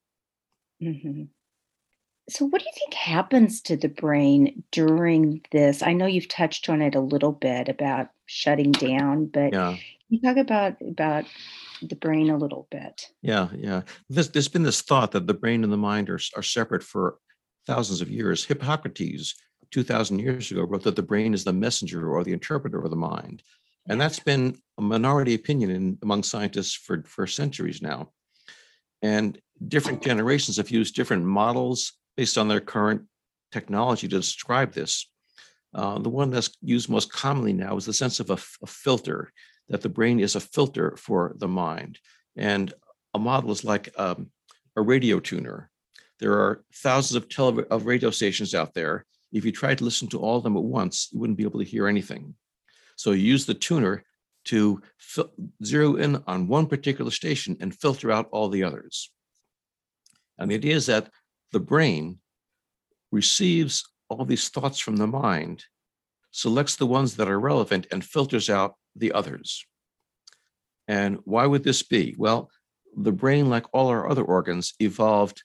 Mhm. 0.80 1.28
So, 2.30 2.46
what 2.46 2.60
do 2.60 2.64
you 2.66 2.72
think 2.78 2.94
happens 2.94 3.60
to 3.62 3.76
the 3.76 3.88
brain 3.88 4.62
during 4.72 5.42
this? 5.52 5.82
I 5.82 5.92
know 5.92 6.06
you've 6.06 6.28
touched 6.28 6.68
on 6.68 6.80
it 6.80 6.94
a 6.94 7.00
little 7.00 7.32
bit 7.32 7.68
about 7.68 8.08
shutting 8.26 8.72
down, 8.72 9.26
but 9.26 9.52
Yeah. 9.52 9.72
can 9.72 9.80
you 10.08 10.20
talk 10.20 10.36
about 10.38 10.76
about 10.80 11.26
the 11.82 11.96
brain 11.96 12.30
a 12.30 12.38
little 12.38 12.66
bit? 12.70 13.10
Yeah, 13.20 13.48
yeah. 13.54 13.82
There's, 14.08 14.30
there's 14.30 14.48
been 14.48 14.62
this 14.62 14.80
thought 14.80 15.12
that 15.12 15.26
the 15.26 15.34
brain 15.34 15.64
and 15.64 15.72
the 15.72 15.76
mind 15.76 16.08
are, 16.08 16.20
are 16.34 16.42
separate 16.42 16.82
for 16.82 17.18
thousands 17.66 18.00
of 18.00 18.10
years. 18.10 18.44
Hippocrates, 18.44 19.34
2000 19.70 20.18
years 20.18 20.50
ago, 20.50 20.62
wrote 20.62 20.84
that 20.84 20.96
the 20.96 21.02
brain 21.02 21.34
is 21.34 21.44
the 21.44 21.52
messenger 21.52 22.08
or 22.10 22.24
the 22.24 22.32
interpreter 22.32 22.82
of 22.82 22.90
the 22.90 22.96
mind. 22.96 23.42
And 23.86 24.00
that's 24.00 24.20
been 24.20 24.56
a 24.78 24.82
minority 24.82 25.34
opinion 25.34 25.70
in, 25.70 25.98
among 26.02 26.22
scientists 26.22 26.74
for, 26.74 27.02
for 27.06 27.26
centuries 27.26 27.82
now. 27.82 28.12
And 29.02 29.38
different 29.68 30.02
generations 30.02 30.56
have 30.56 30.70
used 30.70 30.94
different 30.94 31.26
models 31.26 31.92
based 32.16 32.38
on 32.38 32.48
their 32.48 32.60
current 32.60 33.02
technology 33.52 34.08
to 34.08 34.16
describe 34.16 34.72
this. 34.72 35.08
Uh, 35.74 35.98
the 35.98 36.08
one 36.08 36.30
that's 36.30 36.56
used 36.62 36.88
most 36.88 37.12
commonly 37.12 37.52
now 37.52 37.76
is 37.76 37.86
the 37.86 37.92
sense 37.92 38.20
of 38.20 38.30
a 38.30 38.36
filter, 38.66 39.32
that 39.68 39.80
the 39.80 39.88
brain 39.88 40.20
is 40.20 40.36
a 40.36 40.40
filter 40.40 40.96
for 40.96 41.34
the 41.38 41.48
mind. 41.48 41.98
And 42.36 42.72
a 43.14 43.18
model 43.18 43.50
is 43.50 43.64
like 43.64 43.92
um, 43.96 44.30
a 44.76 44.82
radio 44.82 45.20
tuner. 45.20 45.70
There 46.20 46.34
are 46.34 46.62
thousands 46.74 47.16
of, 47.16 47.28
tele- 47.28 47.66
of 47.70 47.86
radio 47.86 48.10
stations 48.10 48.54
out 48.54 48.74
there. 48.74 49.04
If 49.32 49.44
you 49.44 49.50
tried 49.50 49.78
to 49.78 49.84
listen 49.84 50.08
to 50.08 50.20
all 50.20 50.36
of 50.36 50.44
them 50.44 50.56
at 50.56 50.62
once, 50.62 51.08
you 51.10 51.18
wouldn't 51.18 51.38
be 51.38 51.44
able 51.44 51.58
to 51.58 51.66
hear 51.66 51.88
anything. 51.88 52.34
So 52.96 53.10
you 53.10 53.24
use 53.24 53.46
the 53.46 53.54
tuner 53.54 54.04
to 54.44 54.80
fil- 54.98 55.32
zero 55.64 55.96
in 55.96 56.22
on 56.26 56.46
one 56.46 56.66
particular 56.66 57.10
station 57.10 57.56
and 57.60 57.74
filter 57.74 58.12
out 58.12 58.28
all 58.30 58.48
the 58.48 58.62
others. 58.62 59.10
And 60.38 60.50
the 60.50 60.54
idea 60.54 60.76
is 60.76 60.86
that 60.86 61.10
the 61.54 61.60
brain 61.60 62.18
receives 63.12 63.88
all 64.08 64.24
these 64.24 64.48
thoughts 64.48 64.80
from 64.80 64.96
the 64.96 65.06
mind, 65.06 65.64
selects 66.32 66.74
the 66.74 66.84
ones 66.84 67.14
that 67.16 67.28
are 67.28 67.38
relevant, 67.38 67.86
and 67.92 68.04
filters 68.04 68.50
out 68.50 68.74
the 68.96 69.12
others. 69.12 69.64
And 70.88 71.20
why 71.22 71.46
would 71.46 71.62
this 71.62 71.84
be? 71.84 72.16
Well, 72.18 72.50
the 72.96 73.12
brain, 73.12 73.48
like 73.48 73.66
all 73.72 73.86
our 73.86 74.10
other 74.10 74.24
organs, 74.24 74.74
evolved 74.80 75.44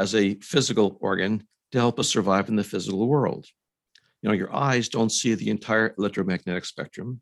as 0.00 0.16
a 0.16 0.34
physical 0.40 0.98
organ 1.00 1.46
to 1.70 1.78
help 1.78 2.00
us 2.00 2.08
survive 2.08 2.48
in 2.48 2.56
the 2.56 2.64
physical 2.64 3.06
world. 3.06 3.46
You 4.22 4.30
know, 4.30 4.34
your 4.34 4.52
eyes 4.52 4.88
don't 4.88 5.12
see 5.12 5.34
the 5.34 5.50
entire 5.50 5.94
electromagnetic 5.96 6.64
spectrum. 6.64 7.20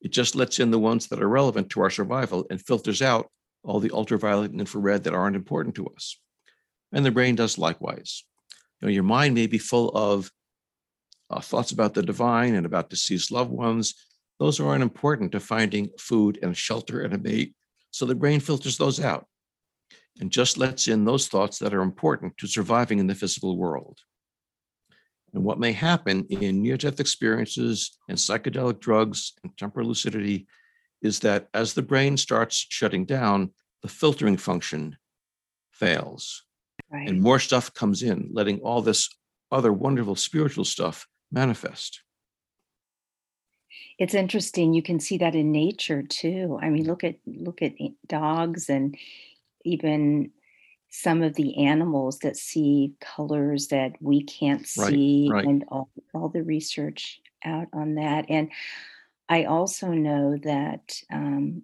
It 0.00 0.10
just 0.10 0.34
lets 0.34 0.58
in 0.58 0.70
the 0.70 0.78
ones 0.78 1.08
that 1.08 1.22
are 1.22 1.28
relevant 1.28 1.68
to 1.70 1.82
our 1.82 1.90
survival 1.90 2.46
and 2.50 2.64
filters 2.64 3.02
out 3.02 3.30
all 3.62 3.78
the 3.78 3.90
ultraviolet 3.92 4.52
and 4.52 4.60
infrared 4.60 5.04
that 5.04 5.12
aren't 5.12 5.36
important 5.36 5.74
to 5.74 5.86
us. 5.88 6.16
And 6.92 7.04
the 7.04 7.10
brain 7.10 7.34
does 7.34 7.58
likewise. 7.58 8.24
You 8.80 8.88
know, 8.88 8.92
your 8.92 9.02
mind 9.02 9.34
may 9.34 9.46
be 9.46 9.58
full 9.58 9.90
of 9.90 10.30
uh, 11.30 11.40
thoughts 11.40 11.72
about 11.72 11.94
the 11.94 12.02
divine 12.02 12.54
and 12.54 12.64
about 12.64 12.90
deceased 12.90 13.30
loved 13.30 13.50
ones. 13.50 13.94
Those 14.38 14.60
aren't 14.60 14.82
important 14.82 15.32
to 15.32 15.40
finding 15.40 15.90
food 15.98 16.38
and 16.42 16.56
shelter 16.56 17.02
and 17.02 17.14
a 17.14 17.18
mate. 17.18 17.54
So 17.90 18.06
the 18.06 18.14
brain 18.14 18.40
filters 18.40 18.78
those 18.78 19.00
out 19.00 19.26
and 20.20 20.30
just 20.30 20.58
lets 20.58 20.88
in 20.88 21.04
those 21.04 21.28
thoughts 21.28 21.58
that 21.58 21.74
are 21.74 21.82
important 21.82 22.36
to 22.38 22.46
surviving 22.46 22.98
in 22.98 23.06
the 23.06 23.14
physical 23.14 23.56
world. 23.56 23.98
And 25.34 25.44
what 25.44 25.58
may 25.58 25.72
happen 25.72 26.24
in 26.30 26.62
near 26.62 26.76
death 26.76 27.00
experiences 27.00 27.98
and 28.08 28.16
psychedelic 28.16 28.80
drugs 28.80 29.34
and 29.42 29.56
terminal 29.56 29.88
lucidity 29.88 30.46
is 31.02 31.20
that 31.20 31.48
as 31.52 31.74
the 31.74 31.82
brain 31.82 32.16
starts 32.16 32.66
shutting 32.68 33.04
down, 33.04 33.52
the 33.82 33.88
filtering 33.88 34.36
function 34.36 34.96
fails 35.70 36.44
Right. 36.90 37.08
and 37.08 37.20
more 37.20 37.38
stuff 37.38 37.74
comes 37.74 38.02
in, 38.02 38.30
letting 38.32 38.60
all 38.60 38.80
this 38.82 39.10
other 39.52 39.72
wonderful 39.72 40.16
spiritual 40.16 40.64
stuff 40.64 41.06
manifest. 41.30 42.02
It's 43.98 44.14
interesting. 44.14 44.74
You 44.74 44.82
can 44.82 45.00
see 45.00 45.18
that 45.18 45.34
in 45.34 45.52
nature 45.52 46.02
too. 46.02 46.58
I 46.62 46.70
mean, 46.70 46.86
look 46.86 47.04
at 47.04 47.16
look 47.26 47.62
at 47.62 47.72
dogs 48.06 48.70
and 48.70 48.96
even 49.64 50.30
some 50.90 51.22
of 51.22 51.34
the 51.34 51.66
animals 51.66 52.20
that 52.20 52.36
see 52.36 52.94
colors 53.00 53.68
that 53.68 53.92
we 54.00 54.22
can't 54.24 54.66
Right, 54.78 54.88
see 54.88 55.28
right. 55.30 55.44
and 55.44 55.64
all, 55.68 55.90
all 56.14 56.30
the 56.30 56.42
research 56.42 57.20
out 57.44 57.68
on 57.74 57.96
that. 57.96 58.24
And 58.30 58.50
I 59.28 59.44
also 59.44 59.88
know 59.88 60.38
that 60.42 61.02
um, 61.12 61.62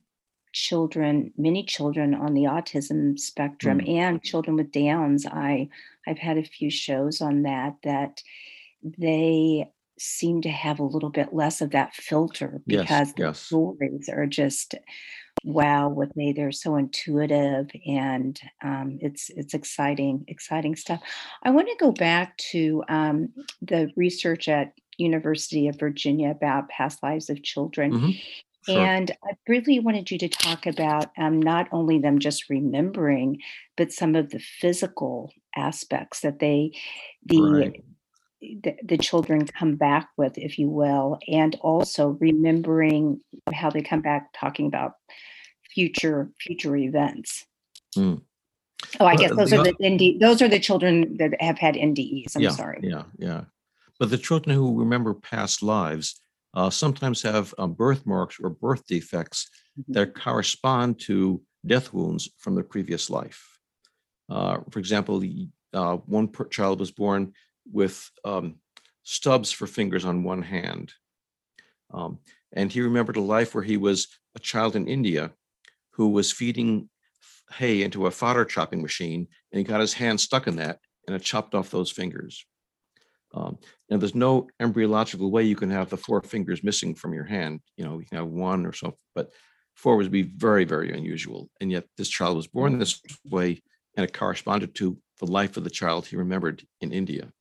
children, 0.54 1.32
many 1.36 1.64
children 1.64 2.14
on 2.14 2.32
the 2.32 2.44
autism 2.44 3.18
spectrum 3.18 3.80
Mm. 3.80 3.88
and 3.88 4.22
children 4.22 4.56
with 4.56 4.72
Downs, 4.72 5.26
I 5.26 5.68
I've 6.06 6.18
had 6.18 6.38
a 6.38 6.44
few 6.44 6.70
shows 6.70 7.20
on 7.20 7.42
that 7.42 7.74
that 7.82 8.22
they 8.82 9.70
seem 9.98 10.42
to 10.42 10.50
have 10.50 10.78
a 10.80 10.84
little 10.84 11.10
bit 11.10 11.32
less 11.34 11.60
of 11.60 11.70
that 11.70 11.94
filter 11.94 12.62
Yes, 12.66 12.82
because 12.88 13.14
the 13.14 13.24
yes. 13.24 13.40
stories 13.40 14.08
are 14.08 14.26
just 14.26 14.74
wow 15.44 15.88
with 15.88 16.14
me 16.16 16.32
they're 16.32 16.50
so 16.52 16.76
intuitive 16.76 17.70
and 17.86 18.40
um, 18.62 18.98
it's 19.00 19.30
it's 19.30 19.54
exciting 19.54 20.24
exciting 20.28 20.74
stuff 20.74 21.00
i 21.42 21.50
want 21.50 21.68
to 21.68 21.76
go 21.78 21.92
back 21.92 22.36
to 22.38 22.82
um, 22.88 23.28
the 23.60 23.90
research 23.96 24.48
at 24.48 24.72
university 24.98 25.68
of 25.68 25.78
virginia 25.78 26.30
about 26.30 26.68
past 26.70 27.02
lives 27.02 27.28
of 27.28 27.42
children 27.42 27.92
Mhm. 27.92 28.20
Sure. 28.66 28.78
and 28.78 29.10
I 29.22 29.32
really 29.46 29.78
wanted 29.78 30.10
you 30.10 30.18
to 30.18 30.28
talk 30.28 30.66
about 30.66 31.10
um, 31.18 31.40
not 31.40 31.68
only 31.70 31.98
them 31.98 32.18
just 32.18 32.48
remembering, 32.48 33.38
but 33.76 33.92
some 33.92 34.14
of 34.14 34.30
the 34.30 34.38
physical 34.38 35.32
aspects 35.54 36.20
that 36.20 36.38
they, 36.38 36.72
the, 37.26 37.42
Right. 37.42 37.84
the 38.40 38.76
the 38.82 38.98
children 38.98 39.46
come 39.46 39.76
back 39.76 40.08
with, 40.16 40.38
if 40.38 40.58
you 40.58 40.70
will, 40.70 41.18
and 41.28 41.56
also 41.60 42.16
remembering 42.20 43.20
how 43.52 43.70
they 43.70 43.82
come 43.82 44.00
back 44.00 44.30
talking 44.32 44.66
about 44.66 44.92
future 45.74 46.30
future 46.40 46.76
events. 46.76 47.44
Mm. 47.96 48.22
Oh, 49.00 49.06
I 49.06 49.16
guess 49.16 49.34
those 49.34 49.52
are 49.52 49.62
the 49.62 49.74
ND, 49.82 50.20
those 50.20 50.40
are 50.40 50.48
the 50.48 50.60
children 50.60 51.16
that 51.18 51.40
have 51.40 51.58
had 51.58 51.74
NDEs. 51.74 52.36
I'm 52.36 52.42
yeah, 52.42 52.50
sorry. 52.50 52.80
Yeah, 52.82 53.02
yeah. 53.18 53.44
But 53.98 54.10
the 54.10 54.18
children 54.18 54.56
who 54.56 54.78
remember 54.78 55.14
past 55.14 55.62
lives 55.62 56.20
uh, 56.54 56.70
sometimes 56.70 57.22
have 57.22 57.54
um, 57.58 57.74
birthmarks 57.74 58.38
or 58.40 58.50
birth 58.50 58.86
defects 58.86 59.50
Mhm. 59.78 59.94
that 59.94 60.14
correspond 60.14 61.00
to 61.00 61.42
death 61.66 61.92
wounds 61.92 62.28
from 62.38 62.54
the 62.54 62.62
previous 62.62 63.10
life. 63.10 63.58
Uh, 64.28 64.58
for 64.70 64.78
example, 64.78 65.22
uh, 65.72 65.96
one 65.96 66.28
per- 66.28 66.48
child 66.48 66.80
was 66.80 66.90
born 66.92 67.32
with 67.70 68.10
um, 68.24 68.60
stubs 69.02 69.50
for 69.50 69.66
fingers 69.66 70.04
on 70.04 70.22
one 70.24 70.42
hand. 70.42 70.92
Um, 71.92 72.20
and 72.52 72.70
he 72.70 72.80
remembered 72.80 73.16
a 73.16 73.20
life 73.20 73.54
where 73.54 73.64
he 73.64 73.76
was 73.76 74.08
a 74.34 74.38
child 74.38 74.76
in 74.76 74.88
India 74.88 75.32
who 75.92 76.08
was 76.10 76.32
feeding 76.32 76.88
hay 77.52 77.82
into 77.82 78.06
a 78.06 78.10
fodder 78.10 78.44
chopping 78.44 78.82
machine, 78.82 79.28
and 79.52 79.58
he 79.58 79.64
got 79.64 79.80
his 79.80 79.94
hand 79.94 80.20
stuck 80.20 80.46
in 80.46 80.56
that, 80.56 80.80
and 81.06 81.14
it 81.14 81.22
chopped 81.22 81.54
off 81.54 81.70
those 81.70 81.90
fingers. 81.90 82.46
Um, 83.34 83.58
and 83.90 84.00
there's 84.00 84.14
no 84.14 84.48
embryological 84.60 85.30
way 85.30 85.42
you 85.42 85.56
can 85.56 85.70
have 85.70 85.90
the 85.90 85.96
four 85.96 86.22
fingers 86.22 86.62
missing 86.62 86.94
from 86.94 87.12
your 87.12 87.24
hand. 87.24 87.60
You 87.76 87.84
know, 87.84 87.98
you 87.98 88.06
can 88.06 88.18
have 88.18 88.28
one 88.28 88.64
or 88.64 88.72
so, 88.72 88.96
but 89.14 89.30
four 89.74 89.96
would 89.96 90.10
be 90.10 90.22
very, 90.22 90.64
very 90.64 90.96
unusual. 90.96 91.50
And 91.60 91.70
yet 91.70 91.84
this 91.98 92.08
child 92.08 92.36
was 92.36 92.46
born 92.46 92.78
this 92.78 93.00
way, 93.28 93.60
and 93.96 94.04
it 94.04 94.12
corresponded 94.12 94.74
to 94.76 94.96
the 95.20 95.26
life 95.26 95.56
of 95.56 95.64
the 95.64 95.70
child 95.70 96.06
he 96.06 96.16
remembered 96.16 96.64
in 96.80 96.92
India. 96.92 97.32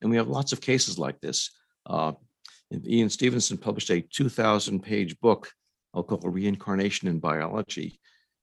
And 0.00 0.10
we 0.10 0.16
have 0.16 0.28
lots 0.28 0.52
of 0.52 0.60
cases 0.60 0.98
like 0.98 1.20
this. 1.20 1.50
Uh, 1.84 2.12
Ian 2.86 3.10
Stevenson 3.10 3.58
published 3.58 3.90
a 3.90 4.00
2,000 4.00 4.80
page 4.80 5.18
book 5.18 5.50
I'll 5.94 6.02
call 6.02 6.18
Reincarnation 6.18 7.08
in 7.08 7.18
Biology, 7.18 8.00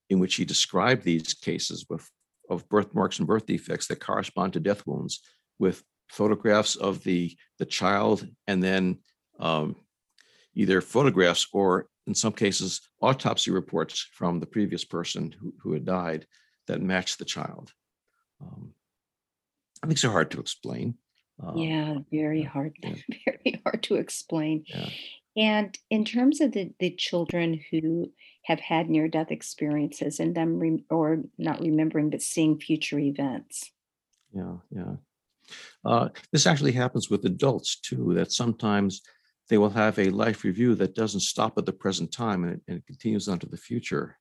in 0.10 0.20
which 0.20 0.36
he 0.36 0.46
described 0.46 1.04
these 1.04 1.34
cases 1.34 1.86
with, 1.90 2.10
of 2.50 2.68
birthmarks 2.70 3.20
and 3.20 3.28
birth 3.28 3.46
defects 3.46 3.88
that 3.88 4.00
correspond 4.00 4.54
to 4.54 4.60
death 4.60 4.86
wounds 4.86 5.22
with 5.60 5.84
photographs 6.10 6.76
of 6.76 7.04
the, 7.04 7.36
the 7.60 7.66
child 7.66 8.28
and 8.48 8.62
then 8.62 9.00
um, 9.40 9.76
either 10.56 10.82
photographs 10.82 11.48
or 11.54 11.88
in 12.08 12.16
some 12.16 12.34
cases 12.34 12.82
autopsy 13.02 13.52
reports 13.52 14.08
from 14.14 14.40
the 14.40 14.46
previous 14.46 14.84
person 14.84 15.34
who, 15.40 15.54
who 15.62 15.74
had 15.74 15.86
died 15.86 16.26
that 16.68 16.82
matched 16.82 17.20
the 17.20 17.26
child. 17.26 17.72
Um, 18.42 18.74
these 19.86 20.04
are 20.06 20.12
hard 20.12 20.32
to 20.32 20.40
explain. 20.40 20.96
Um, 21.42 21.58
yeah, 21.58 21.96
very 22.12 22.42
hard, 22.42 22.76
yeah. 22.82 22.96
very 23.26 23.62
hard 23.64 23.84
to 23.84 23.96
explain. 23.96 24.64
Yeah. 24.68 24.90
And 25.36 25.78
in 25.92 26.04
terms 26.04 26.42
of 26.42 26.54
the, 26.54 26.74
the 26.80 26.90
children 26.90 27.62
who 27.70 28.12
have 28.46 28.60
had 28.60 28.90
near 28.90 29.08
death 29.08 29.30
experiences 29.30 30.20
and 30.20 30.34
them, 30.34 30.58
re- 30.58 30.84
or 30.90 31.20
not 31.38 31.62
remembering, 31.62 32.10
but 32.10 32.24
seeing 32.24 32.60
future 32.60 32.98
events. 32.98 33.70
Yeah, 34.34 34.56
yeah. 34.72 34.96
Uh, 35.86 36.10
this 36.32 36.48
actually 36.48 36.72
happens 36.72 37.10
with 37.10 37.26
adults 37.26 37.80
too, 37.80 38.14
that 38.14 38.32
sometimes 38.32 39.02
they 39.50 39.58
will 39.58 39.70
have 39.70 39.98
a 39.98 40.10
life 40.10 40.44
review 40.44 40.76
that 40.76 40.96
doesn't 40.96 41.22
stop 41.22 41.58
at 41.58 41.66
the 41.66 41.74
present 41.74 42.12
time 42.12 42.44
and 42.44 42.54
it, 42.54 42.62
and 42.68 42.78
it 42.78 42.86
continues 42.86 43.28
on 43.28 43.40
to 43.40 43.48
the 43.48 43.58
future. 43.58 44.18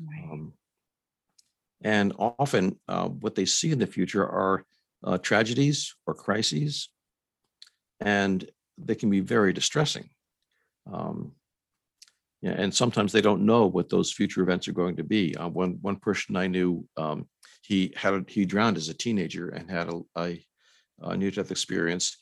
Right. 0.00 0.24
Um, 0.30 0.52
and 1.82 2.12
often 2.18 2.78
uh, 2.88 3.08
what 3.08 3.34
they 3.34 3.46
see 3.46 3.72
in 3.72 3.78
the 3.78 3.86
future 3.86 4.24
are 4.24 4.64
uh, 5.02 5.18
tragedies 5.18 5.94
or 6.06 6.14
crises, 6.14 6.90
and 8.00 8.48
they 8.76 8.94
can 8.94 9.10
be 9.10 9.20
very 9.20 9.52
distressing. 9.52 10.10
Um, 10.90 11.32
yeah, 12.42 12.52
and 12.52 12.74
sometimes 12.74 13.12
they 13.12 13.20
don't 13.20 13.44
know 13.44 13.66
what 13.66 13.90
those 13.90 14.12
future 14.12 14.42
events 14.42 14.66
are 14.68 14.72
going 14.72 14.96
to 14.96 15.04
be. 15.04 15.36
Uh, 15.36 15.48
one 15.48 15.78
one 15.82 15.96
person 15.96 16.36
I 16.36 16.46
knew, 16.46 16.86
um, 16.96 17.28
he 17.62 17.92
had 17.96 18.14
a, 18.14 18.24
he 18.26 18.46
drowned 18.46 18.76
as 18.76 18.88
a 18.88 18.94
teenager 18.94 19.48
and 19.48 19.70
had 19.70 19.88
a, 19.88 20.00
a, 20.16 20.46
a 21.00 21.16
near 21.16 21.30
death 21.30 21.50
experience, 21.50 22.16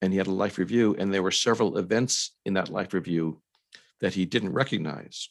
and 0.00 0.12
he 0.12 0.18
had 0.18 0.26
a 0.26 0.32
life 0.32 0.58
review, 0.58 0.94
and 0.98 1.12
there 1.12 1.22
were 1.22 1.30
several 1.30 1.78
events 1.78 2.36
in 2.44 2.54
that 2.54 2.68
life 2.68 2.94
review 2.94 3.40
that 4.00 4.14
he 4.14 4.24
didn't 4.24 4.52
recognize. 4.52 5.28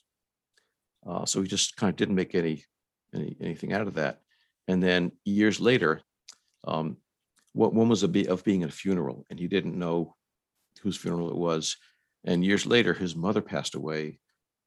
Uh, 1.07 1.25
so 1.25 1.41
he 1.41 1.47
just 1.47 1.77
kind 1.77 1.89
of 1.89 1.95
didn't 1.95 2.15
make 2.15 2.35
any, 2.35 2.65
any 3.13 3.37
anything 3.39 3.71
out 3.73 3.87
of 3.87 3.93
that. 3.93 4.19
And 4.67 4.83
then 4.83 5.11
years 5.23 5.59
later, 5.59 6.01
um, 6.65 6.97
what 7.53 7.73
one 7.73 7.87
was 7.87 8.03
a 8.03 8.07
be 8.07 8.27
of 8.27 8.43
being 8.43 8.63
at 8.63 8.69
a 8.69 8.73
funeral, 8.73 9.25
and 9.29 9.39
he 9.39 9.47
didn't 9.47 9.79
know 9.79 10.15
whose 10.81 10.97
funeral 10.97 11.29
it 11.29 11.37
was. 11.37 11.77
And 12.25 12.43
years 12.43 12.65
later, 12.65 12.93
his 12.93 13.15
mother 13.15 13.41
passed 13.41 13.75
away, 13.75 14.19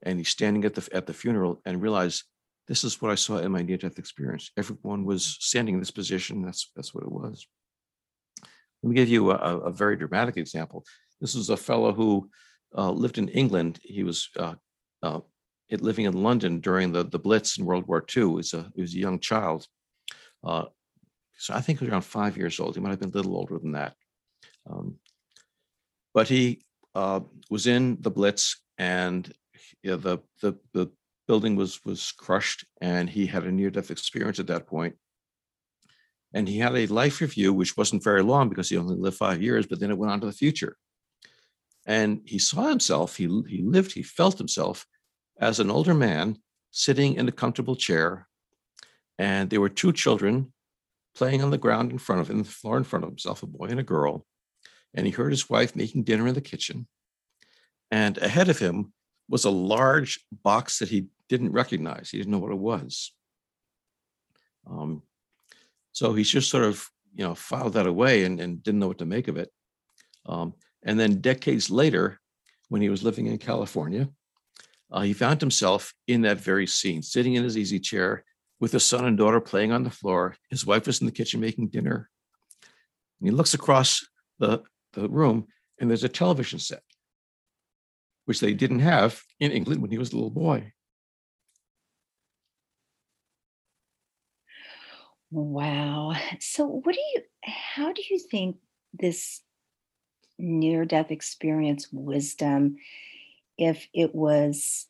and 0.02 0.18
he's 0.18 0.30
standing 0.30 0.64
at 0.64 0.74
the 0.74 0.88
at 0.92 1.06
the 1.06 1.12
funeral 1.12 1.60
and 1.66 1.82
realized 1.82 2.24
this 2.68 2.84
is 2.84 3.02
what 3.02 3.10
I 3.10 3.16
saw 3.16 3.38
in 3.38 3.52
my 3.52 3.62
near-death 3.62 3.98
experience. 3.98 4.50
Everyone 4.56 5.04
was 5.04 5.36
standing 5.40 5.74
in 5.74 5.80
this 5.80 5.90
position. 5.90 6.42
That's 6.42 6.70
that's 6.74 6.94
what 6.94 7.04
it 7.04 7.12
was. 7.12 7.46
Let 8.82 8.88
me 8.90 8.96
give 8.96 9.08
you 9.08 9.30
a, 9.30 9.34
a 9.34 9.72
very 9.72 9.96
dramatic 9.96 10.36
example. 10.36 10.84
This 11.20 11.34
is 11.34 11.50
a 11.50 11.56
fellow 11.56 11.92
who 11.92 12.30
uh, 12.76 12.90
lived 12.90 13.18
in 13.18 13.28
England. 13.28 13.78
He 13.82 14.02
was 14.02 14.28
uh, 14.38 14.54
uh, 15.02 15.20
living 15.70 16.06
in 16.06 16.22
London 16.22 16.60
during 16.60 16.92
the, 16.92 17.04
the 17.04 17.18
Blitz 17.18 17.58
in 17.58 17.64
World 17.64 17.86
War 17.86 18.04
II. 18.16 18.22
He 18.22 18.28
was 18.28 18.54
a, 18.54 18.70
he 18.74 18.80
was 18.80 18.94
a 18.94 18.98
young 18.98 19.20
child. 19.20 19.66
Uh, 20.42 20.64
so 21.36 21.54
I 21.54 21.60
think 21.60 21.78
he 21.78 21.84
was 21.84 21.92
around 21.92 22.02
five 22.02 22.36
years 22.36 22.58
old. 22.58 22.74
He 22.74 22.80
might 22.80 22.90
have 22.90 23.00
been 23.00 23.10
a 23.10 23.16
little 23.16 23.36
older 23.36 23.58
than 23.58 23.72
that. 23.72 23.94
Um, 24.68 24.96
but 26.14 26.28
he 26.28 26.62
uh, 26.94 27.20
was 27.50 27.66
in 27.66 27.98
the 28.00 28.10
Blitz, 28.10 28.60
and 28.78 29.32
you 29.82 29.92
know, 29.92 29.96
the, 29.96 30.18
the 30.42 30.58
the 30.72 30.90
building 31.28 31.56
was 31.56 31.80
was 31.84 32.12
crushed, 32.12 32.64
and 32.80 33.08
he 33.08 33.26
had 33.26 33.44
a 33.44 33.52
near 33.52 33.70
death 33.70 33.90
experience 33.90 34.38
at 34.38 34.48
that 34.48 34.66
point. 34.66 34.96
And 36.32 36.48
he 36.48 36.58
had 36.58 36.76
a 36.76 36.86
life 36.86 37.20
review, 37.20 37.52
which 37.52 37.76
wasn't 37.76 38.04
very 38.04 38.22
long 38.22 38.48
because 38.48 38.68
he 38.68 38.76
only 38.76 38.96
lived 38.96 39.16
five 39.16 39.42
years, 39.42 39.66
but 39.66 39.80
then 39.80 39.90
it 39.90 39.98
went 39.98 40.12
on 40.12 40.20
to 40.20 40.26
the 40.26 40.32
future. 40.32 40.76
And 41.86 42.20
he 42.24 42.38
saw 42.38 42.68
himself, 42.68 43.16
he, 43.16 43.24
he 43.48 43.62
lived, 43.62 43.92
he 43.92 44.02
felt 44.02 44.38
himself 44.38 44.86
as 45.40 45.58
an 45.58 45.70
older 45.70 45.94
man 45.94 46.36
sitting 46.70 47.14
in 47.14 47.28
a 47.28 47.32
comfortable 47.32 47.74
chair. 47.74 48.28
And 49.18 49.50
there 49.50 49.60
were 49.60 49.68
two 49.68 49.92
children 49.92 50.52
playing 51.16 51.42
on 51.42 51.50
the 51.50 51.58
ground 51.58 51.90
in 51.90 51.98
front 51.98 52.20
of 52.20 52.30
him, 52.30 52.42
the 52.42 52.48
floor 52.48 52.76
in 52.76 52.84
front 52.84 53.04
of 53.04 53.10
himself, 53.10 53.42
a 53.42 53.46
boy 53.46 53.66
and 53.66 53.80
a 53.80 53.84
girl 53.84 54.24
and 54.94 55.06
he 55.06 55.12
heard 55.12 55.32
his 55.32 55.48
wife 55.48 55.76
making 55.76 56.04
dinner 56.04 56.26
in 56.26 56.34
the 56.34 56.40
kitchen. 56.40 56.86
And 57.90 58.18
ahead 58.18 58.48
of 58.48 58.58
him 58.58 58.92
was 59.28 59.44
a 59.44 59.50
large 59.50 60.24
box 60.32 60.78
that 60.78 60.88
he 60.88 61.06
didn't 61.28 61.52
recognize. 61.52 62.10
He 62.10 62.18
didn't 62.18 62.32
know 62.32 62.38
what 62.38 62.52
it 62.52 62.58
was. 62.58 63.12
Um, 64.68 65.02
so 65.92 66.14
he 66.14 66.22
just 66.22 66.50
sort 66.50 66.64
of, 66.64 66.86
you 67.14 67.24
know, 67.24 67.34
filed 67.34 67.74
that 67.74 67.86
away 67.86 68.24
and, 68.24 68.40
and 68.40 68.62
didn't 68.62 68.80
know 68.80 68.88
what 68.88 68.98
to 68.98 69.06
make 69.06 69.28
of 69.28 69.36
it. 69.36 69.50
Um, 70.26 70.54
and 70.82 70.98
then 70.98 71.20
decades 71.20 71.70
later, 71.70 72.20
when 72.68 72.82
he 72.82 72.88
was 72.88 73.02
living 73.02 73.26
in 73.26 73.38
California, 73.38 74.08
uh, 74.92 75.00
he 75.00 75.12
found 75.12 75.40
himself 75.40 75.92
in 76.06 76.22
that 76.22 76.40
very 76.40 76.66
scene, 76.66 77.02
sitting 77.02 77.34
in 77.34 77.44
his 77.44 77.58
easy 77.58 77.80
chair 77.80 78.24
with 78.60 78.72
his 78.72 78.84
son 78.84 79.04
and 79.04 79.16
daughter 79.18 79.40
playing 79.40 79.72
on 79.72 79.82
the 79.82 79.90
floor. 79.90 80.36
His 80.50 80.66
wife 80.66 80.86
was 80.86 81.00
in 81.00 81.06
the 81.06 81.12
kitchen 81.12 81.40
making 81.40 81.68
dinner. 81.68 82.08
And 83.20 83.28
he 83.28 83.34
looks 83.34 83.54
across 83.54 84.06
the 84.38 84.62
the 84.92 85.08
room 85.08 85.46
and 85.78 85.88
there's 85.88 86.04
a 86.04 86.08
television 86.08 86.58
set, 86.58 86.82
which 88.26 88.40
they 88.40 88.52
didn't 88.52 88.80
have 88.80 89.22
in 89.40 89.50
England 89.50 89.80
when 89.80 89.90
he 89.90 89.98
was 89.98 90.12
a 90.12 90.16
little 90.16 90.30
boy. 90.30 90.72
Wow. 95.30 96.14
So, 96.40 96.66
what 96.66 96.94
do 96.94 97.00
you, 97.14 97.22
how 97.44 97.92
do 97.92 98.02
you 98.08 98.18
think 98.18 98.56
this 98.92 99.40
near 100.38 100.84
death 100.84 101.10
experience 101.10 101.88
wisdom, 101.92 102.76
if 103.58 103.86
it 103.94 104.14
was 104.14 104.86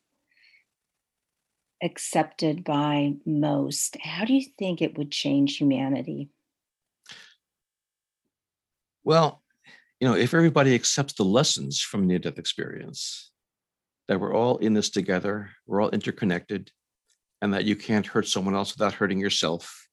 accepted 1.83 2.65
by 2.65 3.15
most, 3.27 3.97
how 4.01 4.25
do 4.25 4.35
you 4.35 4.47
think 4.59 4.81
it 4.81 4.97
would 4.97 5.11
change 5.11 5.57
humanity? 5.57 6.31
Well, 9.03 9.43
you 9.99 10.09
know, 10.09 10.15
if 10.15 10.35
everybody 10.35 10.75
accepts 10.75 11.15
the 11.15 11.25
lessons 11.25 11.81
from 11.81 12.07
near 12.07 12.19
death 12.19 12.39
experience, 12.39 13.31
that 14.09 14.21
we're 14.21 14.35
all 14.35 14.59
in 14.59 14.75
this 14.75 14.91
together, 14.91 15.51
we're 15.67 15.83
all 15.83 15.91
interconnected, 15.91 16.71
and 17.43 17.55
that 17.55 17.65
you 17.65 17.77
can't 17.77 18.07
hurt 18.07 18.27
someone 18.27 18.55
else 18.55 18.75
without 18.75 18.95
hurting 18.95 19.19
yourself, 19.19 19.89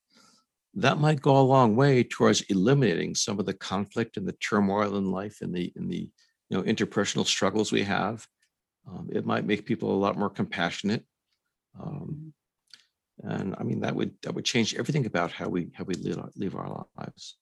that 0.78 1.00
might 1.00 1.22
go 1.22 1.38
a 1.38 1.42
long 1.42 1.76
way 1.76 2.04
towards 2.04 2.42
eliminating 2.42 3.16
some 3.16 3.40
of 3.40 3.46
the 3.46 3.54
conflict 3.54 4.18
and 4.18 4.28
the 4.28 4.34
turmoil 4.34 4.98
in 4.98 5.12
life 5.12 5.42
and 5.42 5.54
the 5.54 5.72
in 5.76 5.88
the 5.88 6.10
you 6.50 6.58
know 6.58 6.64
interpersonal 6.64 7.26
struggles 7.26 7.72
we 7.72 7.84
have. 7.84 8.26
Um, 8.88 9.10
it 9.12 9.26
might 9.26 9.46
make 9.46 9.66
people 9.66 9.92
a 9.92 10.00
lot 10.00 10.18
more 10.18 10.30
compassionate. 10.30 11.04
Um, 11.80 12.34
and 13.24 13.56
I 13.58 13.64
mean 13.64 13.82
that 13.82 13.96
would 13.96 14.14
that 14.24 14.34
would 14.34 14.46
change 14.46 14.76
everything 14.76 15.06
about 15.06 15.32
how 15.32 15.50
we 15.50 15.70
how 15.74 15.84
we 15.84 15.96
live 15.96 16.20
our, 16.20 16.32
live 16.36 16.56
our 16.56 16.86
lives. 16.98 17.38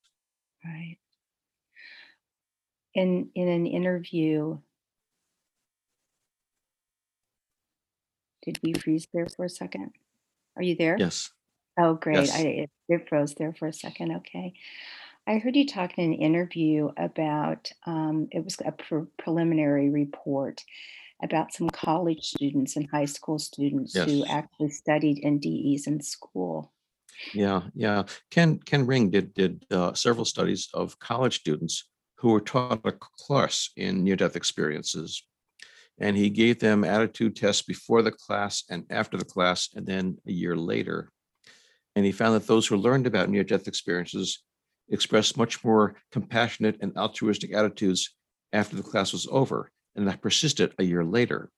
Right 0.63 0.97
in 2.95 3.29
in 3.35 3.47
an 3.47 3.67
interview 3.67 4.57
did 8.43 8.59
we 8.63 8.73
freeze 8.73 9.07
there 9.13 9.27
for 9.27 9.45
a 9.45 9.49
second 9.49 9.91
are 10.55 10.63
you 10.63 10.75
there 10.75 10.95
yes 10.97 11.29
oh 11.79 11.93
great 11.93 12.17
yes. 12.17 12.35
i 12.35 12.67
it, 12.87 13.09
froze 13.09 13.33
there 13.35 13.53
for 13.53 13.67
a 13.67 13.73
second 13.73 14.17
okay 14.17 14.53
i 15.27 15.37
heard 15.37 15.55
you 15.55 15.65
talk 15.65 15.97
in 15.97 16.05
an 16.05 16.13
interview 16.13 16.89
about 16.97 17.71
um, 17.85 18.27
it 18.31 18.43
was 18.43 18.57
a 18.65 18.71
pre- 18.71 19.07
preliminary 19.17 19.89
report 19.89 20.63
about 21.23 21.53
some 21.53 21.69
college 21.69 22.23
students 22.23 22.75
and 22.75 22.89
high 22.91 23.05
school 23.05 23.39
students 23.39 23.95
yes. 23.95 24.05
who 24.05 24.25
actually 24.25 24.69
studied 24.69 25.23
NDEs 25.23 25.87
in 25.87 26.01
school 26.01 26.73
Yeah, 27.33 27.61
yeah. 27.73 28.03
Ken 28.31 28.59
Ken 28.59 28.85
Ring 28.85 29.09
did 29.09 29.33
did 29.33 29.65
uh, 29.71 29.93
several 29.93 30.25
studies 30.25 30.69
of 30.73 30.99
college 30.99 31.39
students 31.39 31.85
who 32.17 32.31
were 32.31 32.41
taught 32.41 32.81
a 32.85 32.91
course 32.91 33.71
in 33.75 34.03
near-death 34.03 34.35
experiences, 34.35 35.23
and 35.99 36.17
he 36.17 36.29
gave 36.29 36.59
them 36.59 36.83
attitude 36.83 37.35
tests 37.35 37.61
before 37.61 38.01
the 38.01 38.11
class 38.11 38.63
and 38.69 38.85
after 38.89 39.17
the 39.17 39.25
class, 39.25 39.69
and 39.75 39.85
then 39.85 40.17
a 40.27 40.31
year 40.31 40.55
later. 40.55 41.11
And 41.95 42.05
he 42.05 42.11
found 42.11 42.35
that 42.35 42.47
those 42.47 42.67
who 42.67 42.75
learned 42.77 43.07
about 43.07 43.29
near-death 43.29 43.67
experiences 43.67 44.43
expressed 44.89 45.37
much 45.37 45.63
more 45.63 45.95
compassionate 46.11 46.77
and 46.81 46.95
altruistic 46.97 47.53
attitudes 47.53 48.15
after 48.53 48.75
the 48.75 48.83
class 48.83 49.13
was 49.13 49.27
over, 49.31 49.71
and 49.95 50.07
that 50.07 50.21
persisted 50.21 50.73
a 50.77 50.83
year 50.83 51.03
later. 51.03 51.49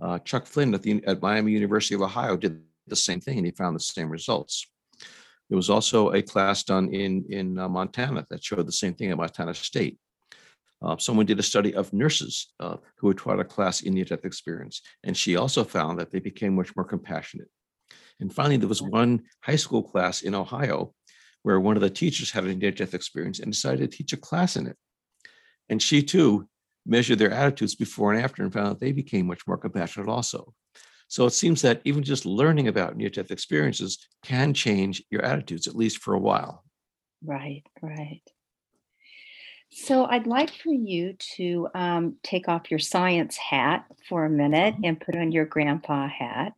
Uh, 0.00 0.18
Chuck 0.18 0.46
Flynn 0.46 0.74
at 0.74 0.82
the 0.82 1.02
at 1.06 1.22
Miami 1.22 1.52
University 1.52 1.94
of 1.94 2.02
Ohio 2.02 2.36
did 2.36 2.62
the 2.86 2.96
same 2.96 3.20
thing, 3.20 3.38
and 3.38 3.46
he 3.46 3.52
found 3.52 3.74
the 3.74 3.80
same 3.80 4.10
results. 4.10 4.66
There 5.48 5.56
was 5.56 5.70
also 5.70 6.12
a 6.12 6.22
class 6.22 6.64
done 6.64 6.92
in 6.92 7.24
in 7.30 7.58
uh, 7.58 7.68
Montana 7.68 8.26
that 8.30 8.44
showed 8.44 8.66
the 8.66 8.72
same 8.72 8.94
thing 8.94 9.10
at 9.10 9.16
Montana 9.16 9.54
State. 9.54 9.98
Uh, 10.82 10.96
someone 10.98 11.24
did 11.24 11.38
a 11.38 11.42
study 11.42 11.74
of 11.74 11.92
nurses 11.92 12.52
uh, 12.60 12.76
who 12.98 13.08
had 13.08 13.16
taught 13.16 13.40
a 13.40 13.44
class 13.44 13.80
in 13.80 13.94
near-death 13.94 14.26
experience, 14.26 14.82
and 15.04 15.16
she 15.16 15.36
also 15.36 15.64
found 15.64 15.98
that 15.98 16.10
they 16.10 16.20
became 16.20 16.54
much 16.54 16.76
more 16.76 16.84
compassionate. 16.84 17.48
And 18.20 18.32
finally, 18.32 18.56
there 18.56 18.68
was 18.68 18.82
one 18.82 19.22
high 19.42 19.56
school 19.56 19.82
class 19.82 20.22
in 20.22 20.34
Ohio 20.34 20.94
where 21.42 21.60
one 21.60 21.76
of 21.76 21.82
the 21.82 21.90
teachers 21.90 22.30
had 22.30 22.44
a 22.44 22.54
near-death 22.54 22.94
experience 22.94 23.38
and 23.38 23.52
decided 23.52 23.90
to 23.90 23.96
teach 23.96 24.12
a 24.12 24.16
class 24.16 24.56
in 24.56 24.66
it. 24.66 24.76
And 25.68 25.80
she 25.80 26.02
too 26.02 26.48
measured 26.84 27.18
their 27.18 27.30
attitudes 27.30 27.74
before 27.74 28.12
and 28.12 28.22
after 28.22 28.42
and 28.42 28.52
found 28.52 28.70
that 28.70 28.80
they 28.80 28.92
became 28.92 29.26
much 29.26 29.46
more 29.46 29.58
compassionate 29.58 30.08
also. 30.08 30.52
So 31.08 31.24
it 31.26 31.30
seems 31.30 31.62
that 31.62 31.82
even 31.84 32.02
just 32.02 32.26
learning 32.26 32.68
about 32.68 32.96
near 32.96 33.10
death 33.10 33.30
experiences 33.30 33.98
can 34.24 34.54
change 34.54 35.02
your 35.10 35.24
attitudes, 35.24 35.68
at 35.68 35.76
least 35.76 35.98
for 35.98 36.14
a 36.14 36.18
while. 36.18 36.64
Right, 37.24 37.62
right. 37.80 38.22
So 39.70 40.04
I'd 40.04 40.26
like 40.26 40.50
for 40.50 40.72
you 40.72 41.14
to 41.36 41.68
um, 41.74 42.16
take 42.22 42.48
off 42.48 42.70
your 42.70 42.78
science 42.78 43.36
hat 43.36 43.84
for 44.08 44.24
a 44.24 44.30
minute 44.30 44.74
uh-huh. 44.74 44.82
and 44.84 45.00
put 45.00 45.16
on 45.16 45.32
your 45.32 45.44
grandpa 45.44 46.08
hat. 46.08 46.54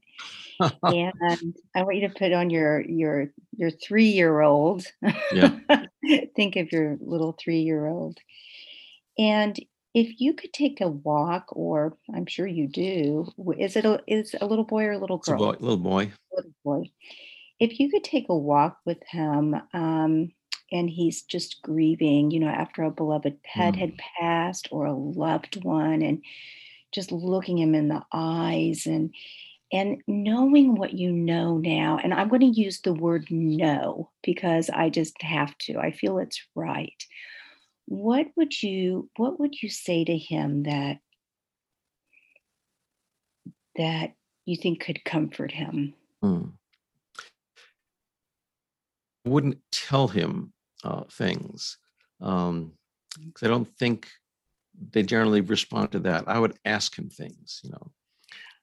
And 0.86 1.56
I 1.74 1.82
want 1.82 1.96
you 1.96 2.08
to 2.08 2.14
put 2.14 2.32
on 2.32 2.50
your 2.50 2.80
your 2.82 3.32
your 3.56 3.70
three 3.70 4.08
year 4.10 4.40
old. 4.40 4.86
Yeah. 5.30 5.58
Think 6.36 6.56
of 6.56 6.72
your 6.72 6.96
little 7.00 7.32
three 7.32 7.60
year 7.60 7.86
old. 7.86 8.18
And 9.18 9.58
if 9.94 10.20
you 10.20 10.34
could 10.34 10.52
take 10.52 10.80
a 10.80 10.88
walk, 10.88 11.46
or 11.50 11.96
I'm 12.14 12.26
sure 12.26 12.46
you 12.46 12.68
do, 12.68 13.26
is 13.58 13.76
it 13.76 13.84
a, 13.84 14.02
is 14.06 14.34
a 14.40 14.46
little 14.46 14.64
boy 14.64 14.84
or 14.84 14.92
a 14.92 14.98
little 14.98 15.18
It's 15.20 15.28
a 15.28 15.32
girl? 15.32 15.40
boy, 15.40 15.56
little 15.60 15.76
boy. 15.76 16.12
Little 16.32 16.52
boy. 16.64 16.90
If 17.60 17.80
you 17.80 17.90
could 17.90 18.04
take 18.04 18.28
a 18.28 18.36
walk 18.36 18.78
with 18.86 19.02
him, 19.08 19.56
um, 19.74 20.32
and 20.72 20.90
he's 20.90 21.22
just 21.22 21.62
grieving, 21.62 22.30
you 22.30 22.40
know, 22.40 22.48
after 22.48 22.82
a 22.84 22.90
beloved 22.90 23.42
pet 23.44 23.74
Mm, 23.74 23.76
had 23.76 23.98
passed 23.98 24.68
or 24.72 24.86
a 24.86 24.94
loved 24.94 25.64
one, 25.64 26.02
and 26.02 26.22
just 26.92 27.12
looking 27.12 27.58
him 27.58 27.74
in 27.74 27.88
the 27.88 28.04
eyes 28.12 28.86
and 28.86 29.14
and 29.72 30.02
knowing 30.06 30.74
what 30.74 30.94
you 30.94 31.12
know 31.12 31.58
now, 31.58 31.98
and 32.02 32.14
I'm 32.14 32.28
going 32.28 32.52
to 32.52 32.60
use 32.60 32.80
the 32.80 32.94
word 32.94 33.30
know 33.30 34.10
because 34.22 34.70
I 34.70 34.88
just 34.88 35.20
have 35.22 35.56
to. 35.58 35.78
I 35.78 35.90
feel 35.90 36.18
it's 36.18 36.40
right. 36.54 37.02
What 37.86 38.26
would 38.36 38.62
you 38.62 39.10
what 39.16 39.40
would 39.40 39.62
you 39.62 39.68
say 39.68 40.04
to 40.04 40.16
him 40.16 40.64
that 40.64 40.98
that 43.76 44.12
you 44.46 44.56
think 44.56 44.80
could 44.80 45.04
comfort 45.04 45.52
him? 45.52 45.94
mm. 46.22 46.52
I 49.26 49.28
wouldn't 49.28 49.58
tell 49.70 50.08
him 50.08 50.52
uh, 50.84 51.04
things 51.10 51.76
um, 52.20 52.72
I 53.42 53.46
don't 53.46 53.68
think 53.78 54.08
they 54.90 55.02
generally 55.02 55.40
respond 55.40 55.92
to 55.92 55.98
that. 56.00 56.24
I 56.28 56.38
would 56.38 56.56
ask 56.64 56.96
him 56.96 57.10
things, 57.10 57.60
you 57.64 57.70
know, 57.70 57.90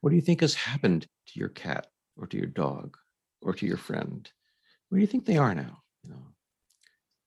what 0.05 0.11
do 0.11 0.17
you 0.17 0.21
think 0.21 0.41
has 0.41 0.53
happened 0.53 1.07
to 1.25 1.39
your 1.39 1.49
cat 1.49 1.87
or 2.15 2.27
to 2.27 2.37
your 2.37 2.45
dog 2.45 2.95
or 3.41 3.53
to 3.53 3.65
your 3.65 3.75
friend? 3.75 4.29
Where 4.87 4.99
do 4.99 5.01
you 5.01 5.07
think 5.07 5.25
they 5.25 5.37
are 5.37 5.55
now? 5.55 5.79
You 6.03 6.11
know, 6.11 6.27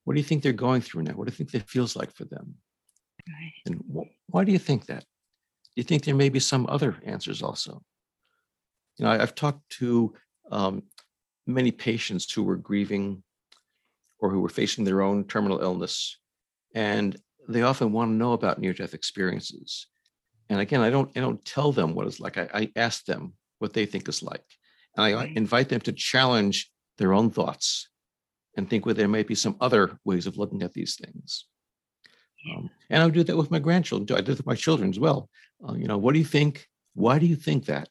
what 0.05 0.15
do 0.15 0.21
you 0.21 0.25
think 0.25 0.45
they're 0.45 0.53
going 0.53 0.83
through 0.83 1.03
now? 1.03 1.15
What 1.15 1.27
do 1.27 1.33
you 1.33 1.37
think 1.37 1.53
it 1.55 1.69
feels 1.69 1.97
like 1.97 2.15
for 2.15 2.25
them? 2.27 2.55
Right. 3.29 3.53
And 3.67 3.83
wh- 3.93 4.33
why 4.33 4.45
do 4.45 4.53
you 4.53 4.61
think 4.61 4.87
that? 4.87 5.01
Do 5.01 5.75
you 5.75 5.83
think 5.83 6.05
there 6.05 6.15
may 6.15 6.29
be 6.29 6.39
some 6.39 6.69
other 6.69 6.95
answers 7.05 7.43
also? 7.43 7.83
You 8.97 9.07
know, 9.07 9.11
I, 9.11 9.23
I've 9.23 9.35
talked 9.35 9.69
to 9.81 10.15
um, 10.53 10.85
many 11.49 11.73
patients 11.73 12.31
who 12.31 12.45
were 12.45 12.55
grieving 12.55 13.25
or 14.21 14.31
who 14.31 14.39
were 14.39 14.49
facing 14.49 14.85
their 14.85 15.03
own 15.03 15.25
terminal 15.25 15.59
illness, 15.59 16.17
and 16.77 17.21
they 17.49 17.63
often 17.63 17.91
want 17.91 18.11
to 18.13 18.15
know 18.15 18.35
about 18.35 18.61
near-death 18.61 18.95
experiences. 18.95 19.89
And 20.49 20.61
again, 20.61 20.81
I 20.81 20.91
don't 20.91 21.11
I 21.17 21.21
don't 21.21 21.45
tell 21.45 21.73
them 21.73 21.95
what 21.95 22.07
it's 22.07 22.21
like. 22.21 22.39
I, 22.39 22.49
I 22.55 22.73
ask 22.77 23.05
them 23.05 23.35
what 23.59 23.73
they 23.73 23.87
think 23.87 24.09
is 24.09 24.23
like, 24.23 24.45
and 24.97 25.05
I 25.05 25.13
Right. 25.15 25.37
invite 25.37 25.69
them 25.69 25.81
to 25.83 25.93
challenge 25.93 26.71
their 26.97 27.13
own 27.13 27.31
thoughts 27.31 27.89
and 28.57 28.69
think 28.69 28.85
where 28.87 28.95
there 28.95 29.09
may 29.09 29.23
be 29.23 29.35
some 29.35 29.57
other 29.61 29.99
ways 30.05 30.27
of 30.27 30.37
looking 30.39 30.63
at 30.63 30.73
these 30.73 30.97
things. 30.97 31.47
Um, 32.51 32.71
and 32.89 33.03
I 33.03 33.09
do 33.11 33.23
that 33.25 33.37
with 33.37 33.51
my 33.51 33.59
grandchildren. 33.59 34.07
too. 34.07 34.17
I 34.17 34.21
do 34.21 34.33
it 34.33 34.39
with 34.39 34.47
my 34.47 34.55
children 34.55 34.91
as 34.91 34.99
well. 34.99 35.29
Uh, 35.67 35.75
you 35.75 35.87
know, 35.87 35.99
what 35.99 36.13
do 36.15 36.19
you 36.19 36.25
think? 36.25 36.67
Why 36.95 37.19
do 37.19 37.27
you 37.27 37.37
think 37.37 37.67
that? 37.67 37.89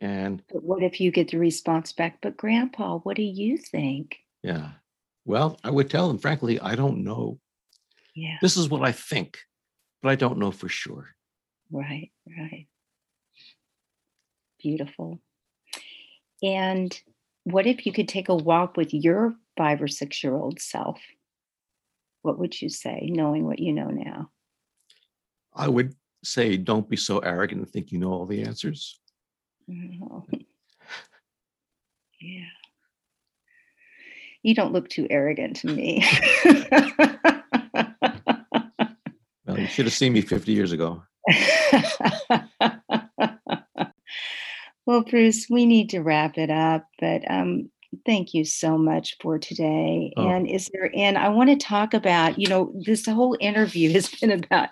And 0.00 0.42
But 0.52 0.62
what 0.64 0.82
if 0.82 1.00
you 1.00 1.10
get 1.10 1.28
the 1.30 1.38
response 1.38 1.92
back, 1.92 2.18
but 2.22 2.36
grandpa, 2.36 2.98
what 2.98 3.16
do 3.16 3.22
you 3.22 3.56
think? 3.58 4.16
yeah, 4.42 4.72
well, 5.24 5.58
I 5.64 5.70
would 5.70 5.88
tell 5.90 6.08
them, 6.08 6.18
frankly, 6.18 6.60
I 6.60 6.74
don't 6.74 7.02
know. 7.04 7.38
Yeah, 8.14 8.36
This 8.42 8.56
is 8.56 8.68
what 8.68 8.82
I 8.82 8.92
think, 8.92 9.38
but 10.04 10.10
I 10.10 10.16
don't 10.16 10.38
know 10.38 10.50
for 10.50 10.68
sure. 10.68 11.16
right, 11.72 12.10
right. 12.28 12.66
Beautiful. 14.62 15.18
And 16.42 17.00
what 17.44 17.66
if 17.66 17.86
you 17.86 17.92
could 17.92 18.06
take 18.06 18.28
a 18.28 18.34
walk 18.34 18.76
with 18.76 18.92
your 18.92 19.34
five 19.56 19.80
or 19.80 19.88
six 19.88 20.22
year 20.22 20.36
old 20.36 20.60
self? 20.60 21.00
What 22.20 22.38
would 22.38 22.60
you 22.60 22.68
say, 22.68 23.08
knowing 23.10 23.46
what 23.46 23.60
you 23.60 23.72
know 23.72 23.88
now? 23.88 24.30
I 25.54 25.68
would 25.68 25.94
say, 26.22 26.58
don't 26.58 26.86
be 26.88 26.96
so 26.96 27.20
arrogant 27.20 27.62
and 27.62 27.70
think 27.70 27.90
you 27.90 27.98
know 27.98 28.12
all 28.12 28.26
the 28.26 28.42
answers. 28.42 29.00
Oh, 29.70 30.26
yeah. 32.20 32.44
You 34.42 34.54
don't 34.54 34.74
look 34.74 34.90
too 34.90 35.06
arrogant 35.08 35.56
to 35.56 35.68
me. 35.68 36.04
You 39.64 39.70
should 39.70 39.86
have 39.86 39.94
seen 39.94 40.12
me 40.12 40.20
50 40.20 40.52
years 40.52 40.72
ago. 40.72 41.02
well, 44.84 45.02
Bruce, 45.08 45.46
we 45.48 45.64
need 45.64 45.88
to 45.88 46.00
wrap 46.00 46.36
it 46.36 46.50
up, 46.50 46.86
but 47.00 47.22
um, 47.30 47.70
thank 48.04 48.34
you 48.34 48.44
so 48.44 48.76
much 48.76 49.16
for 49.22 49.38
today. 49.38 50.12
Oh, 50.18 50.28
And 50.28 50.46
is 50.46 50.68
there, 50.74 50.90
and 50.94 51.16
I 51.16 51.30
want 51.30 51.48
to 51.48 51.56
talk 51.56 51.94
about, 51.94 52.38
you 52.38 52.46
know, 52.46 52.74
this 52.84 53.06
whole 53.06 53.38
interview 53.40 53.90
has 53.94 54.10
been 54.10 54.32
about 54.32 54.68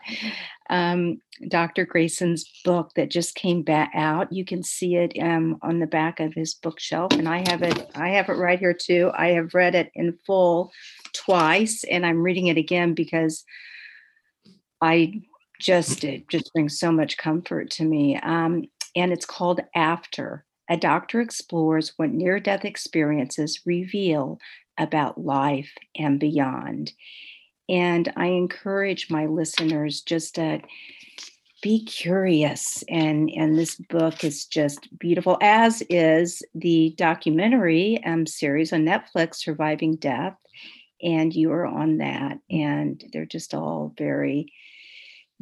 um, 0.68 1.22
Dr. 1.48 1.86
Greyson's 1.86 2.44
book 2.62 2.90
that 2.94 3.10
just 3.10 3.34
came 3.34 3.62
back 3.62 3.92
out. 3.94 4.30
You 4.30 4.44
can 4.44 4.62
see 4.62 4.96
it 4.96 5.14
um, 5.22 5.56
on 5.62 5.78
the 5.78 5.86
back 5.86 6.20
of 6.20 6.34
his 6.34 6.52
bookshelf, 6.52 7.12
and 7.12 7.26
I 7.26 7.44
have 7.48 7.62
it. 7.62 7.90
I 7.94 8.10
have 8.10 8.28
it 8.28 8.34
right 8.34 8.58
here 8.58 8.74
too. 8.74 9.10
I 9.16 9.28
have 9.28 9.54
read 9.54 9.74
it 9.74 9.90
in 9.94 10.18
full 10.26 10.70
twice, 11.14 11.82
and 11.84 12.04
I'm 12.04 12.22
reading 12.22 12.48
it 12.48 12.58
again 12.58 12.92
because 12.92 13.42
I 14.82 15.22
just 15.60 16.04
it 16.04 16.28
just 16.28 16.52
brings 16.52 16.78
so 16.78 16.90
much 16.90 17.16
comfort 17.16 17.70
to 17.70 17.84
me. 17.84 18.16
Um, 18.16 18.64
and 18.96 19.12
it's 19.12 19.26
called 19.26 19.60
After. 19.74 20.44
A 20.68 20.76
doctor 20.76 21.20
explores 21.20 21.92
what 21.96 22.10
near 22.10 22.40
death 22.40 22.64
experiences 22.64 23.60
reveal 23.64 24.38
about 24.78 25.22
life 25.22 25.70
and 25.96 26.18
beyond. 26.18 26.92
And 27.68 28.12
I 28.16 28.26
encourage 28.26 29.10
my 29.10 29.26
listeners 29.26 30.02
just 30.02 30.34
to 30.36 30.60
be 31.62 31.84
curious. 31.84 32.82
And, 32.88 33.30
and 33.30 33.56
this 33.56 33.76
book 33.76 34.24
is 34.24 34.46
just 34.46 34.88
beautiful, 34.98 35.38
as 35.40 35.82
is 35.88 36.42
the 36.54 36.94
documentary 36.98 38.02
um, 38.04 38.26
series 38.26 38.72
on 38.72 38.84
Netflix, 38.84 39.36
Surviving 39.36 39.96
Death. 39.96 40.36
And 41.02 41.34
you 41.34 41.52
are 41.52 41.66
on 41.66 41.98
that. 41.98 42.38
And 42.50 43.02
they're 43.12 43.26
just 43.26 43.54
all 43.54 43.94
very, 43.96 44.52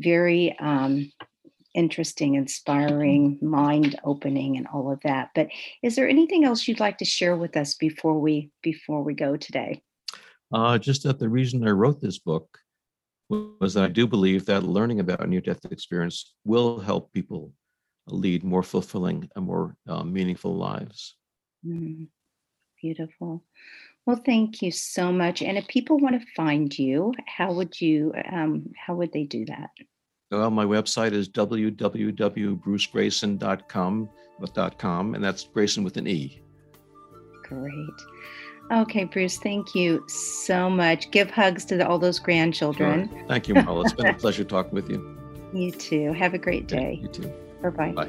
very 0.02 0.56
um, 0.58 1.12
interesting, 1.74 2.34
inspiring, 2.34 3.38
mind 3.40 3.98
opening, 4.04 4.56
and 4.56 4.66
all 4.72 4.90
of 4.90 5.00
that. 5.02 5.30
But 5.34 5.48
is 5.82 5.96
there 5.96 6.08
anything 6.08 6.44
else 6.44 6.66
you'd 6.66 6.80
like 6.80 6.98
to 6.98 7.04
share 7.04 7.36
with 7.36 7.56
us 7.56 7.74
before 7.74 8.18
we 8.18 8.50
before 8.62 9.02
we 9.02 9.14
go 9.14 9.36
today? 9.36 9.82
uh, 10.52 10.78
just 10.78 11.02
that 11.04 11.18
the 11.18 11.28
reason 11.28 11.66
I 11.66 11.70
wrote 11.70 12.00
this 12.00 12.18
book 12.18 12.58
was 13.28 13.74
that 13.74 13.84
I 13.84 13.88
do 13.88 14.06
believe 14.06 14.46
that 14.46 14.64
learning 14.64 15.00
about 15.00 15.28
near-death 15.28 15.64
experience 15.70 16.34
will 16.44 16.80
help 16.80 17.12
people 17.12 17.52
lead 18.08 18.42
more 18.42 18.62
fulfilling 18.62 19.28
and 19.36 19.44
more 19.44 19.76
uh, 19.88 20.02
meaningful 20.02 20.56
lives. 20.56 21.14
Mm, 21.64 22.08
Beautiful. 22.80 23.44
Well, 24.10 24.20
thank 24.26 24.60
you 24.60 24.72
so 24.72 25.12
much. 25.12 25.40
And 25.40 25.56
if 25.56 25.68
people 25.68 26.00
want 26.00 26.20
to 26.20 26.26
find 26.34 26.76
you, 26.76 27.14
how 27.28 27.52
would 27.52 27.80
you 27.80 28.12
um, 28.32 28.72
how 28.76 28.96
would 28.96 29.12
they 29.12 29.22
do 29.22 29.44
that? 29.44 29.70
Well, 30.32 30.50
my 30.50 30.64
website 30.64 31.12
is 31.12 31.28
www.brucegreyson.com, 31.28 34.08
dot 34.52 34.78
.com, 34.80 35.14
and 35.14 35.22
that's 35.22 35.46
Greyson 35.46 35.84
with 35.84 35.96
an 35.96 36.08
E. 36.08 36.42
Great. 37.44 37.72
Okay, 38.72 39.04
Bruce, 39.04 39.38
thank 39.38 39.76
you 39.76 40.04
so 40.08 40.68
much. 40.68 41.08
Give 41.12 41.30
hugs 41.30 41.64
to 41.66 41.76
the, 41.76 41.86
all 41.86 42.00
those 42.00 42.18
grandchildren. 42.18 43.08
Sure. 43.10 43.24
Thank 43.28 43.46
you, 43.46 43.54
Marla. 43.54 43.84
It's 43.84 43.92
been 43.92 44.06
a 44.06 44.14
pleasure 44.18 44.42
talking 44.42 44.74
with 44.74 44.90
you. 44.90 45.16
You 45.54 45.70
too. 45.70 46.12
Have 46.14 46.34
a 46.34 46.38
great 46.38 46.66
day. 46.66 46.98
You 47.00 47.06
too. 47.06 47.32
Bye-bye. 47.62 47.92
Bye. 47.92 48.08